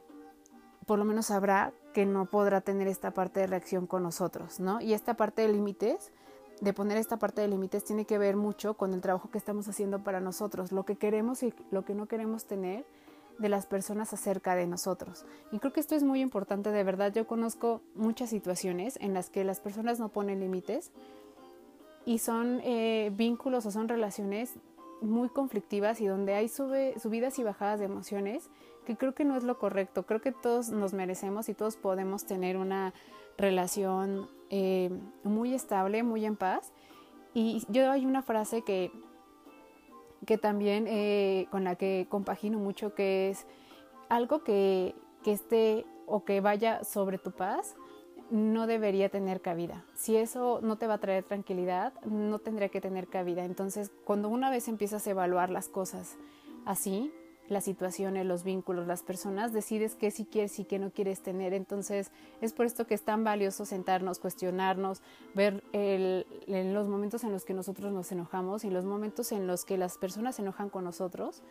por 0.86 0.98
lo 0.98 1.04
menos 1.04 1.26
sabrá 1.26 1.72
que 1.92 2.06
no 2.06 2.26
podrá 2.26 2.60
tener 2.60 2.88
esta 2.88 3.10
parte 3.10 3.40
de 3.40 3.48
reacción 3.48 3.86
con 3.86 4.02
nosotros, 4.02 4.60
¿no? 4.60 4.80
Y 4.80 4.94
esta 4.94 5.14
parte 5.14 5.42
de 5.42 5.48
límites, 5.48 6.12
de 6.60 6.72
poner 6.72 6.96
esta 6.96 7.18
parte 7.18 7.42
de 7.42 7.48
límites, 7.48 7.84
tiene 7.84 8.04
que 8.06 8.16
ver 8.16 8.36
mucho 8.36 8.74
con 8.74 8.94
el 8.94 9.00
trabajo 9.00 9.30
que 9.30 9.38
estamos 9.38 9.68
haciendo 9.68 10.02
para 10.04 10.20
nosotros, 10.20 10.72
lo 10.72 10.84
que 10.84 10.96
queremos 10.96 11.42
y 11.42 11.52
lo 11.70 11.84
que 11.84 11.94
no 11.94 12.06
queremos 12.06 12.46
tener 12.46 12.86
de 13.38 13.48
las 13.48 13.66
personas 13.66 14.12
acerca 14.12 14.54
de 14.54 14.66
nosotros. 14.66 15.26
Y 15.52 15.58
creo 15.58 15.72
que 15.72 15.80
esto 15.80 15.94
es 15.94 16.04
muy 16.04 16.20
importante, 16.20 16.70
de 16.70 16.84
verdad, 16.84 17.12
yo 17.12 17.26
conozco 17.26 17.82
muchas 17.94 18.30
situaciones 18.30 18.98
en 19.00 19.12
las 19.12 19.28
que 19.28 19.44
las 19.44 19.60
personas 19.60 19.98
no 19.98 20.08
ponen 20.08 20.40
límites 20.40 20.92
y 22.06 22.18
son 22.18 22.60
eh, 22.62 23.12
vínculos 23.14 23.66
o 23.66 23.70
son 23.70 23.88
relaciones 23.88 24.54
muy 25.02 25.28
conflictivas 25.28 26.00
y 26.00 26.06
donde 26.06 26.34
hay 26.34 26.48
subidas 26.48 27.38
y 27.38 27.42
bajadas 27.42 27.80
de 27.80 27.86
emociones, 27.86 28.48
que 28.86 28.96
creo 28.96 29.14
que 29.14 29.24
no 29.24 29.36
es 29.36 29.42
lo 29.42 29.58
correcto. 29.58 30.06
Creo 30.06 30.22
que 30.22 30.32
todos 30.32 30.70
nos 30.70 30.94
merecemos 30.94 31.48
y 31.48 31.54
todos 31.54 31.76
podemos 31.76 32.24
tener 32.24 32.56
una 32.56 32.94
relación 33.36 34.30
eh, 34.50 34.90
muy 35.24 35.52
estable, 35.52 36.02
muy 36.04 36.24
en 36.24 36.36
paz. 36.36 36.72
Y 37.34 37.66
yo 37.68 37.90
hay 37.90 38.06
una 38.06 38.22
frase 38.22 38.62
que, 38.62 38.90
que 40.24 40.38
también 40.38 40.86
eh, 40.88 41.48
con 41.50 41.64
la 41.64 41.74
que 41.74 42.06
compagino 42.08 42.58
mucho, 42.58 42.94
que 42.94 43.30
es 43.30 43.46
algo 44.08 44.44
que, 44.44 44.94
que 45.24 45.32
esté 45.32 45.84
o 46.06 46.24
que 46.24 46.40
vaya 46.40 46.84
sobre 46.84 47.18
tu 47.18 47.32
paz, 47.32 47.74
no 48.30 48.66
debería 48.66 49.08
tener 49.08 49.40
cabida. 49.40 49.84
Si 49.94 50.16
eso 50.16 50.60
no 50.62 50.76
te 50.76 50.86
va 50.86 50.94
a 50.94 50.98
traer 50.98 51.24
tranquilidad, 51.24 51.92
no 52.04 52.38
tendría 52.38 52.68
que 52.68 52.80
tener 52.80 53.06
cabida. 53.06 53.44
Entonces, 53.44 53.90
cuando 54.04 54.28
una 54.28 54.50
vez 54.50 54.68
empiezas 54.68 55.06
a 55.06 55.10
evaluar 55.10 55.50
las 55.50 55.68
cosas 55.68 56.16
así, 56.64 57.12
las 57.48 57.64
situaciones, 57.64 58.26
los 58.26 58.42
vínculos, 58.42 58.88
las 58.88 59.04
personas, 59.04 59.52
decides 59.52 59.94
qué 59.94 60.10
sí 60.10 60.24
quieres 60.24 60.58
y 60.58 60.64
qué 60.64 60.80
no 60.80 60.90
quieres 60.90 61.20
tener. 61.22 61.54
Entonces, 61.54 62.10
es 62.40 62.52
por 62.52 62.66
esto 62.66 62.86
que 62.86 62.94
es 62.94 63.02
tan 63.02 63.22
valioso 63.22 63.64
sentarnos, 63.64 64.18
cuestionarnos, 64.18 65.00
ver 65.34 65.62
los 66.48 66.88
momentos 66.88 67.22
en 67.22 67.30
los 67.30 67.44
que 67.44 67.54
nosotros 67.54 67.92
nos 67.92 68.10
enojamos 68.10 68.64
y 68.64 68.70
los 68.70 68.84
momentos 68.84 69.30
en 69.30 69.46
los 69.46 69.64
que 69.64 69.78
las 69.78 69.96
personas 69.96 70.36
se 70.36 70.42
enojan 70.42 70.70
con 70.70 70.82
nosotros 70.82 71.42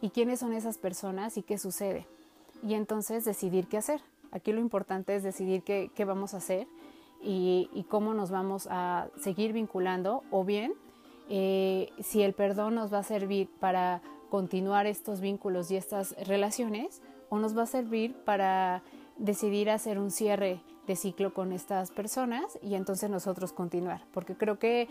y 0.00 0.10
quiénes 0.10 0.40
son 0.40 0.54
esas 0.54 0.78
personas 0.78 1.36
y 1.36 1.42
qué 1.42 1.58
sucede. 1.58 2.06
Y 2.62 2.72
entonces 2.72 3.26
decidir 3.26 3.66
qué 3.66 3.76
hacer. 3.76 4.00
Aquí 4.34 4.52
lo 4.52 4.60
importante 4.60 5.14
es 5.14 5.22
decidir 5.22 5.62
qué, 5.62 6.04
vamos 6.04 6.34
a 6.34 6.38
hacer 6.38 6.66
y, 7.22 7.86
cómo 7.88 8.14
nos 8.14 8.32
vamos 8.32 8.66
a 8.68 9.06
seguir 9.20 9.52
vinculando 9.52 10.24
o 10.32 10.44
bien 10.44 10.74
eh, 11.30 11.90
si 12.02 12.22
el 12.22 12.32
perdón 12.34 12.74
nos 12.74 12.92
va 12.92 12.98
a 12.98 13.02
servir 13.04 13.48
para 13.60 14.02
continuar 14.30 14.86
estos 14.86 15.20
vínculos 15.20 15.70
y 15.70 15.76
estas 15.76 16.16
relaciones 16.26 17.00
o 17.28 17.38
nos 17.38 17.56
va 17.56 17.62
a 17.62 17.66
servir 17.66 18.12
para 18.24 18.82
decidir 19.18 19.70
hacer 19.70 20.00
un 20.00 20.10
cierre 20.10 20.60
de 20.88 20.96
ciclo 20.96 21.32
con 21.32 21.52
estas 21.52 21.92
personas 21.92 22.58
y 22.60 22.74
entonces 22.74 23.08
nosotros 23.08 23.52
continuar. 23.52 24.02
Porque 24.12 24.34
creo 24.34 24.58
que, 24.58 24.88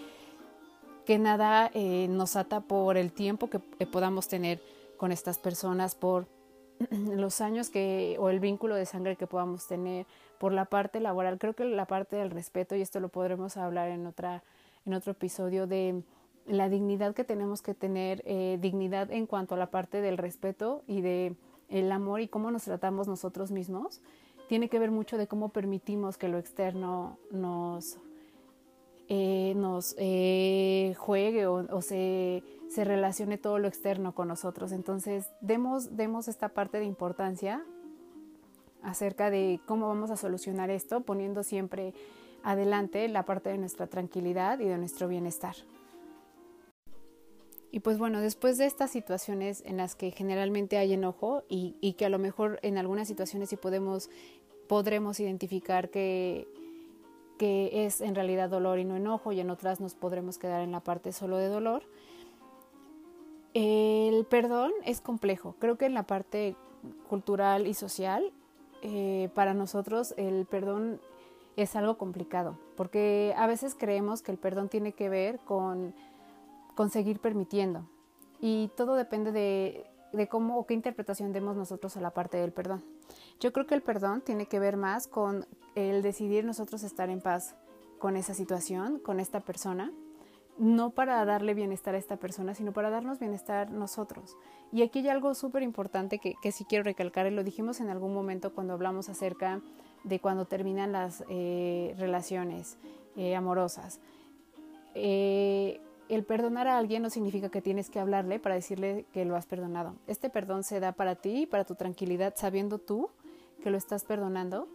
que 1.05 1.19
nada 1.19 1.69
eh, 1.73 2.07
nos 2.09 2.37
ata 2.37 2.61
por 2.61 2.95
el 2.95 3.11
tiempo 3.11 3.49
que 3.49 3.59
podamos 3.59 4.29
tener 4.29 4.61
con 4.95 5.11
estas 5.11 5.37
personas, 5.37 5.95
por 5.95 6.27
los 6.91 7.41
años 7.41 7.69
que 7.69 8.17
o 8.19 8.29
el 8.29 8.39
vínculo 8.39 8.75
de 8.75 8.85
sangre 8.85 9.15
que 9.15 9.27
podamos 9.27 9.67
tener 9.67 10.05
por 10.39 10.53
la 10.53 10.65
parte 10.65 10.99
laboral. 10.99 11.39
Creo 11.39 11.53
que 11.53 11.65
la 11.65 11.85
parte 11.85 12.15
del 12.15 12.31
respeto 12.31 12.75
y 12.75 12.81
esto 12.81 12.99
lo 12.99 13.09
podremos 13.09 13.57
hablar 13.57 13.89
en 13.89 14.05
otra 14.07 14.43
en 14.85 14.93
otro 14.93 15.13
episodio 15.13 15.65
de 15.65 16.03
la 16.45 16.67
dignidad 16.67 17.13
que 17.13 17.23
tenemos 17.23 17.61
que 17.61 17.73
tener 17.73 18.21
eh, 18.25 18.57
dignidad 18.59 19.11
en 19.11 19.27
cuanto 19.27 19.55
a 19.55 19.57
la 19.57 19.71
parte 19.71 20.01
del 20.01 20.17
respeto 20.17 20.83
y 20.87 21.01
de 21.01 21.35
el 21.69 21.91
amor 21.91 22.19
y 22.19 22.27
cómo 22.27 22.51
nos 22.51 22.63
tratamos 22.63 23.07
nosotros 23.07 23.51
mismos 23.51 24.01
tiene 24.49 24.69
que 24.69 24.79
ver 24.79 24.91
mucho 24.91 25.17
de 25.17 25.27
cómo 25.27 25.49
permitimos 25.49 26.17
que 26.17 26.27
lo 26.27 26.37
externo 26.37 27.17
nos 27.31 27.97
eh, 29.09 29.53
nos 29.55 29.95
eh, 29.97 30.93
juegue 30.97 31.47
o 31.47 31.81
se 31.81 32.43
se 32.73 32.83
relacione 32.83 33.37
todo 33.37 33.59
lo 33.59 33.67
externo 33.67 34.15
con 34.15 34.27
nosotros. 34.27 34.71
Entonces, 34.71 35.27
demos, 35.41 35.95
demos 35.95 36.27
esta 36.27 36.49
parte 36.49 36.79
de 36.79 36.85
importancia 36.85 37.63
acerca 38.81 39.29
de 39.29 39.59
cómo 39.67 39.87
vamos 39.87 40.09
a 40.09 40.17
solucionar 40.17 40.71
esto, 40.71 41.01
poniendo 41.01 41.43
siempre 41.43 41.93
adelante 42.43 43.07
la 43.07 43.25
parte 43.25 43.49
de 43.49 43.59
nuestra 43.59 43.87
tranquilidad 43.87 44.59
y 44.59 44.65
de 44.65 44.77
nuestro 44.77 45.07
bienestar. 45.07 45.55
Y 47.71 47.79
pues 47.79 47.97
bueno, 47.97 48.21
después 48.21 48.57
de 48.57 48.65
estas 48.65 48.91
situaciones 48.91 49.63
en 49.65 49.77
las 49.77 49.95
que 49.95 50.11
generalmente 50.11 50.77
hay 50.77 50.93
enojo 50.93 51.43
y, 51.47 51.75
y 51.79 51.93
que 51.93 52.05
a 52.05 52.09
lo 52.09 52.19
mejor 52.19 52.59
en 52.63 52.77
algunas 52.77 53.07
situaciones 53.07 53.49
sí 53.49 53.55
podemos, 53.55 54.09
podremos 54.67 55.19
identificar 55.19 55.89
que, 55.89 56.47
que 57.37 57.85
es 57.85 58.01
en 58.01 58.15
realidad 58.15 58.49
dolor 58.49 58.79
y 58.79 58.85
no 58.85 58.95
enojo 58.95 59.31
y 59.31 59.39
en 59.39 59.49
otras 59.49 59.79
nos 59.79 59.95
podremos 59.95 60.37
quedar 60.37 60.61
en 60.61 60.71
la 60.71 60.79
parte 60.79 61.11
solo 61.11 61.37
de 61.37 61.47
dolor. 61.47 61.83
El 63.53 64.25
perdón 64.25 64.71
es 64.85 65.01
complejo. 65.01 65.55
Creo 65.59 65.77
que 65.77 65.85
en 65.85 65.93
la 65.93 66.03
parte 66.03 66.55
cultural 67.09 67.67
y 67.67 67.73
social, 67.73 68.31
eh, 68.81 69.29
para 69.33 69.53
nosotros 69.53 70.13
el 70.17 70.45
perdón 70.45 70.99
es 71.55 71.75
algo 71.75 71.97
complicado, 71.97 72.57
porque 72.75 73.33
a 73.37 73.45
veces 73.45 73.75
creemos 73.77 74.21
que 74.21 74.31
el 74.31 74.37
perdón 74.37 74.69
tiene 74.69 74.93
que 74.93 75.09
ver 75.09 75.39
con 75.39 75.93
con 76.75 76.89
seguir 76.89 77.19
permitiendo. 77.19 77.85
Y 78.39 78.69
todo 78.75 78.95
depende 78.95 79.31
de, 79.31 79.85
de 80.13 80.27
cómo 80.27 80.57
o 80.57 80.65
qué 80.65 80.73
interpretación 80.73 81.33
demos 81.33 81.55
nosotros 81.57 81.97
a 81.97 82.01
la 82.01 82.11
parte 82.11 82.37
del 82.37 82.51
perdón. 82.51 82.83
Yo 83.39 83.51
creo 83.51 83.65
que 83.65 83.75
el 83.75 83.81
perdón 83.81 84.21
tiene 84.21 84.45
que 84.45 84.59
ver 84.59 84.77
más 84.77 85.07
con 85.07 85.45
el 85.75 86.01
decidir 86.01 86.45
nosotros 86.45 86.83
estar 86.83 87.09
en 87.09 87.21
paz 87.21 87.55
con 87.99 88.15
esa 88.15 88.33
situación, 88.33 88.99
con 88.99 89.19
esta 89.19 89.41
persona, 89.41 89.91
no 90.57 90.91
para 90.91 91.23
darle 91.25 91.53
bienestar 91.53 91.95
a 91.95 91.97
esta 91.97 92.17
persona, 92.17 92.53
sino 92.53 92.73
para 92.73 92.89
darnos 92.89 93.19
bienestar 93.19 93.71
nosotros. 93.71 94.37
Y 94.71 94.83
aquí 94.83 94.99
hay 94.99 95.09
algo 95.09 95.33
súper 95.33 95.63
importante 95.63 96.19
que, 96.19 96.35
que, 96.41 96.51
sí 96.51 96.65
quiero 96.65 96.83
recalcar, 96.83 97.25
y 97.27 97.31
lo 97.31 97.43
dijimos 97.43 97.79
en 97.79 97.89
algún 97.89 98.13
momento 98.13 98.53
cuando 98.53 98.73
hablamos 98.73 99.09
acerca 99.09 99.61
de 100.03 100.19
cuando 100.19 100.45
terminan 100.45 100.91
las 100.91 101.23
eh, 101.29 101.95
relaciones 101.97 102.77
eh, 103.15 103.35
amorosas. 103.35 103.99
Eh, 104.95 105.81
el 106.13 106.23
perdonar 106.23 106.67
a 106.67 106.77
alguien 106.77 107.01
no 107.01 107.09
significa 107.09 107.49
que 107.49 107.61
tienes 107.61 107.89
que 107.89 107.99
hablarle 107.99 108.39
para 108.39 108.55
decirle 108.55 109.05
que 109.13 109.25
lo 109.25 109.35
has 109.35 109.45
perdonado. 109.45 109.95
Este 110.07 110.29
perdón 110.29 110.63
se 110.63 110.79
da 110.79 110.91
para 110.91 111.15
ti, 111.15 111.45
para 111.45 111.65
tu 111.65 111.75
tranquilidad, 111.75 112.33
sabiendo 112.35 112.77
tú 112.77 113.09
que 113.63 113.69
lo 113.69 113.77
estás 113.77 114.03
perdonando 114.03 114.67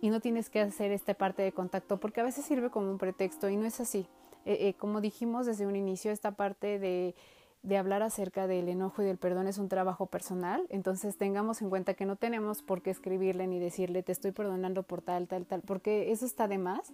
y 0.00 0.10
no 0.10 0.20
tienes 0.20 0.48
que 0.48 0.60
hacer 0.60 0.92
esta 0.92 1.14
parte 1.14 1.42
de 1.42 1.52
contacto 1.52 1.98
porque 1.98 2.20
a 2.20 2.24
veces 2.24 2.44
sirve 2.44 2.70
como 2.70 2.90
un 2.90 2.98
pretexto 2.98 3.48
y 3.48 3.56
no 3.56 3.66
es 3.66 3.80
así. 3.80 4.06
Eh, 4.46 4.68
eh, 4.68 4.74
como 4.78 5.00
dijimos 5.00 5.46
desde 5.46 5.66
un 5.66 5.76
inicio, 5.76 6.10
esta 6.10 6.32
parte 6.32 6.78
de, 6.78 7.14
de 7.62 7.76
hablar 7.76 8.02
acerca 8.02 8.46
del 8.46 8.68
enojo 8.68 9.02
y 9.02 9.04
del 9.04 9.18
perdón 9.18 9.46
es 9.46 9.58
un 9.58 9.68
trabajo 9.68 10.06
personal, 10.06 10.66
entonces 10.70 11.18
tengamos 11.18 11.60
en 11.60 11.68
cuenta 11.68 11.94
que 11.94 12.06
no 12.06 12.16
tenemos 12.16 12.62
por 12.62 12.80
qué 12.80 12.90
escribirle 12.90 13.46
ni 13.46 13.58
decirle 13.58 14.02
te 14.02 14.12
estoy 14.12 14.32
perdonando 14.32 14.82
por 14.82 15.02
tal, 15.02 15.28
tal, 15.28 15.44
tal, 15.44 15.60
porque 15.60 16.10
eso 16.10 16.24
está 16.24 16.48
de 16.48 16.56
más 16.56 16.92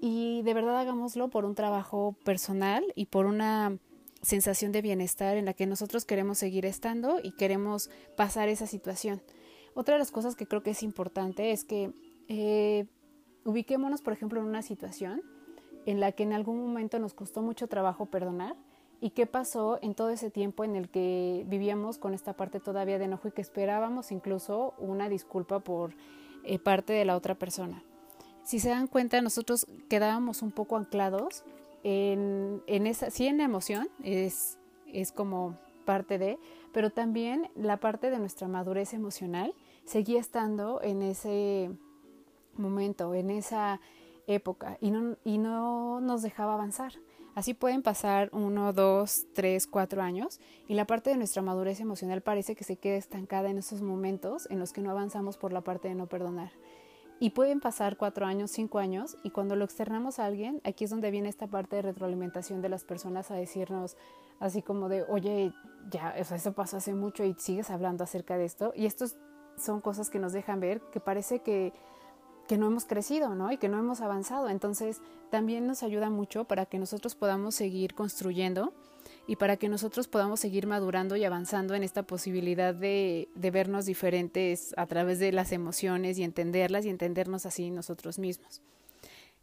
y 0.00 0.42
de 0.42 0.54
verdad 0.54 0.78
hagámoslo 0.78 1.28
por 1.28 1.44
un 1.44 1.54
trabajo 1.54 2.14
personal 2.24 2.84
y 2.94 3.06
por 3.06 3.26
una 3.26 3.78
sensación 4.22 4.72
de 4.72 4.82
bienestar 4.82 5.36
en 5.36 5.44
la 5.44 5.54
que 5.54 5.66
nosotros 5.66 6.04
queremos 6.04 6.38
seguir 6.38 6.66
estando 6.66 7.18
y 7.22 7.32
queremos 7.32 7.90
pasar 8.16 8.48
esa 8.48 8.66
situación. 8.66 9.22
Otra 9.74 9.94
de 9.94 10.00
las 10.00 10.10
cosas 10.10 10.34
que 10.34 10.46
creo 10.46 10.62
que 10.62 10.70
es 10.70 10.82
importante 10.82 11.52
es 11.52 11.64
que 11.64 11.92
eh, 12.28 12.86
ubiquémonos, 13.44 14.02
por 14.02 14.12
ejemplo, 14.12 14.40
en 14.40 14.46
una 14.46 14.62
situación 14.62 15.22
en 15.86 16.00
la 16.00 16.12
que 16.12 16.24
en 16.24 16.32
algún 16.32 16.60
momento 16.60 16.98
nos 16.98 17.14
costó 17.14 17.42
mucho 17.42 17.68
trabajo 17.68 18.06
perdonar 18.06 18.56
y 19.00 19.10
qué 19.10 19.26
pasó 19.26 19.78
en 19.82 19.94
todo 19.94 20.10
ese 20.10 20.30
tiempo 20.30 20.64
en 20.64 20.74
el 20.74 20.88
que 20.88 21.44
vivíamos 21.46 21.98
con 21.98 22.14
esta 22.14 22.34
parte 22.34 22.60
todavía 22.60 22.98
de 22.98 23.04
enojo 23.04 23.28
y 23.28 23.32
que 23.32 23.40
esperábamos 23.40 24.10
incluso 24.10 24.74
una 24.78 25.08
disculpa 25.08 25.60
por 25.60 25.94
eh, 26.44 26.58
parte 26.58 26.92
de 26.92 27.04
la 27.04 27.16
otra 27.16 27.36
persona 27.36 27.82
si 28.48 28.60
se 28.60 28.70
dan 28.70 28.86
cuenta, 28.86 29.20
nosotros 29.20 29.66
quedábamos 29.90 30.40
un 30.40 30.52
poco 30.52 30.78
anclados 30.78 31.44
en, 31.84 32.62
en 32.66 32.86
esa, 32.86 33.10
sí 33.10 33.26
en 33.26 33.36
la 33.36 33.44
emoción, 33.44 33.90
es, 34.02 34.56
es 34.86 35.12
como 35.12 35.54
parte 35.84 36.16
de, 36.16 36.38
pero 36.72 36.88
también 36.88 37.50
la 37.54 37.76
parte 37.76 38.08
de 38.08 38.18
nuestra 38.18 38.48
madurez 38.48 38.94
emocional 38.94 39.52
seguía 39.84 40.18
estando 40.18 40.80
en 40.80 41.02
ese 41.02 41.70
momento, 42.56 43.12
en 43.12 43.28
esa 43.28 43.82
época, 44.26 44.78
y 44.80 44.92
no, 44.92 45.18
y 45.26 45.36
no 45.36 46.00
nos 46.00 46.22
dejaba 46.22 46.54
avanzar. 46.54 46.94
Así 47.34 47.52
pueden 47.52 47.82
pasar 47.82 48.30
uno, 48.32 48.72
dos, 48.72 49.26
tres, 49.34 49.66
cuatro 49.66 50.00
años 50.00 50.40
y 50.66 50.72
la 50.72 50.86
parte 50.86 51.10
de 51.10 51.18
nuestra 51.18 51.42
madurez 51.42 51.80
emocional 51.80 52.22
parece 52.22 52.56
que 52.56 52.64
se 52.64 52.76
queda 52.76 52.96
estancada 52.96 53.50
en 53.50 53.58
esos 53.58 53.82
momentos 53.82 54.48
en 54.50 54.58
los 54.58 54.72
que 54.72 54.80
no 54.80 54.90
avanzamos 54.90 55.36
por 55.36 55.52
la 55.52 55.60
parte 55.60 55.88
de 55.88 55.94
no 55.94 56.06
perdonar. 56.06 56.50
Y 57.20 57.30
pueden 57.30 57.60
pasar 57.60 57.96
cuatro 57.96 58.26
años, 58.26 58.50
cinco 58.50 58.78
años, 58.78 59.16
y 59.24 59.30
cuando 59.30 59.56
lo 59.56 59.64
externamos 59.64 60.18
a 60.18 60.26
alguien, 60.26 60.60
aquí 60.64 60.84
es 60.84 60.90
donde 60.90 61.10
viene 61.10 61.28
esta 61.28 61.48
parte 61.48 61.76
de 61.76 61.82
retroalimentación 61.82 62.62
de 62.62 62.68
las 62.68 62.84
personas 62.84 63.30
a 63.30 63.34
decirnos 63.34 63.96
así 64.38 64.62
como 64.62 64.88
de, 64.88 65.02
oye, 65.02 65.52
ya, 65.90 66.10
eso 66.10 66.52
pasó 66.52 66.76
hace 66.76 66.94
mucho 66.94 67.24
y 67.24 67.34
sigues 67.34 67.70
hablando 67.70 68.04
acerca 68.04 68.36
de 68.36 68.44
esto. 68.44 68.72
Y 68.76 68.86
estos 68.86 69.16
son 69.56 69.80
cosas 69.80 70.10
que 70.10 70.18
nos 70.18 70.32
dejan 70.32 70.60
ver 70.60 70.80
que 70.92 71.00
parece 71.00 71.40
que, 71.40 71.72
que 72.46 72.56
no 72.56 72.66
hemos 72.66 72.84
crecido, 72.84 73.34
¿no? 73.34 73.50
Y 73.50 73.56
que 73.56 73.68
no 73.68 73.78
hemos 73.78 74.00
avanzado. 74.00 74.48
Entonces, 74.48 75.00
también 75.30 75.66
nos 75.66 75.82
ayuda 75.82 76.10
mucho 76.10 76.44
para 76.44 76.66
que 76.66 76.78
nosotros 76.78 77.14
podamos 77.16 77.54
seguir 77.54 77.94
construyendo 77.94 78.72
y 79.28 79.36
para 79.36 79.58
que 79.58 79.68
nosotros 79.68 80.08
podamos 80.08 80.40
seguir 80.40 80.66
madurando 80.66 81.14
y 81.14 81.24
avanzando 81.24 81.74
en 81.74 81.84
esta 81.84 82.02
posibilidad 82.02 82.74
de, 82.74 83.28
de, 83.34 83.50
vernos 83.50 83.84
diferentes 83.84 84.74
a 84.78 84.86
través 84.86 85.18
de 85.18 85.32
las 85.32 85.52
emociones 85.52 86.18
y 86.18 86.24
entenderlas 86.24 86.86
y 86.86 86.88
entendernos 86.88 87.44
así 87.44 87.70
nosotros 87.70 88.18
mismos. 88.18 88.62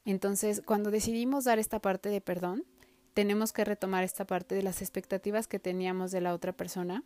Entonces, 0.04 0.63
cuando 0.65 0.89
decidimos 0.89 1.43
dar 1.43 1.60
esta 1.60 1.80
parte 1.80 2.10
de 2.10 2.19
perdón, 2.19 2.65
tenemos 3.13 3.54
que 3.54 3.63
retomar 3.63 4.04
esta 4.04 4.26
parte 4.26 4.56
de 4.56 4.63
las 4.63 4.82
expectativas 4.82 5.48
que 5.48 5.60
teníamos 5.60 6.12
de 6.12 6.21
la 6.21 6.34
otra 6.34 6.52
persona 6.52 7.04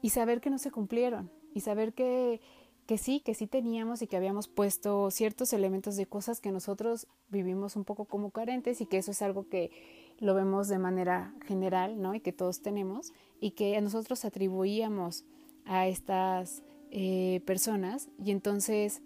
y 0.00 0.10
saber 0.10 0.40
que 0.40 0.50
no 0.50 0.58
se 0.58 0.70
cumplieron 0.70 1.32
y 1.52 1.62
saber 1.62 1.94
que, 1.94 2.40
que 2.86 2.96
sí, 2.96 3.20
que 3.20 3.34
sí 3.34 3.48
teníamos 3.48 4.02
y 4.02 4.06
que 4.06 4.16
habíamos 4.16 4.46
puesto 4.46 5.10
ciertos 5.10 5.52
elementos 5.52 5.96
de 5.96 6.06
cosas 6.06 6.40
que 6.40 6.52
nosotros 6.52 7.08
vivimos 7.28 7.74
un 7.74 7.84
poco 7.84 8.04
como 8.04 8.30
carentes 8.30 8.80
y 8.80 8.86
que 8.86 8.98
eso 8.98 9.10
es 9.10 9.20
algo 9.20 9.48
que 9.48 9.72
lo 10.18 10.34
vemos 10.34 10.68
de 10.68 10.78
manera 10.78 11.34
general, 11.46 12.00
¿no? 12.00 12.14
Y 12.14 12.20
que 12.20 12.32
todos 12.32 12.60
tenemos, 12.60 13.12
y 13.40 13.52
que 13.52 13.80
nosotros 13.80 14.24
atribuíamos 14.24 15.24
a 15.64 15.86
estas 15.86 16.62
eh, 16.90 17.40
personas, 17.46 18.08
y 18.22 18.30
entonces 18.30 19.02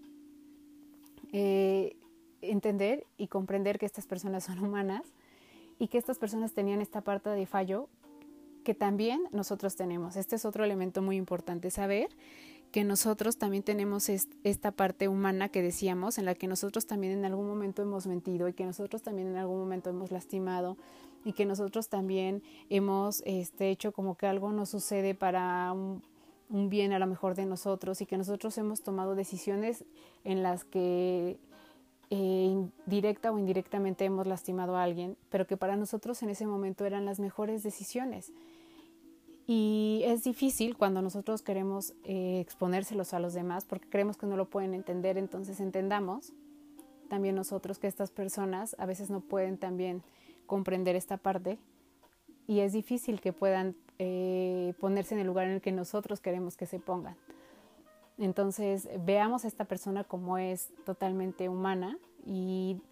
eh, 1.32 1.96
entender 2.40 3.06
y 3.16 3.28
comprender 3.28 3.78
que 3.78 3.86
estas 3.86 4.06
personas 4.06 4.44
son 4.44 4.58
humanas 4.60 5.02
y 5.78 5.88
que 5.88 5.98
estas 5.98 6.18
personas 6.18 6.52
tenían 6.52 6.80
esta 6.80 7.00
parte 7.00 7.30
de 7.30 7.46
fallo 7.46 7.88
que 8.64 8.74
también 8.74 9.22
nosotros 9.32 9.76
tenemos. 9.76 10.16
Este 10.16 10.36
es 10.36 10.44
otro 10.44 10.64
elemento 10.64 11.02
muy 11.02 11.16
importante, 11.16 11.70
saber 11.70 12.08
que 12.70 12.84
nosotros 12.84 13.38
también 13.38 13.62
tenemos 13.62 14.08
esta 14.08 14.72
parte 14.72 15.08
humana 15.08 15.48
que 15.48 15.62
decíamos, 15.62 16.18
en 16.18 16.26
la 16.26 16.34
que 16.34 16.46
nosotros 16.46 16.86
también 16.86 17.14
en 17.14 17.24
algún 17.24 17.46
momento 17.46 17.82
hemos 17.82 18.06
mentido 18.06 18.48
y 18.48 18.52
que 18.52 18.66
nosotros 18.66 19.02
también 19.02 19.28
en 19.28 19.36
algún 19.36 19.58
momento 19.58 19.90
hemos 19.90 20.10
lastimado 20.10 20.76
y 21.24 21.32
que 21.32 21.46
nosotros 21.46 21.88
también 21.88 22.42
hemos 22.68 23.22
este, 23.24 23.70
hecho 23.70 23.92
como 23.92 24.16
que 24.16 24.26
algo 24.26 24.52
nos 24.52 24.68
sucede 24.68 25.14
para 25.14 25.72
un, 25.72 26.02
bien 26.68 26.92
a 26.92 26.98
lo 26.98 27.06
mejor 27.06 27.34
de 27.34 27.46
nosotros 27.46 28.00
y 28.00 28.06
que 28.06 28.18
nosotros 28.18 28.56
hemos 28.58 28.82
tomado 28.82 29.14
decisiones 29.14 29.84
en 30.24 30.42
las 30.42 30.64
que 30.64 31.38
eh, 32.10 32.66
directa 32.86 33.32
o 33.32 33.38
indirectamente 33.38 34.04
hemos 34.04 34.26
lastimado 34.26 34.76
a 34.76 34.82
alguien, 34.82 35.16
pero 35.30 35.46
que 35.46 35.56
para 35.56 35.76
nosotros 35.76 36.22
en 36.22 36.30
ese 36.30 36.46
momento 36.46 36.84
eran 36.84 37.04
las 37.04 37.18
mejores 37.18 37.62
decisiones. 37.62 38.32
Y 39.50 40.02
es 40.04 40.24
difícil 40.24 40.76
cuando 40.76 41.00
nosotros 41.00 41.40
queremos 41.40 41.94
eh, 42.04 42.38
exponérselos 42.38 43.14
a 43.14 43.18
los 43.18 43.32
demás 43.32 43.64
porque 43.64 43.88
creemos 43.88 44.18
que 44.18 44.26
no 44.26 44.36
lo 44.36 44.50
pueden 44.50 44.74
entender, 44.74 45.16
entonces 45.16 45.58
entendamos 45.58 46.34
también 47.08 47.34
nosotros 47.34 47.78
que 47.78 47.86
estas 47.86 48.10
personas 48.10 48.76
a 48.78 48.84
veces 48.84 49.08
no 49.08 49.22
pueden 49.22 49.56
también 49.56 50.02
comprender 50.44 50.96
esta 50.96 51.16
parte 51.16 51.58
y 52.46 52.60
es 52.60 52.74
difícil 52.74 53.22
que 53.22 53.32
puedan 53.32 53.74
eh, 53.98 54.74
ponerse 54.80 55.14
en 55.14 55.22
el 55.22 55.26
lugar 55.26 55.46
en 55.46 55.54
el 55.54 55.60
que 55.62 55.72
nosotros 55.72 56.20
queremos 56.20 56.58
que 56.58 56.66
se 56.66 56.78
pongan. 56.78 57.16
Entonces 58.18 58.90
veamos 59.00 59.46
a 59.46 59.48
esta 59.48 59.64
persona 59.64 60.04
como 60.04 60.36
es 60.36 60.68
totalmente 60.84 61.48
humana 61.48 61.96
y, 62.26 62.82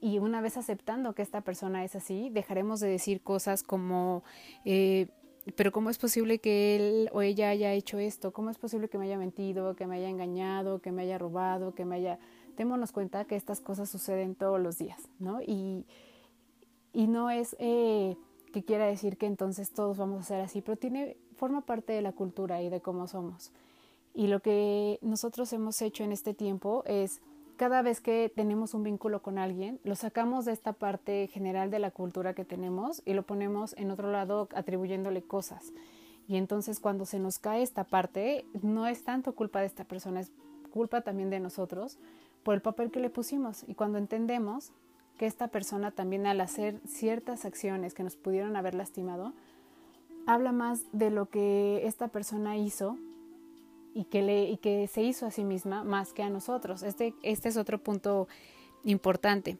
y 0.00 0.18
una 0.18 0.40
vez 0.40 0.56
aceptando 0.56 1.14
que 1.14 1.20
esta 1.20 1.42
persona 1.42 1.84
es 1.84 1.94
así, 1.94 2.30
dejaremos 2.30 2.80
de 2.80 2.88
decir 2.88 3.20
cosas 3.20 3.62
como 3.62 4.22
eh, 4.64 5.08
pero 5.56 5.72
¿cómo 5.72 5.90
es 5.90 5.98
posible 5.98 6.38
que 6.38 6.76
él 6.76 7.10
o 7.12 7.22
ella 7.22 7.50
haya 7.50 7.72
hecho 7.72 7.98
esto? 7.98 8.32
¿Cómo 8.32 8.50
es 8.50 8.58
posible 8.58 8.88
que 8.88 8.98
me 8.98 9.06
haya 9.06 9.18
mentido, 9.18 9.76
que 9.76 9.86
me 9.86 9.96
haya 9.96 10.08
engañado, 10.08 10.80
que 10.80 10.92
me 10.92 11.02
haya 11.02 11.18
robado, 11.18 11.74
que 11.74 11.84
me 11.84 11.96
haya... 11.96 12.18
Démonos 12.56 12.92
cuenta 12.92 13.24
que 13.24 13.36
estas 13.36 13.60
cosas 13.60 13.88
suceden 13.88 14.34
todos 14.34 14.60
los 14.60 14.78
días, 14.78 15.08
¿no? 15.18 15.40
Y, 15.40 15.86
y 16.92 17.06
no 17.06 17.30
es 17.30 17.54
eh, 17.60 18.16
que 18.52 18.64
quiera 18.64 18.86
decir 18.86 19.16
que 19.16 19.26
entonces 19.26 19.70
todos 19.70 19.96
vamos 19.96 20.22
a 20.22 20.24
ser 20.24 20.40
así, 20.40 20.60
pero 20.60 20.76
tiene, 20.76 21.16
forma 21.36 21.60
parte 21.60 21.92
de 21.92 22.02
la 22.02 22.12
cultura 22.12 22.60
y 22.62 22.68
de 22.68 22.80
cómo 22.80 23.06
somos. 23.06 23.52
Y 24.14 24.26
lo 24.26 24.40
que 24.40 24.98
nosotros 25.02 25.52
hemos 25.52 25.80
hecho 25.82 26.02
en 26.02 26.12
este 26.12 26.34
tiempo 26.34 26.82
es 26.86 27.20
cada 27.58 27.82
vez 27.82 28.00
que 28.00 28.32
tenemos 28.34 28.72
un 28.72 28.84
vínculo 28.84 29.20
con 29.20 29.36
alguien, 29.36 29.80
lo 29.82 29.96
sacamos 29.96 30.44
de 30.44 30.52
esta 30.52 30.72
parte 30.72 31.26
general 31.26 31.72
de 31.72 31.80
la 31.80 31.90
cultura 31.90 32.32
que 32.32 32.44
tenemos 32.44 33.02
y 33.04 33.14
lo 33.14 33.24
ponemos 33.24 33.74
en 33.76 33.90
otro 33.90 34.12
lado 34.12 34.48
atribuyéndole 34.54 35.22
cosas. 35.22 35.72
Y 36.28 36.36
entonces 36.36 36.78
cuando 36.78 37.04
se 37.04 37.18
nos 37.18 37.40
cae 37.40 37.62
esta 37.62 37.82
parte, 37.82 38.46
no 38.62 38.86
es 38.86 39.02
tanto 39.02 39.34
culpa 39.34 39.58
de 39.58 39.66
esta 39.66 39.84
persona, 39.84 40.20
es 40.20 40.30
culpa 40.70 41.00
también 41.00 41.30
de 41.30 41.40
nosotros 41.40 41.98
por 42.44 42.54
el 42.54 42.62
papel 42.62 42.92
que 42.92 43.00
le 43.00 43.10
pusimos. 43.10 43.64
Y 43.66 43.74
cuando 43.74 43.98
entendemos 43.98 44.70
que 45.18 45.26
esta 45.26 45.48
persona 45.48 45.90
también 45.90 46.28
al 46.28 46.40
hacer 46.40 46.80
ciertas 46.86 47.44
acciones 47.44 47.92
que 47.92 48.04
nos 48.04 48.14
pudieron 48.14 48.54
haber 48.54 48.76
lastimado, 48.76 49.32
habla 50.26 50.52
más 50.52 50.82
de 50.92 51.10
lo 51.10 51.28
que 51.28 51.84
esta 51.88 52.06
persona 52.06 52.56
hizo 52.56 52.98
y 53.94 54.04
que, 54.04 54.22
le, 54.22 54.44
y 54.44 54.56
que 54.58 54.86
se 54.86 55.02
hizo 55.02 55.26
a 55.26 55.30
sí 55.30 55.44
misma 55.44 55.84
más 55.84 56.12
que 56.12 56.22
a 56.22 56.30
nosotros. 56.30 56.82
Este, 56.82 57.14
este 57.22 57.48
es 57.48 57.56
otro 57.56 57.82
punto 57.82 58.28
importante. 58.84 59.58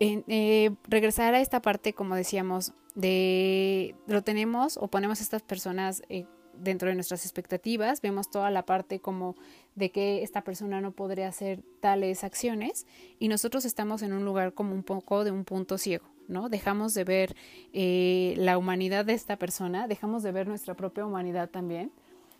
Eh, 0.00 0.70
regresar 0.88 1.34
a 1.34 1.40
esta 1.40 1.62
parte, 1.62 1.92
como 1.92 2.14
decíamos, 2.14 2.72
de 2.94 3.94
lo 4.06 4.22
tenemos 4.22 4.76
o 4.76 4.88
ponemos 4.88 5.20
a 5.20 5.22
estas 5.22 5.42
personas 5.42 6.02
eh, 6.08 6.26
dentro 6.54 6.88
de 6.88 6.94
nuestras 6.94 7.24
expectativas, 7.24 8.00
vemos 8.00 8.30
toda 8.30 8.50
la 8.50 8.64
parte 8.64 9.00
como 9.00 9.36
de 9.74 9.90
que 9.90 10.22
esta 10.22 10.42
persona 10.42 10.80
no 10.80 10.92
podría 10.92 11.28
hacer 11.28 11.62
tales 11.80 12.24
acciones 12.24 12.86
y 13.18 13.28
nosotros 13.28 13.64
estamos 13.64 14.02
en 14.02 14.12
un 14.12 14.24
lugar 14.24 14.52
como 14.52 14.74
un 14.74 14.82
poco 14.82 15.24
de 15.24 15.30
un 15.30 15.44
punto 15.44 15.78
ciego, 15.78 16.06
¿no? 16.28 16.48
Dejamos 16.48 16.94
de 16.94 17.04
ver 17.04 17.36
eh, 17.72 18.34
la 18.36 18.58
humanidad 18.58 19.04
de 19.04 19.14
esta 19.14 19.36
persona, 19.36 19.88
dejamos 19.88 20.22
de 20.22 20.32
ver 20.32 20.46
nuestra 20.46 20.74
propia 20.74 21.06
humanidad 21.06 21.48
también 21.48 21.90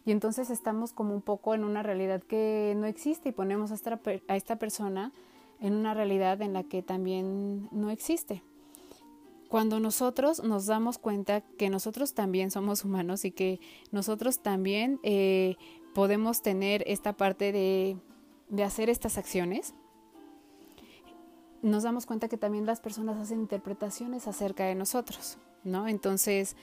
y 0.05 0.13
entonces 0.13 0.51
estamos 0.51 0.93
como 0.93 1.15
un 1.15 1.23
poco 1.23 1.55
en 1.55 1.65
una 1.65 1.83
realidad 1.83 2.23
que 2.23 2.75
no 2.77 2.87
existe 2.87 3.29
y 3.29 3.33
ponemos 3.33 3.71
a 3.71 3.75
esta, 3.75 4.01
a 4.29 4.37
esta 4.37 4.57
persona 4.57 5.13
en 5.61 5.75
una 5.75 5.95
realidad 5.95 6.43
en 6.43 6.53
la 6.53 6.65
que 6.65 6.83
también 6.83 7.69
no 7.71 7.91
existe. 7.91 8.43
Cuando 9.49 9.79
nosotros 9.81 10.43
nos 10.43 10.67
damos 10.67 10.99
cuenta 10.99 11.43
que 11.43 11.71
nosotros 11.71 12.15
también 12.15 12.51
somos 12.51 12.85
humanos 12.85 13.25
y 13.25 13.31
que 13.31 13.61
nosotros 13.93 14.41
también 14.41 14.99
eh, 15.03 15.57
podemos 15.95 16.43
tener 16.43 16.83
esta 16.87 17.13
parte 17.13 17.53
de, 17.53 17.97
de 18.49 18.65
hacer 18.65 18.91
estas 18.91 19.19
acciones, 19.19 19.75
nos 21.61 21.85
damos 21.85 22.07
cuenta 22.07 22.29
que 22.29 22.39
también 22.39 22.67
las 22.67 22.81
personas 22.81 23.19
hacen 23.19 23.41
interpretaciones 23.41 24.27
acerca 24.27 24.65
de 24.65 24.75
nosotros, 24.75 25.39
¿no? 25.63 25.87
Entonces, 25.87 26.57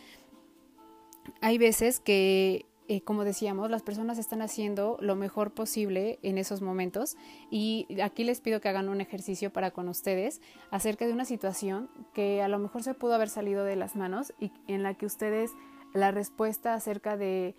hay 1.41 1.58
veces 1.58 1.99
que 1.99 2.65
eh, 2.91 3.02
como 3.02 3.23
decíamos, 3.23 3.69
las 3.69 3.84
personas 3.84 4.17
están 4.17 4.41
haciendo 4.41 4.97
lo 4.99 5.15
mejor 5.15 5.52
posible 5.52 6.17
en 6.23 6.39
esos 6.39 6.63
momentos. 6.63 7.17
Y 7.52 7.86
aquí 8.02 8.23
les 8.23 8.41
pido 8.41 8.62
que 8.62 8.67
hagan 8.67 8.89
un 8.89 8.99
ejercicio 8.99 9.54
para 9.54 9.69
con 9.69 9.88
ustedes 9.89 10.41
acerca 10.71 11.06
de 11.06 11.13
una 11.13 11.23
situación 11.23 11.88
que 12.15 12.41
a 12.41 12.47
lo 12.47 12.58
mejor 12.58 12.82
se 12.82 12.95
pudo 12.95 13.13
haber 13.13 13.30
salido 13.30 13.63
de 13.63 13.75
las 13.75 13.95
manos 13.95 14.34
y 14.39 14.52
en 14.65 14.82
la 14.82 14.95
que 14.95 15.06
ustedes 15.06 15.52
la 15.93 16.10
respuesta 16.10 16.73
acerca 16.73 17.15
de 17.15 17.56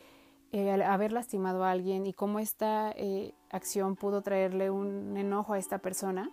eh, 0.50 0.72
haber 0.82 1.12
lastimado 1.12 1.62
a 1.62 1.70
alguien 1.70 2.06
y 2.06 2.12
cómo 2.12 2.40
esta 2.40 2.90
eh, 2.96 3.32
acción 3.50 3.94
pudo 3.94 4.22
traerle 4.22 4.68
un 4.70 5.16
enojo 5.16 5.52
a 5.52 5.58
esta 5.58 5.78
persona 5.78 6.28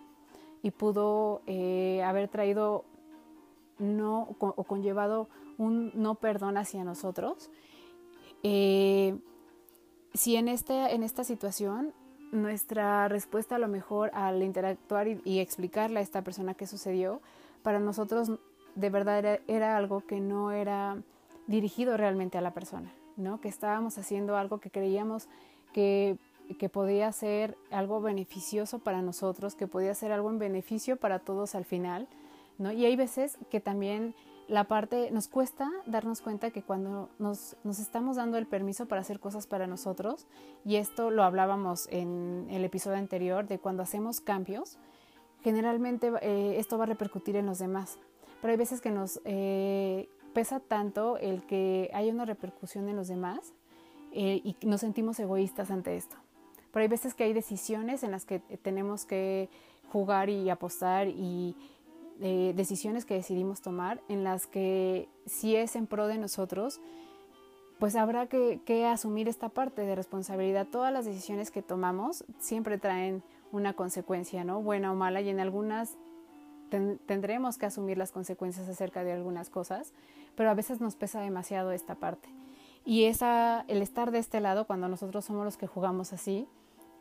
y 0.60 0.72
pudo 0.72 1.42
haber 2.04 2.26
traído 2.26 2.84
no 3.78 4.34
o 4.40 4.64
conllevado 4.64 5.28
un 5.56 5.92
no 5.94 6.16
perdón 6.16 6.56
hacia 6.56 6.82
nosotros 6.82 7.48
eh, 8.42 9.16
si 10.14 10.36
en, 10.36 10.48
este, 10.48 10.94
en 10.94 11.02
esta 11.02 11.24
situación 11.24 11.92
nuestra 12.32 13.08
respuesta 13.08 13.56
a 13.56 13.58
lo 13.58 13.68
mejor 13.68 14.10
al 14.12 14.42
interactuar 14.42 15.08
y, 15.08 15.38
explicarle 15.38 16.00
a 16.00 16.02
esta 16.02 16.22
persona 16.22 16.54
qué 16.54 16.66
sucedió, 16.66 17.20
para 17.62 17.78
nosotros 17.78 18.32
de 18.74 18.90
verdad 18.90 19.40
era, 19.46 19.76
algo 19.76 20.02
que 20.06 20.20
no 20.20 20.52
era 20.52 21.02
dirigido 21.46 21.96
realmente 21.96 22.38
a 22.38 22.40
la 22.40 22.52
persona, 22.52 22.92
¿no? 23.16 23.40
Que 23.40 23.48
estábamos 23.48 23.98
haciendo 23.98 24.36
algo 24.36 24.58
que 24.58 24.70
creíamos 24.70 25.28
que, 25.72 26.18
que 26.58 26.68
podía 26.68 27.10
ser 27.12 27.56
algo 27.70 28.00
beneficioso 28.00 28.78
para 28.78 29.02
nosotros, 29.02 29.54
que 29.54 29.66
podía 29.66 29.94
ser 29.94 30.12
algo 30.12 30.30
en 30.30 30.38
beneficio 30.38 30.96
para 30.96 31.18
todos 31.18 31.54
al 31.54 31.64
final, 31.64 32.08
¿no? 32.58 32.72
Y 32.72 32.84
hay 32.84 32.94
veces 32.94 33.38
que 33.50 33.60
también 33.60 34.14
la 34.48 34.64
parte, 34.64 35.10
nos 35.10 35.28
cuesta 35.28 35.70
darnos 35.86 36.22
cuenta 36.22 36.50
que 36.50 36.62
cuando 36.62 37.10
nos, 37.18 37.56
nos, 37.64 37.78
estamos 37.78 38.16
dando 38.16 38.38
el 38.38 38.46
permiso 38.46 38.86
para 38.86 39.02
hacer 39.02 39.20
cosas 39.20 39.46
para 39.46 39.66
nosotros, 39.66 40.26
y 40.64 40.76
esto 40.76 41.10
lo 41.10 41.22
hablábamos 41.22 41.86
en 41.90 42.46
el 42.50 42.64
episodio 42.64 42.96
anterior, 42.96 43.46
de 43.46 43.58
cuando 43.58 43.82
hacemos 43.82 44.20
cambios, 44.20 44.78
generalmente 45.42 46.10
eh, 46.22 46.58
esto 46.58 46.78
va 46.78 46.84
a 46.84 46.86
repercutir 46.88 47.36
en 47.36 47.46
los 47.46 47.58
demás. 47.58 47.98
Pero 48.40 48.52
hay 48.52 48.56
veces 48.56 48.80
que 48.80 48.90
nos 48.90 49.20
eh, 49.24 50.08
pesa 50.32 50.60
tanto 50.60 51.18
el 51.18 51.44
que 51.44 51.90
haya 51.92 52.12
una 52.12 52.24
repercusión 52.24 52.88
en 52.88 52.96
los 52.96 53.08
demás 53.08 53.52
eh, 54.12 54.40
y 54.42 54.56
nos 54.66 54.80
sentimos 54.80 55.20
egoístas 55.20 55.70
ante 55.70 55.96
esto. 55.96 56.16
Pero 56.72 56.82
hay 56.82 56.88
veces 56.88 57.14
que 57.14 57.24
hay 57.24 57.32
decisiones 57.32 58.02
en 58.02 58.12
las 58.12 58.24
que 58.24 58.38
tenemos 58.38 59.04
que 59.04 59.48
jugar 59.90 60.28
y 60.28 60.50
apostar 60.50 61.08
y 61.08 61.56
eh, 62.20 62.52
decisiones 62.56 63.04
que 63.04 63.14
decidimos 63.14 63.60
tomar 63.60 64.00
en 64.08 64.24
las 64.24 64.46
que 64.46 65.08
si 65.26 65.54
es 65.56 65.76
en 65.76 65.86
pro 65.86 66.06
de 66.06 66.18
nosotros, 66.18 66.80
pues 67.78 67.94
habrá 67.94 68.26
que, 68.26 68.86
asumir 68.86 69.28
esta 69.28 69.48
parte 69.48 69.82
de 69.82 69.94
responsabilidad. 69.94 70.66
Todas 70.66 70.92
las 70.92 71.04
decisiones 71.04 71.50
que 71.50 71.62
tomamos 71.62 72.24
siempre 72.38 72.78
traen 72.78 73.22
una 73.52 73.72
consecuencia, 73.74 74.44
¿no? 74.44 74.60
Buena 74.60 74.92
o 74.92 74.94
mala, 74.94 75.20
y 75.20 75.28
en 75.28 75.40
algunas 75.40 75.96
tendremos 76.70 77.56
que 77.56 77.66
asumir 77.66 77.96
las 77.96 78.12
consecuencias 78.12 78.68
acerca 78.68 79.02
de 79.02 79.12
algunas 79.12 79.48
cosas, 79.48 79.94
pero 80.34 80.50
a 80.50 80.54
veces 80.54 80.80
nos 80.80 80.96
pesa 80.96 81.20
demasiado 81.20 81.72
esta 81.72 81.94
parte. 81.94 82.28
Y 82.84 83.04
esa, 83.04 83.64
el 83.68 83.80
estar 83.80 84.10
de 84.10 84.18
este 84.18 84.40
lado, 84.40 84.66
cuando 84.66 84.88
nosotros 84.88 85.24
somos 85.24 85.44
los 85.44 85.56
que 85.56 85.66
jugamos 85.66 86.12
así, 86.12 86.46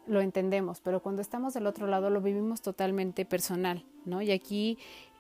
lo 0.08 0.22
entendemos, 0.22 0.80
pero 0.80 1.02
cuando 1.02 1.22
estamos 1.22 1.54
del 1.54 1.68
otro 1.68 1.88
lado 1.88 2.10
lo 2.10 2.22
vivimos 2.22 2.62
totalmente 2.62 3.26
personal, 3.26 3.84
¿no? 4.06 4.22
Y 4.22 4.32
aquí 4.32 4.78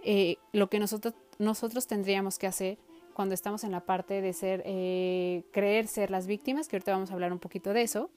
eh, 0.10 0.38
lo 0.54 0.70
que 0.70 0.80
nosotros, 0.80 1.14
nosotros 1.38 1.86
tendríamos 1.86 2.40
que 2.40 2.48
hacer 2.48 2.78
cuando 3.14 3.36
estamos 3.36 3.66
en 3.66 3.72
la 3.72 3.82
parte 3.82 4.22
de 4.22 4.32
ser, 4.32 4.64
eh, 4.66 5.44
creer 5.52 5.86
ser 5.88 6.12
las 6.12 6.28
víctimas, 6.28 6.70
que 6.70 6.78
ahorita 6.78 6.94
vamos 6.94 7.12
a 7.12 7.14
hablar 7.14 7.34
un 7.34 7.40
poquito 7.40 7.74
de 7.74 7.82
eso, 7.82 8.10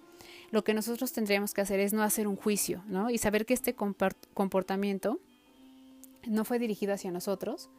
lo 0.52 0.62
que 0.62 0.72
nosotros 0.72 1.12
tendríamos 1.12 1.52
que 1.52 1.62
hacer 1.62 1.80
es 1.80 1.92
no 1.92 2.04
hacer 2.04 2.28
un 2.28 2.36
juicio, 2.36 2.84
¿no? 2.86 3.10
Y 3.10 3.18
saber 3.18 3.44
que 3.44 3.54
este 3.54 3.74
comportamiento 3.74 5.18
no 6.28 6.44
fue 6.44 6.60
dirigido 6.60 6.94
hacia 6.94 7.10
nosotros, 7.10 7.70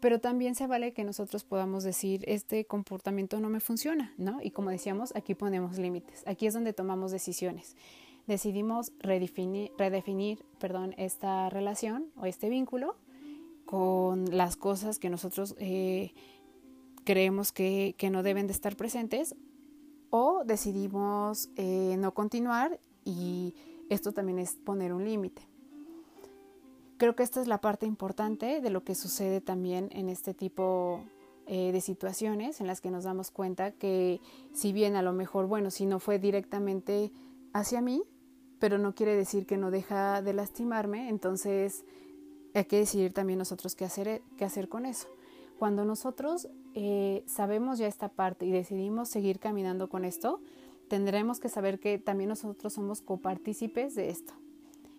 pero 0.00 0.20
también 0.20 0.54
se 0.54 0.66
vale 0.66 0.92
que 0.92 1.02
nosotros 1.02 1.44
podamos 1.44 1.82
decir, 1.82 2.24
este 2.26 2.66
comportamiento 2.66 3.40
no 3.40 3.48
me 3.48 3.60
funciona, 3.60 4.12
¿no? 4.18 4.42
Y 4.42 4.50
como 4.50 4.68
decíamos, 4.68 5.16
aquí 5.16 5.34
ponemos 5.34 5.78
límites, 5.78 6.24
aquí 6.26 6.46
es 6.46 6.52
donde 6.52 6.74
tomamos 6.74 7.10
decisiones. 7.10 7.74
Decidimos 8.26 8.92
redefinir, 8.98 9.72
redefinir 9.78 10.44
perdón, 10.58 10.94
esta 10.98 11.48
relación 11.48 12.10
o 12.16 12.26
este 12.26 12.50
vínculo 12.50 12.96
con 13.66 14.36
las 14.36 14.56
cosas 14.56 14.98
que 14.98 15.10
nosotros 15.10 15.54
eh, 15.58 16.14
creemos 17.04 17.52
que, 17.52 17.94
no 18.10 18.22
deben 18.22 18.46
de 18.46 18.52
estar 18.52 18.76
presentes 18.76 19.34
o 20.10 20.42
decidimos 20.44 21.50
eh, 21.56 21.96
no 21.98 22.14
continuar 22.14 22.80
y 23.04 23.54
esto 23.90 24.12
también 24.12 24.38
es 24.38 24.54
poner 24.54 24.92
un 24.92 25.04
límite. 25.04 25.42
Creo 26.96 27.14
que 27.14 27.24
esta 27.24 27.42
es 27.42 27.46
la 27.46 27.60
parte 27.60 27.84
importante 27.84 28.60
de 28.60 28.70
lo 28.70 28.82
que 28.82 28.94
sucede 28.94 29.40
también 29.40 29.90
en 29.92 30.08
este 30.08 30.32
tipo 30.32 31.04
eh, 31.46 31.70
de 31.72 31.80
situaciones 31.80 32.60
en 32.60 32.66
las 32.66 32.80
que 32.80 32.90
nos 32.90 33.04
damos 33.04 33.30
cuenta 33.30 33.72
que 33.72 34.20
si 34.52 34.72
bien 34.72 34.96
a 34.96 35.02
lo 35.02 35.12
mejor, 35.12 35.46
bueno, 35.46 35.70
si 35.70 35.84
no 35.86 35.98
fue 35.98 36.18
directamente 36.18 37.12
hacia 37.52 37.82
mí, 37.82 38.02
pero 38.58 38.78
no 38.78 38.94
quiere 38.94 39.14
decir 39.14 39.44
que 39.44 39.58
no 39.58 39.70
deja 39.70 40.22
de 40.22 40.32
lastimarme, 40.32 41.08
entonces 41.08 41.84
hay 42.58 42.64
que 42.64 42.78
decidir 42.78 43.12
también 43.12 43.38
nosotros 43.38 43.74
qué 43.74 43.84
hacer, 43.84 44.22
qué 44.36 44.44
hacer 44.44 44.68
con 44.68 44.86
eso. 44.86 45.08
Cuando 45.58 45.84
nosotros 45.84 46.48
eh, 46.74 47.22
sabemos 47.26 47.78
ya 47.78 47.86
esta 47.86 48.08
parte 48.08 48.46
y 48.46 48.50
decidimos 48.50 49.08
seguir 49.08 49.38
caminando 49.38 49.88
con 49.88 50.04
esto, 50.04 50.40
tendremos 50.88 51.40
que 51.40 51.48
saber 51.48 51.78
que 51.78 51.98
también 51.98 52.28
nosotros 52.28 52.72
somos 52.72 53.00
copartícipes 53.00 53.94
de 53.94 54.10
esto. 54.10 54.34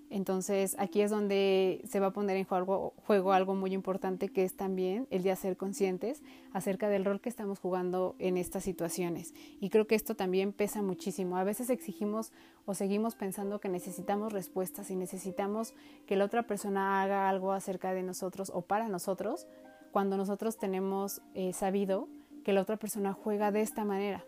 Entonces 0.09 0.75
aquí 0.79 1.01
es 1.01 1.11
donde 1.11 1.81
se 1.87 1.99
va 1.99 2.07
a 2.07 2.13
poner 2.13 2.37
en 2.37 2.45
juego, 2.45 2.93
juego, 3.05 3.33
algo 3.33 3.55
muy 3.55 3.73
importante 3.73 4.29
que 4.29 4.43
es 4.43 4.55
también 4.55 5.07
el 5.09 5.23
de 5.23 5.35
ser 5.35 5.57
conscientes 5.57 6.23
acerca 6.53 6.87
del 6.87 7.03
rol 7.03 7.19
que 7.19 7.29
estamos 7.29 7.59
jugando 7.59 8.15
en 8.19 8.37
estas 8.37 8.63
situaciones. 8.63 9.33
Y 9.59 9.69
creo 9.69 9.87
que 9.87 9.95
esto 9.95 10.15
también 10.15 10.53
pesa 10.53 10.81
muchísimo. 10.81 11.37
A 11.37 11.43
veces 11.43 11.69
exigimos 11.69 12.31
o 12.65 12.73
seguimos 12.73 13.15
pensando 13.15 13.59
que 13.59 13.69
necesitamos 13.69 14.31
respuestas 14.31 14.89
y 14.91 14.95
necesitamos 14.95 15.73
que 16.05 16.15
la 16.15 16.25
otra 16.25 16.43
persona 16.43 17.01
haga 17.01 17.29
algo 17.29 17.51
acerca 17.51 17.93
de 17.93 18.03
nosotros 18.03 18.51
o 18.53 18.61
para 18.61 18.87
nosotros 18.87 19.47
cuando 19.91 20.17
nosotros 20.17 20.57
tenemos 20.57 21.21
eh, 21.33 21.53
sabido 21.53 22.07
que 22.43 22.53
la 22.53 22.61
otra 22.61 22.77
persona 22.77 23.13
juega 23.13 23.51
de 23.51 23.61
esta 23.61 23.83
manera. 23.83 24.23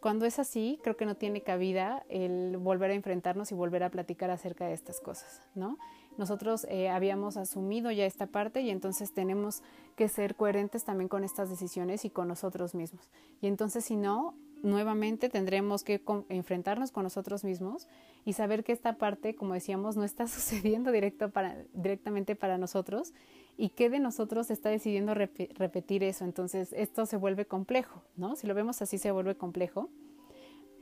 Cuando 0.00 0.26
es 0.26 0.38
así, 0.38 0.78
creo 0.82 0.96
que 0.96 1.06
no 1.06 1.16
tiene 1.16 1.42
cabida 1.42 2.04
el 2.08 2.56
volver 2.56 2.92
a 2.92 2.94
enfrentarnos 2.94 3.50
y 3.50 3.54
volver 3.54 3.82
a 3.82 3.90
platicar 3.90 4.30
acerca 4.30 4.66
de 4.66 4.74
estas 4.74 5.00
cosas, 5.00 5.42
¿no? 5.54 5.76
Nosotros 6.16 6.66
eh, 6.68 6.88
habíamos 6.88 7.36
asumido 7.36 7.90
ya 7.90 8.04
esta 8.04 8.26
parte 8.26 8.60
y 8.60 8.70
entonces 8.70 9.12
tenemos 9.12 9.62
que 9.96 10.08
ser 10.08 10.34
coherentes 10.34 10.84
también 10.84 11.08
con 11.08 11.24
estas 11.24 11.50
decisiones 11.50 12.04
y 12.04 12.10
con 12.10 12.28
nosotros 12.28 12.74
mismos. 12.74 13.08
Y 13.40 13.46
entonces 13.46 13.84
si 13.84 13.96
no, 13.96 14.34
nuevamente 14.62 15.28
tendremos 15.28 15.84
que 15.84 16.02
enfrentarnos 16.28 16.92
con 16.92 17.04
nosotros 17.04 17.44
mismos 17.44 17.88
y 18.24 18.32
saber 18.32 18.64
que 18.64 18.72
esta 18.72 18.94
parte, 18.94 19.34
como 19.34 19.54
decíamos, 19.54 19.96
no 19.96 20.04
está 20.04 20.26
sucediendo 20.28 20.92
directo 20.92 21.30
para, 21.30 21.56
directamente 21.72 22.36
para 22.36 22.58
nosotros 22.58 23.12
y 23.56 23.70
que 23.70 23.90
de 23.90 23.98
nosotros 23.98 24.50
está 24.50 24.68
decidiendo 24.68 25.14
repetir 25.14 26.04
eso. 26.04 26.24
Entonces 26.24 26.72
esto 26.72 27.06
se 27.06 27.16
vuelve 27.16 27.46
complejo, 27.46 28.02
¿no? 28.16 28.36
Si 28.36 28.46
lo 28.46 28.54
vemos 28.54 28.80
así 28.82 28.98
se 28.98 29.10
vuelve 29.10 29.34
complejo, 29.34 29.90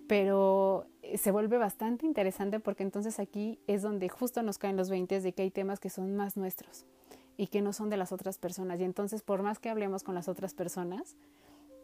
pero 0.06 0.86
eh, 1.02 1.18
se 1.18 1.30
vuelve 1.30 1.58
bastante 1.58 2.06
interesante 2.06 2.60
porque 2.60 2.82
entonces 2.82 3.18
aquí 3.18 3.58
es 3.66 3.82
donde 3.82 4.08
justo 4.08 4.42
nos 4.42 4.58
caen 4.58 4.76
los 4.76 4.90
20 4.90 5.20
de 5.20 5.32
que 5.32 5.42
hay 5.42 5.50
temas 5.50 5.80
que 5.80 5.90
son 5.90 6.14
más 6.16 6.36
nuestros 6.36 6.84
y 7.36 7.48
que 7.48 7.62
no 7.62 7.72
son 7.72 7.90
de 7.90 7.96
las 7.96 8.12
otras 8.12 8.38
personas. 8.38 8.80
Y 8.80 8.84
entonces 8.84 9.22
por 9.22 9.42
más 9.42 9.58
que 9.58 9.68
hablemos 9.68 10.02
con 10.02 10.14
las 10.14 10.28
otras 10.28 10.54
personas, 10.54 11.16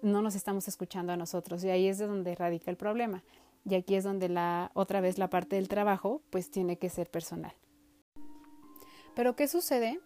no 0.02 0.22
nos 0.22 0.34
estamos 0.34 0.68
escuchando 0.68 1.12
a 1.12 1.16
nosotros 1.16 1.64
y 1.64 1.70
ahí 1.70 1.88
es 1.88 1.98
de 1.98 2.06
donde 2.06 2.34
radica 2.34 2.70
el 2.70 2.76
problema. 2.76 3.22
Y 3.64 3.76
aquí 3.76 3.94
es 3.94 4.04
donde 4.04 4.28
la 4.28 4.70
otra 4.74 5.00
vez 5.00 5.18
la 5.18 5.30
parte 5.30 5.56
del 5.56 5.68
trabajo 5.68 6.20
pues 6.30 6.50
tiene 6.50 6.78
que 6.78 6.90
ser 6.90 7.10
personal. 7.10 7.54
Pero 9.14 9.36
¿qué 9.36 9.46
sucede? 9.46 10.00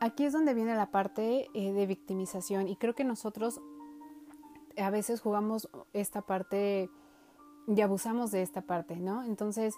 aquí 0.00 0.24
es 0.24 0.32
donde 0.32 0.54
viene 0.54 0.74
la 0.74 0.90
parte 0.90 1.48
eh, 1.54 1.72
de 1.72 1.86
victimización 1.86 2.68
y 2.68 2.76
creo 2.76 2.94
que 2.94 3.04
nosotros 3.04 3.60
a 4.76 4.90
veces 4.90 5.20
jugamos 5.20 5.68
esta 5.92 6.22
parte 6.22 6.90
y 7.66 7.80
abusamos 7.80 8.30
de 8.30 8.42
esta 8.42 8.62
parte, 8.62 8.96
¿no? 8.96 9.24
Entonces, 9.24 9.74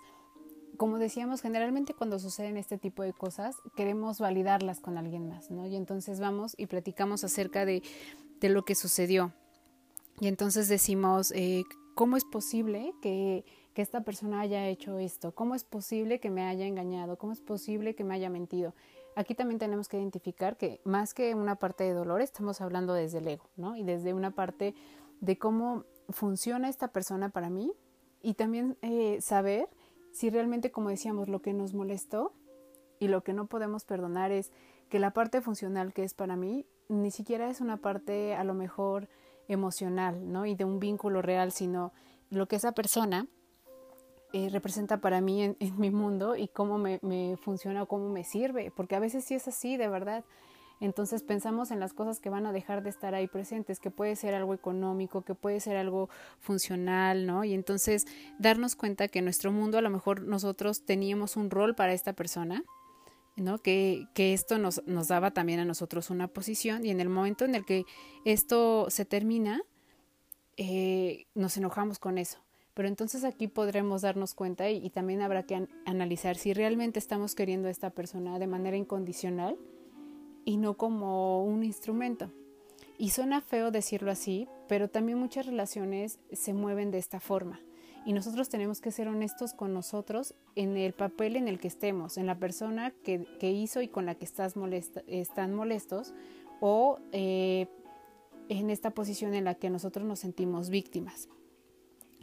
como 0.76 0.98
decíamos, 0.98 1.40
generalmente 1.40 1.94
cuando 1.94 2.18
suceden 2.18 2.56
este 2.56 2.78
tipo 2.78 3.02
de 3.02 3.12
cosas 3.12 3.56
queremos 3.76 4.18
validarlas 4.18 4.80
con 4.80 4.98
alguien 4.98 5.28
más, 5.28 5.50
¿no? 5.50 5.66
Y 5.66 5.76
entonces 5.76 6.20
vamos 6.20 6.54
y 6.56 6.66
platicamos 6.66 7.24
acerca 7.24 7.64
de, 7.64 7.82
de 8.40 8.48
lo 8.48 8.64
que 8.64 8.74
sucedió. 8.74 9.32
Y 10.20 10.28
entonces 10.28 10.68
decimos, 10.68 11.32
eh, 11.32 11.64
¿cómo 11.94 12.16
es 12.16 12.24
posible 12.24 12.92
que, 13.00 13.44
que 13.74 13.82
esta 13.82 14.02
persona 14.02 14.40
haya 14.40 14.66
hecho 14.68 14.98
esto? 14.98 15.32
¿Cómo 15.34 15.54
es 15.54 15.64
posible 15.64 16.20
que 16.20 16.30
me 16.30 16.42
haya 16.42 16.66
engañado? 16.66 17.18
¿Cómo 17.18 17.32
es 17.32 17.40
posible 17.40 17.94
que 17.94 18.04
me 18.04 18.14
haya 18.14 18.30
mentido? 18.30 18.74
Aquí 19.16 19.34
también 19.34 19.58
tenemos 19.58 19.88
que 19.88 19.96
identificar 19.96 20.56
que 20.56 20.80
más 20.84 21.14
que 21.14 21.34
una 21.34 21.56
parte 21.56 21.84
de 21.84 21.92
dolor, 21.92 22.20
estamos 22.20 22.60
hablando 22.60 22.94
desde 22.94 23.18
el 23.18 23.28
ego, 23.28 23.50
¿no? 23.56 23.76
Y 23.76 23.82
desde 23.82 24.14
una 24.14 24.30
parte 24.30 24.74
de 25.20 25.38
cómo 25.38 25.84
funciona 26.08 26.68
esta 26.68 26.88
persona 26.92 27.28
para 27.28 27.50
mí 27.50 27.72
y 28.22 28.34
también 28.34 28.76
eh, 28.82 29.20
saber 29.20 29.68
si 30.12 30.30
realmente, 30.30 30.70
como 30.70 30.90
decíamos, 30.90 31.28
lo 31.28 31.42
que 31.42 31.52
nos 31.52 31.74
molestó 31.74 32.32
y 32.98 33.08
lo 33.08 33.22
que 33.22 33.32
no 33.32 33.46
podemos 33.46 33.84
perdonar 33.84 34.32
es 34.32 34.52
que 34.88 34.98
la 34.98 35.12
parte 35.12 35.40
funcional 35.40 35.92
que 35.92 36.04
es 36.04 36.14
para 36.14 36.36
mí 36.36 36.66
ni 36.88 37.10
siquiera 37.10 37.48
es 37.50 37.60
una 37.60 37.76
parte 37.76 38.34
a 38.34 38.44
lo 38.44 38.54
mejor 38.54 39.08
emocional, 39.48 40.30
¿no? 40.32 40.46
Y 40.46 40.54
de 40.54 40.64
un 40.64 40.78
vínculo 40.78 41.22
real, 41.22 41.52
sino 41.52 41.92
lo 42.30 42.46
que 42.46 42.56
esa 42.56 42.72
persona 42.72 43.26
eh, 44.32 44.50
representa 44.50 45.00
para 45.00 45.20
mí 45.20 45.42
en, 45.42 45.56
mi 45.78 45.90
mundo 45.90 46.36
y 46.36 46.48
cómo 46.48 46.76
me, 46.76 46.98
me, 47.02 47.36
funciona 47.38 47.82
o 47.82 47.86
cómo 47.86 48.10
me 48.10 48.24
sirve, 48.24 48.70
porque 48.70 48.94
a 48.94 49.00
veces 49.00 49.24
sí 49.24 49.34
es 49.34 49.48
así, 49.48 49.76
de 49.76 49.88
verdad. 49.88 50.24
Entonces 50.80 51.22
pensamos 51.22 51.70
en 51.70 51.80
las 51.80 51.92
cosas 51.92 52.20
que 52.20 52.30
van 52.30 52.46
a 52.46 52.52
dejar 52.52 52.82
de 52.82 52.90
estar 52.90 53.14
ahí 53.14 53.26
presentes, 53.26 53.80
que 53.80 53.90
puede 53.90 54.14
ser 54.14 54.34
algo 54.34 54.54
económico, 54.54 55.22
que 55.22 55.34
puede 55.34 55.60
ser 55.60 55.76
algo 55.76 56.08
funcional, 56.38 57.26
¿no? 57.26 57.42
Y 57.42 57.54
entonces 57.54 58.06
darnos 58.38 58.76
cuenta 58.76 59.08
que 59.08 59.18
en 59.18 59.24
nuestro 59.24 59.50
mundo 59.50 59.78
a 59.78 59.82
lo 59.82 59.90
mejor 59.90 60.22
nosotros 60.22 60.84
teníamos 60.84 61.36
un 61.36 61.50
rol 61.50 61.74
para 61.74 61.94
esta 61.94 62.12
persona, 62.12 62.62
¿no? 63.38 63.58
Que, 63.58 64.06
esto 64.16 64.58
nos, 64.58 64.82
daba 65.08 65.32
también 65.32 65.60
a 65.60 65.64
nosotros 65.64 66.10
una 66.10 66.28
posición 66.28 66.84
y 66.84 66.90
en 66.90 67.00
el 67.00 67.08
momento 67.08 67.44
en 67.44 67.54
el 67.54 67.64
que 67.64 67.84
esto 68.24 68.90
se 68.90 69.04
termina, 69.04 69.62
eh, 70.56 71.26
nos 71.34 71.56
enojamos 71.56 71.98
con 71.98 72.18
eso 72.18 72.40
pero 72.78 72.86
entonces 72.86 73.24
aquí 73.24 73.48
podremos 73.48 74.02
darnos 74.02 74.34
cuenta 74.34 74.70
y, 74.70 74.88
también 74.90 75.20
habrá 75.20 75.42
que 75.42 75.66
analizar 75.84 76.36
si 76.36 76.52
realmente 76.52 77.00
estamos 77.00 77.34
queriendo 77.34 77.66
a 77.66 77.72
esta 77.72 77.90
persona 77.90 78.38
de 78.38 78.46
manera 78.46 78.76
incondicional 78.76 79.58
y 80.44 80.58
no 80.58 80.76
como 80.76 81.42
un 81.44 81.64
instrumento. 81.64 82.30
Y 82.96 83.10
suena 83.10 83.40
feo 83.40 83.72
decirlo 83.72 84.12
así, 84.12 84.46
pero 84.68 84.88
también 84.88 85.18
muchas 85.18 85.46
relaciones 85.46 86.20
se 86.30 86.54
mueven 86.54 86.92
de 86.92 86.98
esta 86.98 87.18
forma. 87.18 87.60
Y 88.08 88.14
nosotros 88.14 88.48
tenemos 88.48 88.80
que 88.80 88.90
ser 88.90 89.06
honestos 89.06 89.52
con 89.52 89.74
nosotros 89.74 90.34
en 90.54 90.78
el 90.78 90.94
papel 90.94 91.36
en 91.36 91.46
el 91.46 91.60
que 91.60 91.68
estemos, 91.68 92.16
en 92.16 92.24
la 92.24 92.38
persona 92.38 92.94
que, 93.04 93.26
hizo 93.42 93.82
y 93.82 93.88
con 93.88 94.06
la 94.06 94.14
que 94.14 94.24
estás 94.24 94.56
molesta, 94.56 95.02
están 95.06 95.54
molestos 95.54 96.14
o 96.58 97.00
eh, 97.12 97.66
en 98.48 98.70
esta 98.70 98.92
posición 98.92 99.34
en 99.34 99.44
la 99.44 99.56
que 99.56 99.68
nosotros 99.68 100.06
nos 100.06 100.20
sentimos 100.20 100.70
víctimas. 100.70 101.28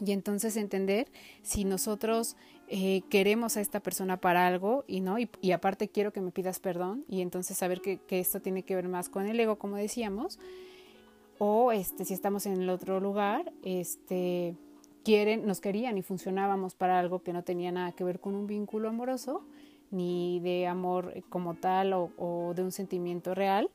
Y 0.04 0.12
entonces 0.12 0.58
entender 0.58 1.08
si 1.44 1.66
nosotros 1.66 2.36
eh, 2.68 3.04
queremos 3.12 3.56
a 3.56 3.62
esta 3.62 3.80
persona 3.80 4.20
para 4.20 4.48
algo 4.48 4.86
y 4.88 5.02
no, 5.02 5.20
y, 5.20 5.30
y, 5.40 5.52
aparte 5.52 5.88
quiero 5.88 6.12
que 6.12 6.20
me 6.20 6.32
pidas 6.32 6.60
perdón, 6.60 7.06
y 7.08 7.22
entonces 7.22 7.60
saber 7.60 7.82
que, 7.82 8.00
que, 8.00 8.20
esto 8.20 8.42
tiene 8.42 8.64
que 8.64 8.74
ver 8.74 8.88
más 8.88 9.08
con 9.08 9.28
el 9.28 9.40
ego, 9.40 9.60
como 9.60 9.76
decíamos, 9.76 10.40
o 11.38 11.72
este, 11.72 12.06
si 12.06 12.16
estamos 12.16 12.48
en 12.48 12.60
el 12.60 12.72
otro 12.72 13.00
lugar, 13.00 13.54
este, 13.62 14.56
quieren, 15.06 15.45
nos 15.45 15.62
querían 15.62 15.97
y 15.99 16.01
funcionábamos 16.01 16.74
para 16.74 16.99
algo 16.99 17.22
que 17.22 17.32
no 17.32 17.43
tenía 17.43 17.72
nada 17.72 17.91
que 17.91 18.03
ver 18.03 18.20
con 18.20 18.36
un 18.36 18.47
vínculo 18.47 18.89
amoroso, 18.89 19.43
ni 19.91 20.39
de 20.39 20.66
amor 20.66 21.14
como 21.30 21.53
tal 21.53 21.93
o, 21.93 22.53
de 22.56 22.64
un 22.64 22.72
sentimiento 22.72 23.36
real, 23.36 23.70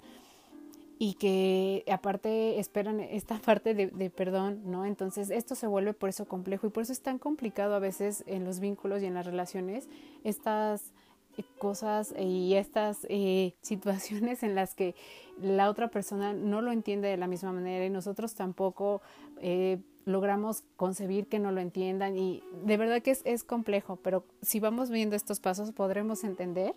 y 0.99 1.15
que 1.15 1.85
aparte 1.91 2.59
esperan 2.59 3.01
esta 3.01 3.39
parte 3.47 3.75
de, 3.75 4.11
perdón, 4.11 4.63
¿no? 4.67 4.85
Entonces 4.85 5.31
esto 5.31 5.55
se 5.55 5.69
vuelve 5.69 5.95
por 5.95 6.09
eso 6.09 6.27
complejo 6.27 6.67
y 6.67 6.71
por 6.71 6.83
eso 6.83 6.93
es 6.93 7.01
tan 7.01 7.19
complicado 7.19 7.75
a 7.77 7.79
veces 7.79 8.25
en 8.27 8.45
los 8.45 8.59
vínculos 8.59 9.01
y 9.01 9.07
en 9.07 9.15
las 9.15 9.25
relaciones 9.25 9.89
estas 10.25 10.93
eh, 11.39 11.45
cosas 11.59 12.13
y 12.19 12.55
estas 12.57 13.07
eh, 13.09 13.55
situaciones 13.63 14.43
en 14.43 14.57
las 14.57 14.75
que 14.75 14.97
la 15.41 15.71
otra 15.71 15.89
persona 15.89 16.33
no 16.33 16.61
lo 16.61 16.73
entiende 16.73 17.09
de 17.09 17.17
la 17.17 17.29
misma 17.29 17.53
manera 17.53 17.87
y 17.87 17.91
nosotros 17.91 18.35
tampoco 18.35 19.01
eh, 19.41 19.79
logramos 20.05 20.65
concebir 20.77 21.27
que 21.27 21.39
no 21.39 21.53
lo 21.53 21.61
entiendan 21.61 22.17
y 22.17 22.43
de 22.65 22.77
verdad 22.77 23.03
que 23.03 23.17
es, 23.25 23.45
complejo, 23.45 23.97
pero 23.97 24.25
si 24.43 24.61
vamos 24.61 24.91
viendo 24.91 25.17
estos 25.17 25.41
pasos 25.41 25.73
podremos 25.73 26.25
entender 26.25 26.75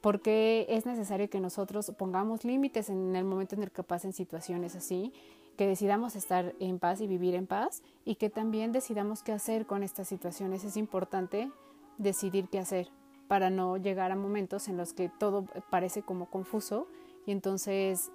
porque 0.00 0.66
es 0.68 0.86
necesario 0.86 1.28
que 1.28 1.40
nosotros 1.40 1.92
pongamos 1.98 2.44
límites 2.44 2.88
en 2.88 3.14
el 3.14 3.24
momento 3.24 3.54
en 3.54 3.62
el 3.62 3.70
que 3.70 3.82
pasen 3.82 4.12
situaciones 4.12 4.74
así, 4.74 5.12
que 5.56 5.66
decidamos 5.66 6.16
estar 6.16 6.54
en 6.58 6.78
paz 6.78 7.02
y 7.02 7.06
vivir 7.06 7.34
en 7.34 7.46
paz 7.46 7.82
y 8.04 8.14
que 8.14 8.30
también 8.30 8.72
decidamos 8.72 9.22
qué 9.22 9.32
hacer 9.32 9.66
con 9.66 9.82
estas 9.82 10.08
situaciones. 10.08 10.64
Es 10.64 10.78
importante 10.78 11.50
decidir 11.98 12.48
qué 12.48 12.58
hacer 12.58 12.88
para 13.28 13.50
no 13.50 13.76
llegar 13.76 14.10
a 14.10 14.16
momentos 14.16 14.68
en 14.68 14.78
los 14.78 14.94
que 14.94 15.10
todo 15.10 15.44
parece 15.68 16.02
como 16.02 16.30
confuso 16.30 16.86
y 17.26 17.32
entonces 17.32 18.10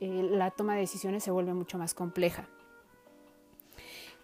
eh, 0.00 0.28
la 0.30 0.50
toma 0.50 0.74
de 0.74 0.80
decisiones 0.80 1.24
se 1.24 1.30
vuelve 1.30 1.54
mucho 1.54 1.78
más 1.78 1.94
compleja. 1.94 2.46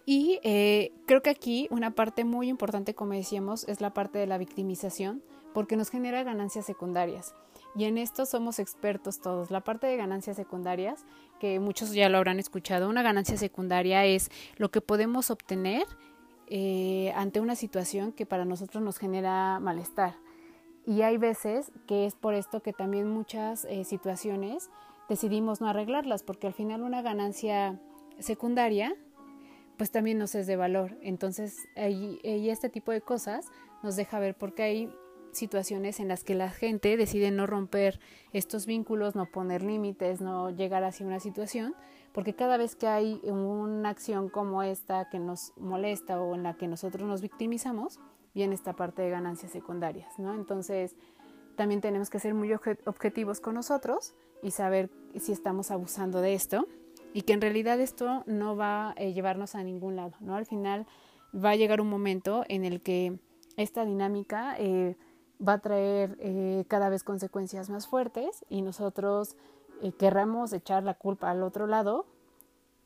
Y 0.05 0.39
eh, 0.43 0.91
creo 1.07 1.21
que 1.21 1.31
aquí 1.31 1.67
una 1.71 1.91
parte 1.91 2.25
muy 2.25 2.49
importante, 2.49 2.93
como 2.93 3.13
decíamos, 3.13 3.67
es 3.67 3.81
la 3.81 3.93
parte 3.93 4.19
de 4.19 4.27
la 4.27 4.37
victimización, 4.37 5.23
porque 5.53 5.77
nos 5.77 5.89
genera 5.89 6.23
ganancias 6.23 6.65
secundarias. 6.65 7.33
Y 7.75 7.85
en 7.85 7.97
esto 7.97 8.25
somos 8.25 8.59
expertos 8.59 9.19
todos. 9.19 9.51
La 9.51 9.61
parte 9.61 9.87
de 9.87 9.97
ganancias 9.97 10.35
secundarias, 10.35 11.05
que 11.39 11.59
muchos 11.59 11.93
ya 11.93 12.07
lo 12.09 12.17
habrán 12.17 12.39
escuchado, 12.39 12.89
una 12.89 13.01
ganancia 13.01 13.37
secundaria 13.37 14.05
es 14.05 14.29
lo 14.57 14.69
que 14.69 14.81
podemos 14.81 15.31
obtener 15.31 15.85
eh, 16.47 17.11
ante 17.15 17.41
una 17.41 17.55
situación 17.55 18.11
que 18.11 18.25
para 18.25 18.45
nosotros 18.45 18.83
nos 18.83 18.97
genera 18.97 19.59
malestar. 19.59 20.15
Y 20.85 21.01
hay 21.01 21.17
veces 21.17 21.71
que 21.87 22.05
es 22.05 22.13
por 22.13 22.35
esto 22.35 22.61
que 22.61 22.71
también 22.71 23.09
muchas 23.09 23.65
eh, 23.65 23.83
situaciones 23.83 24.69
decidimos 25.09 25.61
no 25.61 25.67
arreglarlas, 25.67 26.21
porque 26.21 26.47
al 26.47 26.53
final 26.53 26.83
una 26.83 27.01
ganancia 27.01 27.79
secundaria 28.19 28.95
pues 29.77 29.91
también 29.91 30.17
nos 30.17 30.35
es 30.35 30.47
de 30.47 30.55
valor. 30.55 30.97
Entonces, 31.01 31.67
ahí, 31.75 32.19
este 32.23 32.69
tipo 32.69 32.91
de 32.91 33.01
cosas 33.01 33.47
nos 33.83 33.95
deja 33.95 34.19
ver 34.19 34.35
por 34.35 34.53
qué 34.53 34.63
hay 34.63 34.95
situaciones 35.31 35.99
en 35.99 36.07
las 36.07 36.23
que 36.23 36.33
la 36.33 36.49
gente 36.49 36.95
decide 36.95 37.29
no 37.29 37.45
romper 37.45 37.99
estos 38.31 38.65
vínculos, 38.65 39.15
no 39.15 39.25
poner 39.25 39.63
límites, 39.63 40.21
no 40.21 40.49
llegar 40.49 40.83
hacia 40.83 41.05
una 41.05 41.19
situación, 41.19 41.75
porque 42.13 42.33
cada 42.33 42.55
vez 42.55 42.75
que 42.75 42.87
hay 42.87 43.19
una 43.25 43.89
acción 43.89 44.29
como 44.29 44.63
esta 44.63 45.09
que 45.09 45.19
nos 45.19 45.51
molesta 45.57 46.21
o 46.21 46.35
en 46.35 46.43
la 46.43 46.55
que 46.55 46.67
nosotros 46.69 47.07
nos 47.07 47.21
victimizamos, 47.21 47.99
viene 48.33 48.55
esta 48.55 48.73
parte 48.73 49.01
de 49.01 49.09
ganancias 49.09 49.51
secundarias, 49.51 50.17
¿no? 50.17 50.33
Entonces, 50.33 50.95
también 51.57 51.81
tenemos 51.81 52.09
que 52.09 52.19
ser 52.19 52.33
muy 52.33 52.53
objetivos 52.53 53.41
con 53.41 53.55
nosotros 53.55 54.13
y 54.41 54.51
saber 54.51 54.89
si 55.19 55.33
estamos 55.33 55.71
abusando 55.71 56.21
de 56.21 56.33
esto 56.33 56.67
y 57.15 57.21
que 57.21 57.31
en 57.31 57.39
realidad 57.39 57.79
esto 57.79 58.23
no 58.25 58.57
va 58.57 58.89
a 58.89 58.93
eh, 58.97 59.13
llevarnos 59.13 59.55
a 59.55 59.63
ningún 59.63 59.95
lado, 59.95 60.11
¿no? 60.19 60.35
Al 60.35 60.45
final 60.45 60.85
va 61.33 61.51
a 61.51 61.55
llegar 61.55 61.79
un 61.79 61.87
momento 61.87 62.43
en 62.49 62.65
el 62.65 62.81
que 62.81 63.17
esta 63.55 63.85
dinámica 63.85 64.57
eh, 64.59 64.97
va 65.41 65.53
a 65.53 65.59
traer 65.59 66.17
eh, 66.19 66.65
cada 66.67 66.89
vez 66.89 67.05
consecuencias 67.05 67.69
más 67.69 67.87
fuertes 67.87 68.43
y 68.49 68.61
nosotros 68.61 69.37
querramos 69.97 70.51
echar 70.51 70.83
la 70.83 70.93
culpa 70.95 71.31
al 71.31 71.43
otro 71.43 71.67
lado 71.67 72.05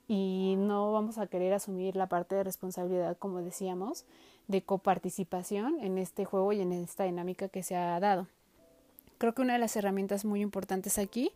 y 0.08 0.54
no 0.60 0.92
vamos 0.92 1.18
a 1.18 1.26
querer 1.26 1.54
asumir 1.54 1.96
la 1.96 2.08
parte 2.08 2.36
de 2.36 2.44
responsabilidad, 2.44 3.18
como 3.18 3.42
decíamos, 3.42 4.06
de 4.48 4.62
coparticipación 4.62 5.80
en 5.80 5.98
este 5.98 6.26
juego 6.26 6.54
y 6.54 6.62
en 6.62 6.72
esta 6.72 7.06
dinámica 7.06 7.50
que 7.50 7.64
se 7.64 7.76
ha 7.76 8.00
dado. 8.00 8.28
Creo 9.18 9.34
que 9.34 9.42
una 9.42 9.54
de 9.54 9.60
las 9.60 9.76
herramientas 9.76 10.24
muy 10.24 10.42
importantes 10.42 11.00
aquí 11.00 11.32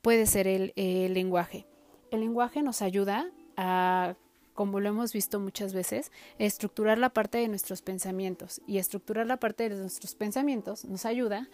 puede 0.00 0.24
ser 0.24 0.46
el 0.46 0.72
lenguaje 1.12 1.66
el 2.12 2.20
lenguaje 2.20 2.62
nos 2.62 2.82
ayuda 2.82 3.30
a, 3.56 4.14
como 4.54 4.80
lo 4.80 4.90
hemos 4.90 5.12
visto 5.12 5.40
muchas 5.40 5.72
veces, 5.72 6.12
estructurar 6.38 6.98
la 6.98 7.10
parte 7.10 7.38
de 7.38 7.48
nuestros 7.48 7.82
pensamientos. 7.82 8.60
Y 8.66 8.78
estructurar 8.78 9.26
la 9.26 9.38
parte 9.38 9.68
de 9.68 9.76
nuestros 9.76 10.14
pensamientos 10.14 10.84
nos 10.84 11.06
ayuda 11.06 11.48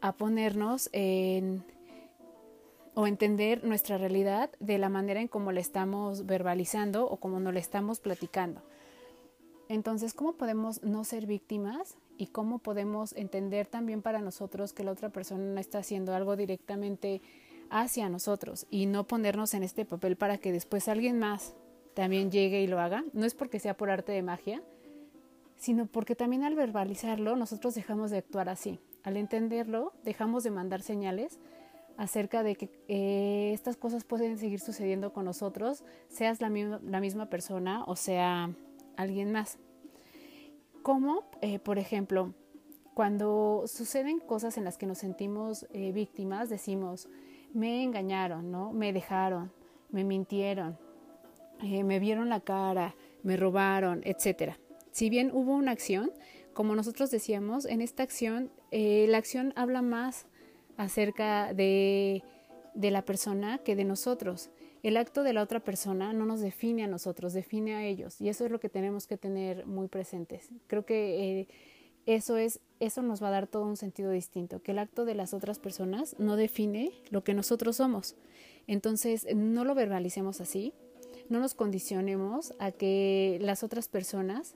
a 0.00 0.12
ponernos 0.12 0.90
en 0.92 1.64
o 2.94 3.06
entender 3.06 3.62
nuestra 3.62 3.98
realidad 3.98 4.50
de 4.58 4.78
la 4.78 4.88
manera 4.88 5.20
en 5.20 5.28
cómo 5.28 5.52
la 5.52 5.60
estamos 5.60 6.24
verbalizando 6.24 7.06
o 7.06 7.18
cómo 7.18 7.38
nos 7.38 7.52
la 7.52 7.60
estamos 7.60 8.00
platicando. 8.00 8.62
Entonces, 9.68 10.14
¿cómo 10.14 10.32
podemos 10.32 10.82
no 10.82 11.04
ser 11.04 11.26
víctimas 11.26 11.98
y 12.16 12.28
cómo 12.28 12.58
podemos 12.58 13.12
entender 13.14 13.66
también 13.66 14.00
para 14.00 14.22
nosotros 14.22 14.72
que 14.72 14.82
la 14.82 14.92
otra 14.92 15.10
persona 15.10 15.44
no 15.44 15.60
está 15.60 15.78
haciendo 15.78 16.14
algo 16.14 16.36
directamente 16.36 17.20
hacia 17.70 18.08
nosotros 18.08 18.66
y 18.70 18.86
no 18.86 19.06
ponernos 19.06 19.54
en 19.54 19.62
este 19.62 19.84
papel 19.84 20.16
para 20.16 20.38
que 20.38 20.52
después 20.52 20.88
alguien 20.88 21.18
más 21.18 21.54
también 21.94 22.30
llegue 22.30 22.62
y 22.62 22.66
lo 22.66 22.80
haga. 22.80 23.04
No 23.12 23.24
es 23.24 23.34
porque 23.34 23.58
sea 23.58 23.76
por 23.76 23.90
arte 23.90 24.12
de 24.12 24.22
magia, 24.22 24.62
sino 25.56 25.86
porque 25.86 26.14
también 26.14 26.44
al 26.44 26.54
verbalizarlo 26.54 27.36
nosotros 27.36 27.74
dejamos 27.74 28.10
de 28.10 28.18
actuar 28.18 28.48
así. 28.48 28.78
Al 29.02 29.16
entenderlo, 29.16 29.92
dejamos 30.04 30.44
de 30.44 30.50
mandar 30.50 30.82
señales 30.82 31.38
acerca 31.96 32.42
de 32.42 32.56
que 32.56 32.70
eh, 32.88 33.52
estas 33.54 33.76
cosas 33.76 34.04
pueden 34.04 34.36
seguir 34.38 34.60
sucediendo 34.60 35.12
con 35.12 35.24
nosotros, 35.24 35.84
seas 36.08 36.40
la 36.40 36.50
misma, 36.50 36.80
la 36.82 37.00
misma 37.00 37.30
persona 37.30 37.84
o 37.86 37.96
sea 37.96 38.50
alguien 38.96 39.32
más. 39.32 39.58
Como, 40.82 41.24
eh, 41.40 41.58
por 41.58 41.78
ejemplo, 41.78 42.34
cuando 42.94 43.64
suceden 43.66 44.20
cosas 44.20 44.56
en 44.56 44.64
las 44.64 44.78
que 44.78 44.86
nos 44.86 44.98
sentimos 44.98 45.66
eh, 45.70 45.92
víctimas, 45.92 46.48
decimos, 46.48 47.08
me 47.56 47.82
engañaron, 47.82 48.50
¿no? 48.50 48.72
Me 48.72 48.92
dejaron, 48.92 49.50
me 49.90 50.04
mintieron, 50.04 50.78
eh, 51.62 51.84
me 51.84 51.98
vieron 51.98 52.28
la 52.28 52.40
cara, 52.40 52.94
me 53.22 53.38
robaron, 53.38 54.02
etc. 54.04 54.52
Si 54.90 55.08
bien 55.08 55.30
hubo 55.32 55.54
una 55.54 55.72
acción, 55.72 56.12
como 56.52 56.76
nosotros 56.76 57.10
decíamos, 57.10 57.64
en 57.64 57.80
esta 57.80 58.02
acción, 58.02 58.50
eh, 58.72 59.06
la 59.08 59.16
acción 59.16 59.54
habla 59.56 59.80
más 59.80 60.26
acerca 60.76 61.54
de, 61.54 62.22
de 62.74 62.90
la 62.90 63.02
persona 63.06 63.58
que 63.58 63.74
de 63.74 63.84
nosotros. 63.84 64.50
El 64.82 64.98
acto 64.98 65.22
de 65.22 65.32
la 65.32 65.42
otra 65.42 65.60
persona 65.60 66.12
no 66.12 66.26
nos 66.26 66.40
define 66.40 66.84
a 66.84 66.88
nosotros, 66.88 67.32
define 67.32 67.74
a 67.74 67.84
ellos. 67.84 68.20
Y 68.20 68.28
eso 68.28 68.44
es 68.44 68.50
lo 68.50 68.60
que 68.60 68.68
tenemos 68.68 69.06
que 69.06 69.16
tener 69.16 69.66
muy 69.66 69.88
presentes. 69.88 70.50
Creo 70.66 70.84
que 70.84 71.40
eh, 71.40 71.48
eso 72.06 72.36
es 72.36 72.60
eso 72.80 73.02
nos 73.02 73.22
va 73.22 73.28
a 73.28 73.32
dar 73.32 73.46
todo 73.46 73.64
un 73.64 73.76
sentido 73.76 74.10
distinto, 74.10 74.62
que 74.62 74.72
el 74.72 74.78
acto 74.78 75.04
de 75.04 75.14
las 75.14 75.32
otras 75.32 75.58
personas 75.58 76.16
no 76.18 76.36
define 76.36 76.92
lo 77.10 77.24
que 77.24 77.34
nosotros 77.34 77.76
somos. 77.76 78.16
Entonces, 78.66 79.26
no 79.34 79.64
lo 79.64 79.74
verbalicemos 79.74 80.40
así, 80.40 80.72
no 81.28 81.40
nos 81.40 81.54
condicionemos 81.54 82.54
a 82.58 82.72
que 82.72 83.38
las 83.40 83.62
otras 83.62 83.88
personas 83.88 84.54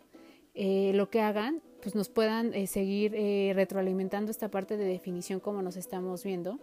eh, 0.55 0.92
lo 0.94 1.11
que 1.11 1.20
hagan, 1.20 1.62
pues 1.82 1.94
nos 1.94 2.09
puedan 2.09 2.53
eh, 2.55 2.66
seguir 2.66 3.14
eh, 3.14 3.53
retroalimentando 3.55 4.30
esta 4.30 4.51
parte 4.51 4.76
de 4.76 4.84
definición 4.84 5.40
como 5.40 5.62
nos 5.62 5.76
estamos 5.76 6.24
viendo 6.24 6.59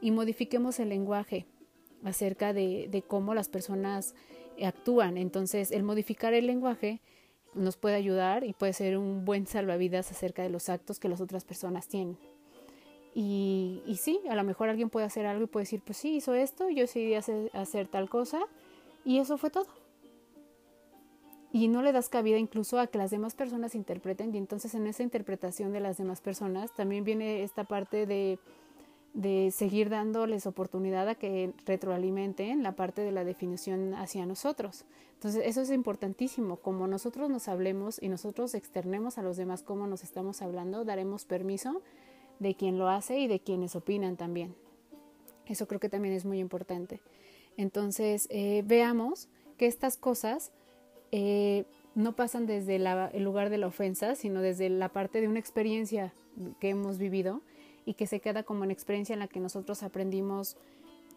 y 0.00 0.12
modifiquemos 0.12 0.80
el 0.80 0.88
lenguaje 0.88 1.44
acerca 2.04 2.52
de, 2.52 2.88
de 2.90 3.02
cómo 3.02 3.34
las 3.34 3.48
personas 3.48 4.14
actúan. 4.64 5.18
Entonces, 5.18 5.72
el 5.72 5.82
modificar 5.82 6.34
el 6.34 6.46
lenguaje 6.46 7.00
nos 7.54 7.76
puede 7.76 7.96
ayudar 7.96 8.44
y 8.44 8.52
puede 8.52 8.72
ser 8.72 8.96
un 8.98 9.24
buen 9.24 9.46
salvavidas 9.46 10.10
acerca 10.10 10.42
de 10.42 10.50
los 10.50 10.68
actos 10.68 10.98
que 10.98 11.08
las 11.08 11.20
otras 11.20 11.44
personas 11.44 11.88
tienen. 11.88 12.16
Y, 13.14 13.82
sí, 14.00 14.20
a 14.28 14.34
lo 14.34 14.42
mejor 14.42 14.70
alguien 14.70 14.88
puede 14.88 15.04
hacer 15.04 15.26
algo 15.26 15.44
y 15.44 15.46
puede 15.46 15.64
decir, 15.64 15.82
pues 15.84 15.98
sí, 15.98 16.16
hizo 16.16 16.34
esto, 16.34 16.70
yo 16.70 16.82
decidí 16.82 17.14
hacer, 17.14 17.50
hacer 17.52 17.86
tal 17.88 18.08
cosa 18.08 18.40
y 19.04 19.18
eso 19.18 19.36
fue 19.36 19.50
todo. 19.50 19.66
Y 21.52 21.68
no 21.68 21.82
le 21.82 21.92
das 21.92 22.08
cabida 22.08 22.38
incluso 22.38 22.80
a 22.80 22.86
que 22.86 22.96
las 22.96 23.10
demás 23.10 23.34
personas 23.34 23.74
interpreten 23.74 24.34
y 24.34 24.38
entonces 24.38 24.74
en 24.74 24.86
esa 24.86 25.02
interpretación 25.02 25.72
de 25.72 25.80
las 25.80 25.98
demás 25.98 26.22
personas 26.22 26.72
también 26.72 27.04
viene 27.04 27.42
esta 27.42 27.64
parte 27.64 28.06
de 28.06 28.38
de 29.14 29.50
seguir 29.50 29.90
dándoles 29.90 30.46
oportunidad 30.46 31.08
a 31.08 31.14
que 31.14 31.52
retroalimenten 31.66 32.62
la 32.62 32.72
parte 32.72 33.02
de 33.02 33.12
la 33.12 33.24
definición 33.24 33.94
hacia 33.94 34.26
nosotros. 34.26 34.84
Entonces, 35.14 35.42
eso 35.46 35.60
es 35.60 35.70
importantísimo. 35.70 36.56
Como 36.56 36.86
nosotros 36.86 37.30
nos 37.30 37.46
hablemos 37.48 38.02
y 38.02 38.08
nosotros 38.08 38.54
externemos 38.54 39.18
a 39.18 39.22
los 39.22 39.36
demás 39.36 39.62
cómo 39.62 39.86
nos 39.86 40.02
estamos 40.02 40.42
hablando, 40.42 40.84
daremos 40.84 41.24
permiso 41.24 41.82
de 42.38 42.54
quien 42.54 42.78
lo 42.78 42.88
hace 42.88 43.20
y 43.20 43.28
de 43.28 43.40
quienes 43.40 43.76
opinan 43.76 44.16
también. 44.16 44.54
Eso 45.46 45.68
creo 45.68 45.78
que 45.78 45.88
también 45.88 46.14
es 46.14 46.24
muy 46.24 46.38
importante. 46.38 47.00
Entonces, 47.56 48.26
eh, 48.30 48.62
veamos 48.66 49.28
que 49.58 49.66
estas 49.66 49.96
cosas 49.96 50.52
eh, 51.12 51.66
no 51.94 52.16
pasan 52.16 52.46
desde 52.46 52.76
el 52.76 53.22
lugar 53.22 53.50
de 53.50 53.58
la 53.58 53.66
ofensa, 53.66 54.14
sino 54.14 54.40
desde 54.40 54.70
la 54.70 54.88
parte 54.88 55.20
de 55.20 55.28
una 55.28 55.38
experiencia 55.38 56.12
que 56.58 56.70
hemos 56.70 56.98
vivido 56.98 57.42
y 57.84 57.94
que 57.94 58.06
se 58.06 58.20
queda 58.20 58.42
como 58.42 58.62
una 58.62 58.72
experiencia 58.72 59.12
en 59.12 59.20
la 59.20 59.28
que 59.28 59.40
nosotros 59.40 59.82
aprendimos 59.82 60.56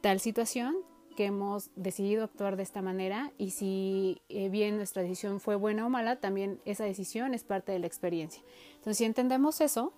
tal 0.01 0.20
situación 0.20 0.76
que 1.16 1.26
hemos 1.26 1.70
decidido 1.76 2.24
actuar 2.24 2.57
de 2.57 2.63
esta 2.63 2.82
manera 2.82 3.32
y 3.38 3.51
si 3.51 4.22
eh, 4.30 4.49
bien 4.49 4.76
nuestra 4.78 5.01
decisión 5.01 5.39
fue 5.39 5.55
buena 5.55 5.86
o 5.86 5.89
mala, 5.89 6.18
también 6.18 6.59
esa 6.66 6.84
decisión 6.84 7.34
es 7.34 7.43
parte 7.43 7.72
de 7.72 7.80
la 7.80 7.88
experiencia. 7.88 8.43
Entonces, 8.76 8.97
si 8.97 9.05
entendemos 9.05 9.61
eso, 9.61 9.93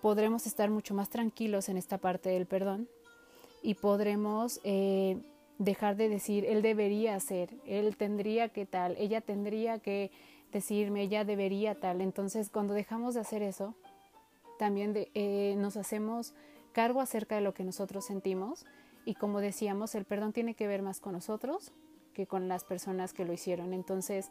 podremos 0.00 0.46
estar 0.46 0.70
mucho 0.70 0.94
más 0.94 1.10
tranquilos 1.10 1.68
en 1.68 1.76
esta 1.76 1.98
parte 1.98 2.30
del 2.30 2.46
perdón 2.46 2.88
y 3.62 3.74
podremos 3.74 4.60
eh, 4.64 5.18
dejar 5.58 5.96
de 5.96 6.08
decir, 6.08 6.44
él 6.44 6.62
debería 6.62 7.14
hacer, 7.14 7.50
él 7.66 7.96
tendría 7.96 8.48
que 8.48 8.66
tal, 8.66 8.96
ella 8.98 9.20
tendría 9.20 9.78
que 9.78 10.10
decirme, 10.52 11.02
ella 11.02 11.24
debería 11.24 11.74
tal. 11.74 12.00
Entonces, 12.00 12.50
cuando 12.50 12.74
dejamos 12.74 13.14
de 13.14 13.20
hacer 13.20 13.42
eso, 13.42 13.74
también 14.62 14.94
eh, 14.94 15.56
nos 15.58 15.76
hacemos 15.76 16.34
cargo 16.70 17.00
acerca 17.00 17.34
de 17.34 17.40
lo 17.40 17.52
que 17.52 17.64
nosotros 17.64 18.04
sentimos 18.04 18.64
y 19.04 19.14
como 19.14 19.40
decíamos, 19.40 19.96
el 19.96 20.04
perdón 20.04 20.32
tiene 20.32 20.54
que 20.54 20.68
ver 20.68 20.82
más 20.82 21.00
con 21.00 21.14
nosotros 21.14 21.72
que 22.14 22.28
con 22.28 22.46
las 22.46 22.62
personas 22.62 23.12
que 23.12 23.24
lo 23.24 23.32
hicieron. 23.32 23.72
Entonces, 23.72 24.30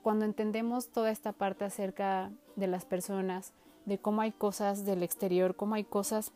cuando 0.00 0.26
entendemos 0.26 0.90
toda 0.90 1.10
esta 1.10 1.32
parte 1.32 1.64
acerca 1.64 2.30
de 2.54 2.68
las 2.68 2.84
personas, 2.84 3.52
de 3.84 3.98
cómo 3.98 4.20
hay 4.20 4.30
cosas 4.30 4.84
del 4.84 5.02
exterior, 5.02 5.56
cómo 5.56 5.74
hay 5.74 5.82
cosas 5.82 6.30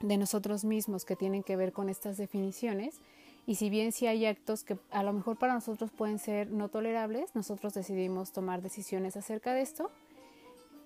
de 0.00 0.16
nosotros 0.16 0.64
mismos 0.64 1.04
que 1.04 1.14
tienen 1.14 1.44
que 1.44 1.54
ver 1.54 1.72
con 1.72 1.88
estas 1.88 2.16
definiciones, 2.16 2.98
y 3.46 3.54
si 3.54 3.70
bien 3.70 3.92
si 3.92 4.08
hay 4.08 4.26
actos 4.26 4.64
que 4.64 4.76
a 4.90 5.04
lo 5.04 5.12
mejor 5.12 5.36
para 5.36 5.54
nosotros 5.54 5.92
pueden 5.92 6.18
ser 6.18 6.50
no 6.50 6.70
tolerables, 6.70 7.36
nosotros 7.36 7.72
decidimos 7.72 8.32
tomar 8.32 8.62
decisiones 8.62 9.16
acerca 9.16 9.54
de 9.54 9.60
esto 9.60 9.92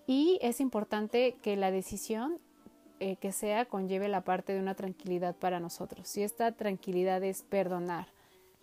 y 0.06 0.38
es 0.42 0.60
importante 0.60 1.36
que 1.42 1.56
la 1.56 1.70
decisión 1.70 2.38
eh, 2.98 3.16
que 3.16 3.30
sea 3.30 3.66
conlleve 3.66 4.08
la 4.08 4.22
parte 4.22 4.54
de 4.54 4.60
una 4.60 4.74
tranquilidad 4.74 5.36
para 5.36 5.60
nosotros. 5.60 6.08
Si 6.08 6.22
esta 6.22 6.52
tranquilidad 6.52 7.22
es 7.24 7.42
perdonar, 7.42 8.06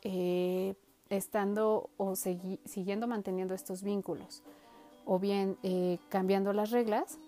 eh, 0.02 0.74
estando 1.10 1.92
o 1.98 2.16
siguiendo 2.16 3.08
manteniendo 3.08 3.54
estos 3.54 3.84
vínculos, 3.84 4.42
o 5.06 5.20
bien 5.20 5.58
eh, 5.62 6.00
cambiando 6.10 6.52
las 6.52 6.72
reglas, 6.72 7.20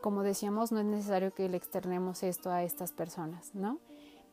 como 0.00 0.24
decíamos, 0.24 0.72
no 0.72 0.80
es 0.80 0.86
necesario 0.86 1.32
que 1.32 1.48
le 1.48 1.56
externemos 1.56 2.24
esto 2.24 2.50
a 2.50 2.64
estas 2.64 2.90
personas, 2.90 3.54
¿no? 3.54 3.78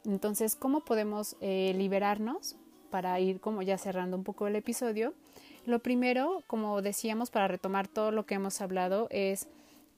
Entonces, 0.04 0.56
¿cómo 0.56 0.82
podemos 0.82 1.38
liberarnos 1.40 2.56
para 2.90 3.20
ir 3.20 3.40
como 3.40 3.62
ya 3.62 3.78
cerrando 3.78 4.18
un 4.18 4.24
poco 4.24 4.48
el 4.48 4.56
episodio? 4.56 5.14
Lo 5.66 5.80
primero, 5.80 6.44
como 6.48 6.82
decíamos, 6.82 7.30
para 7.30 7.48
retomar 7.48 7.88
todo 7.88 8.12
lo 8.12 8.26
que 8.26 8.36
hemos 8.36 8.62
hablado, 8.62 9.08
es 9.12 9.48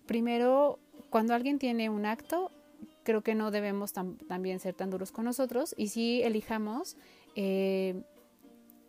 primero, 0.05 0.79
cuando 1.09 1.33
alguien 1.33 1.59
tiene 1.59 1.89
un 1.89 2.05
acto, 2.05 2.51
creo 3.03 3.21
que 3.21 3.35
no 3.35 3.51
debemos 3.51 3.93
también 3.93 4.59
ser 4.59 4.73
tan 4.73 4.89
duros 4.89 5.11
con 5.11 5.25
nosotros 5.25 5.73
y 5.77 5.89
si 5.89 6.21
elijamos 6.23 6.97
eh, 7.35 8.01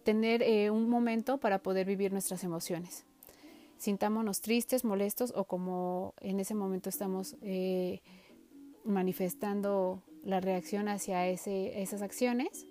tener 0.04 0.42
eh, 0.42 0.70
un 0.70 0.88
momento 0.88 1.38
para 1.38 1.58
poder 1.58 1.86
vivir 1.86 2.12
nuestras 2.12 2.44
emociones. 2.44 3.04
Sintámonos 3.78 4.40
tristes, 4.40 4.84
molestos 4.84 5.32
o 5.36 5.44
como 5.44 6.14
en 6.20 6.40
ese 6.40 6.54
momento 6.54 6.88
estamos 6.88 7.36
eh, 7.42 8.00
manifestando 8.84 10.02
la 10.22 10.40
reacción 10.40 10.88
hacia 10.88 11.26
esas 11.26 12.00
acciones 12.00 12.66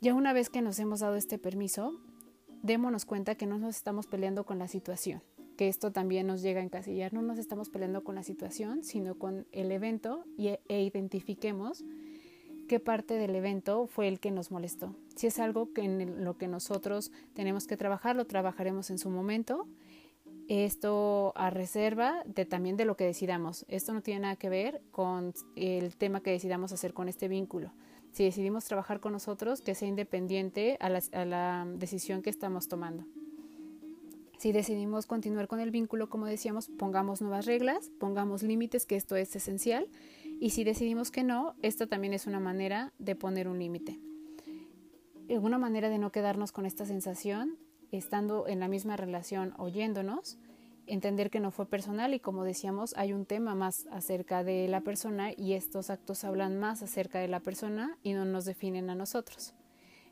Ya 0.00 0.14
una 0.14 0.32
vez 0.32 0.50
que 0.50 0.62
nos 0.62 0.78
hemos 0.78 1.00
dado 1.00 1.16
este 1.16 1.38
permiso, 1.38 1.98
démonos 2.66 3.04
cuenta 3.04 3.36
que 3.36 3.46
no 3.46 3.58
nos 3.58 3.76
estamos 3.76 4.06
peleando 4.06 4.44
con 4.44 4.58
la 4.58 4.68
situación, 4.68 5.22
que 5.56 5.68
esto 5.68 5.92
también 5.92 6.26
nos 6.26 6.42
llega 6.42 6.60
a 6.60 6.64
encasillar, 6.64 7.12
no 7.12 7.22
nos 7.22 7.38
estamos 7.38 7.70
peleando 7.70 8.04
con 8.04 8.16
la 8.16 8.22
situación, 8.22 8.82
sino 8.82 9.14
con 9.14 9.46
el 9.52 9.70
evento 9.72 10.24
y, 10.36 10.48
e 10.68 10.82
identifiquemos 10.82 11.84
qué 12.68 12.80
parte 12.80 13.14
del 13.14 13.34
evento 13.36 13.86
fue 13.86 14.08
el 14.08 14.18
que 14.18 14.32
nos 14.32 14.50
molestó. 14.50 14.94
Si 15.14 15.28
es 15.28 15.38
algo 15.38 15.72
que 15.72 15.82
en 15.82 16.24
lo 16.24 16.36
que 16.36 16.48
nosotros 16.48 17.12
tenemos 17.34 17.66
que 17.66 17.76
trabajar, 17.76 18.16
lo 18.16 18.26
trabajaremos 18.26 18.90
en 18.90 18.98
su 18.98 19.08
momento. 19.08 19.68
Esto 20.48 21.32
a 21.36 21.50
reserva 21.50 22.22
de 22.26 22.44
también 22.44 22.76
de 22.76 22.84
lo 22.84 22.96
que 22.96 23.04
decidamos. 23.04 23.64
Esto 23.68 23.92
no 23.92 24.02
tiene 24.02 24.20
nada 24.20 24.36
que 24.36 24.48
ver 24.48 24.82
con 24.90 25.32
el 25.54 25.96
tema 25.96 26.20
que 26.20 26.30
decidamos 26.30 26.72
hacer 26.72 26.92
con 26.92 27.08
este 27.08 27.28
vínculo. 27.28 27.72
Si 28.16 28.24
decidimos 28.24 28.64
trabajar 28.64 29.00
con 29.00 29.12
nosotros, 29.12 29.60
que 29.60 29.74
sea 29.74 29.88
independiente 29.88 30.78
a 30.80 30.88
la, 30.88 31.66
decisión 31.76 32.22
que 32.22 32.30
estamos 32.30 32.66
tomando. 32.66 33.04
Si 34.38 34.52
decidimos 34.52 35.04
continuar 35.04 35.48
con 35.48 35.60
el 35.60 35.70
vínculo, 35.70 36.08
como 36.08 36.24
decíamos, 36.24 36.70
pongamos 36.78 37.20
nuevas 37.20 37.44
reglas, 37.44 37.90
pongamos 38.00 38.42
límites, 38.42 38.86
que 38.86 38.96
esto 38.96 39.16
es 39.16 39.36
esencial, 39.36 39.86
y 40.40 40.48
si 40.48 40.64
decidimos 40.64 41.10
que 41.10 41.24
no, 41.24 41.56
esto 41.60 41.88
también 41.88 42.14
es 42.14 42.26
una 42.26 42.40
manera 42.40 42.94
de 42.98 43.16
poner 43.16 43.48
un 43.48 43.58
límite. 43.58 44.00
Una 45.28 45.58
manera 45.58 45.90
de 45.90 45.98
no 45.98 46.10
quedarnos 46.10 46.52
con 46.52 46.64
esta 46.64 46.86
sensación, 46.86 47.58
estando 47.92 48.48
en 48.48 48.60
la 48.60 48.68
misma 48.68 48.96
relación, 48.96 49.52
oyéndonos, 49.58 50.38
entender 50.86 51.30
que 51.30 51.40
no 51.40 51.50
fue 51.50 51.66
personal 51.66 52.14
y 52.14 52.20
como 52.20 52.44
decíamos, 52.44 52.94
hay 52.96 53.12
un 53.12 53.26
tema 53.26 53.54
más 53.54 53.86
acerca 53.90 54.44
de 54.44 54.68
la 54.68 54.80
persona 54.80 55.32
y 55.36 55.54
estos 55.54 55.90
actos 55.90 56.24
hablan 56.24 56.58
más 56.58 56.82
acerca 56.82 57.18
de 57.18 57.28
la 57.28 57.40
persona 57.40 57.98
y 58.02 58.12
no 58.12 58.24
nos 58.24 58.44
definen 58.44 58.90
a 58.90 58.94
nosotros. 58.94 59.54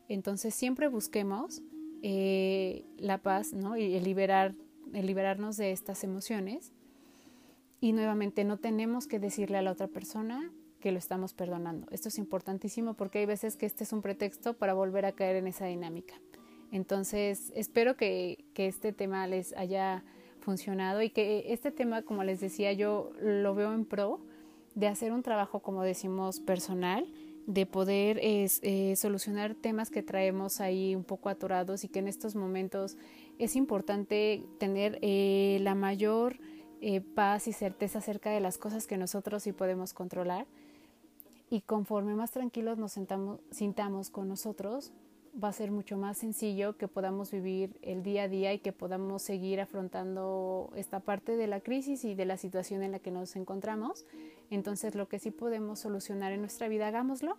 Entonces 0.08 0.54
siempre 0.54 0.88
busquemos 0.88 1.62
eh, 2.02 2.84
la 2.98 3.18
paz 3.18 3.52
¿no? 3.52 3.76
y 3.76 3.94
el, 3.94 4.04
liberar, 4.04 4.54
el 4.92 5.06
liberarnos 5.06 5.56
de 5.56 5.72
estas 5.72 6.04
emociones 6.04 6.72
y 7.80 7.92
nuevamente 7.92 8.44
no 8.44 8.58
tenemos 8.58 9.06
que 9.06 9.18
decirle 9.18 9.58
a 9.58 9.62
la 9.62 9.72
otra 9.72 9.88
persona 9.88 10.52
que 10.80 10.92
lo 10.92 10.98
estamos 10.98 11.32
perdonando. 11.32 11.86
Esto 11.90 12.08
es 12.08 12.18
importantísimo 12.18 12.94
porque 12.94 13.20
hay 13.20 13.26
veces 13.26 13.56
que 13.56 13.64
este 13.64 13.84
es 13.84 13.92
un 13.92 14.02
pretexto 14.02 14.54
para 14.54 14.74
volver 14.74 15.06
a 15.06 15.12
caer 15.12 15.36
en 15.36 15.46
esa 15.46 15.66
dinámica. 15.66 16.14
Entonces, 16.72 17.52
espero 17.54 17.96
que, 17.96 18.44
que 18.52 18.66
este 18.66 18.92
tema 18.92 19.26
les 19.26 19.54
haya 19.56 20.04
funcionado 20.44 21.02
y 21.02 21.10
que 21.10 21.52
este 21.52 21.72
tema, 21.72 22.02
como 22.02 22.22
les 22.22 22.40
decía, 22.40 22.72
yo 22.72 23.10
lo 23.20 23.54
veo 23.54 23.72
en 23.72 23.84
pro 23.84 24.20
de 24.74 24.86
hacer 24.86 25.12
un 25.12 25.22
trabajo, 25.22 25.60
como 25.60 25.82
decimos, 25.82 26.40
personal, 26.40 27.06
de 27.46 27.66
poder 27.66 28.18
eh, 28.22 28.96
solucionar 28.96 29.54
temas 29.54 29.90
que 29.90 30.02
traemos 30.02 30.60
ahí 30.60 30.94
un 30.94 31.04
poco 31.04 31.28
atorados 31.28 31.84
y 31.84 31.88
que 31.88 31.98
en 31.98 32.08
estos 32.08 32.34
momentos 32.34 32.96
es 33.38 33.56
importante 33.56 34.44
tener 34.58 34.98
eh, 35.02 35.58
la 35.60 35.74
mayor 35.74 36.38
eh, 36.80 37.00
paz 37.00 37.48
y 37.48 37.52
certeza 37.52 37.98
acerca 37.98 38.30
de 38.30 38.40
las 38.40 38.58
cosas 38.58 38.86
que 38.86 38.96
nosotros 38.96 39.42
sí 39.42 39.52
podemos 39.52 39.92
controlar. 39.92 40.46
Y 41.50 41.60
conforme 41.60 42.14
más 42.14 42.30
tranquilos 42.30 42.78
nos 42.78 42.92
sentamos, 42.92 43.40
sintamos 43.50 44.10
con 44.10 44.28
nosotros, 44.28 44.92
va 45.42 45.48
a 45.48 45.52
ser 45.52 45.70
mucho 45.70 45.96
más 45.96 46.18
sencillo 46.18 46.76
que 46.76 46.88
podamos 46.88 47.30
vivir 47.32 47.76
el 47.82 48.02
día 48.02 48.24
a 48.24 48.28
día 48.28 48.52
y 48.52 48.58
que 48.60 48.72
podamos 48.72 49.22
seguir 49.22 49.60
afrontando 49.60 50.70
esta 50.76 51.00
parte 51.00 51.36
de 51.36 51.46
la 51.46 51.60
crisis 51.60 52.04
y 52.04 52.14
de 52.14 52.24
la 52.24 52.36
situación 52.36 52.82
en 52.82 52.92
la 52.92 52.98
que 52.98 53.10
nos 53.10 53.34
encontramos. 53.36 54.06
Entonces, 54.50 54.94
lo 54.94 55.08
que 55.08 55.18
sí 55.18 55.30
podemos 55.30 55.80
solucionar 55.80 56.32
en 56.32 56.40
nuestra 56.40 56.68
vida, 56.68 56.88
hagámoslo. 56.88 57.36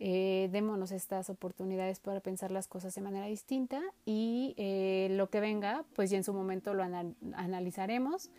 Eh, 0.00 0.48
démonos 0.52 0.92
estas 0.92 1.28
oportunidades 1.28 1.98
para 1.98 2.20
pensar 2.20 2.52
las 2.52 2.68
cosas 2.68 2.94
de 2.94 3.00
manera 3.00 3.26
distinta 3.26 3.82
y 4.04 4.54
eh, 4.56 5.08
lo 5.10 5.28
que 5.28 5.40
venga, 5.40 5.84
pues 5.94 6.10
ya 6.10 6.18
en 6.18 6.24
su 6.24 6.32
momento 6.32 6.72
lo 6.72 6.84
analizaremos 6.84 8.30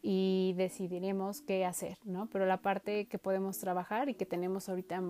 y 0.00 0.54
decidiremos 0.56 1.42
qué 1.42 1.66
hacer, 1.66 1.98
¿no? 2.04 2.26
Pero 2.26 2.46
la 2.46 2.62
parte 2.62 3.06
que 3.06 3.18
podemos 3.18 3.58
trabajar 3.58 4.08
y 4.08 4.14
que 4.14 4.24
tenemos 4.24 4.70
ahorita 4.70 5.02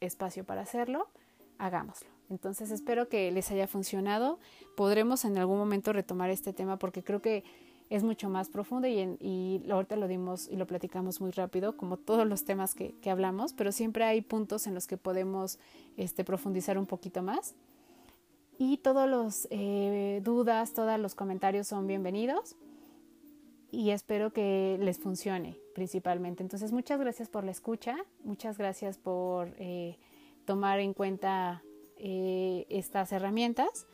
espacio 0.00 0.44
para 0.44 0.62
hacerlo, 0.62 1.08
hagámoslo. 1.58 2.19
Entonces 2.30 2.70
espero 2.70 3.08
que 3.08 3.30
les 3.32 3.50
haya 3.50 3.66
funcionado. 3.66 4.38
Podremos 4.76 5.24
en 5.24 5.36
algún 5.36 5.58
momento 5.58 5.92
retomar 5.92 6.30
este 6.30 6.52
tema 6.52 6.78
porque 6.78 7.02
creo 7.02 7.20
que 7.20 7.44
es 7.90 8.04
mucho 8.04 8.30
más 8.30 8.48
profundo 8.48 8.86
y, 8.86 9.00
y 9.20 9.68
ahorita 9.68 9.96
lo 9.96 10.06
dimos 10.06 10.48
y 10.48 10.54
lo 10.54 10.66
platicamos 10.66 11.20
muy 11.20 11.32
rápido, 11.32 11.76
como 11.76 11.96
todos 11.96 12.26
los 12.26 12.44
temas 12.44 12.74
que, 12.74 12.94
hablamos, 13.10 13.52
pero 13.52 13.72
siempre 13.72 14.04
hay 14.04 14.22
puntos 14.22 14.68
en 14.68 14.74
los 14.74 14.86
que 14.86 14.96
podemos 14.96 15.58
este, 15.96 16.22
profundizar 16.24 16.78
un 16.78 16.86
poquito 16.86 17.20
más. 17.20 17.54
Y 18.58 18.76
todos 18.76 19.10
los 19.10 19.48
eh, 19.50 20.20
dudas, 20.22 20.72
todos 20.72 21.00
los 21.00 21.16
comentarios 21.16 21.66
son 21.66 21.88
bienvenidos 21.88 22.54
y 23.72 23.90
espero 23.90 24.32
que 24.32 24.78
les 24.80 24.98
funcione 24.98 25.56
principalmente. 25.74 26.44
Entonces, 26.44 26.70
muchas 26.70 27.00
gracias 27.00 27.28
por 27.28 27.42
la 27.42 27.50
escucha, 27.50 27.96
muchas 28.22 28.56
gracias 28.56 28.98
por 28.98 29.52
eh, 29.58 29.98
tomar 30.44 30.78
en 30.78 30.92
cuenta 30.92 31.62
eh, 32.00 32.66
estas 32.68 33.12
herramientas 33.12 33.86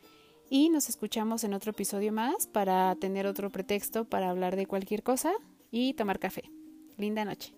y 0.48 0.68
nos 0.68 0.88
escuchamos 0.88 1.44
en 1.44 1.54
otro 1.54 1.72
episodio 1.72 2.12
más 2.12 2.46
para 2.46 2.94
tener 2.96 3.26
otro 3.26 3.50
pretexto 3.50 4.04
para 4.04 4.30
hablar 4.30 4.56
de 4.56 4.66
cualquier 4.66 5.02
cosa 5.02 5.32
y 5.70 5.94
tomar 5.94 6.18
café. 6.18 6.50
Linda 6.96 7.24
noche. 7.24 7.52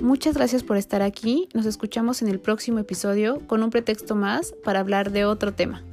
Muchas 0.00 0.36
gracias 0.36 0.62
por 0.62 0.76
estar 0.76 1.02
aquí. 1.02 1.48
Nos 1.52 1.66
escuchamos 1.66 2.22
en 2.22 2.28
el 2.28 2.38
próximo 2.38 2.78
episodio 2.78 3.46
con 3.46 3.62
un 3.62 3.70
pretexto 3.70 4.14
más 4.14 4.54
para 4.64 4.80
hablar 4.80 5.10
de 5.10 5.24
otro 5.24 5.52
tema. 5.52 5.84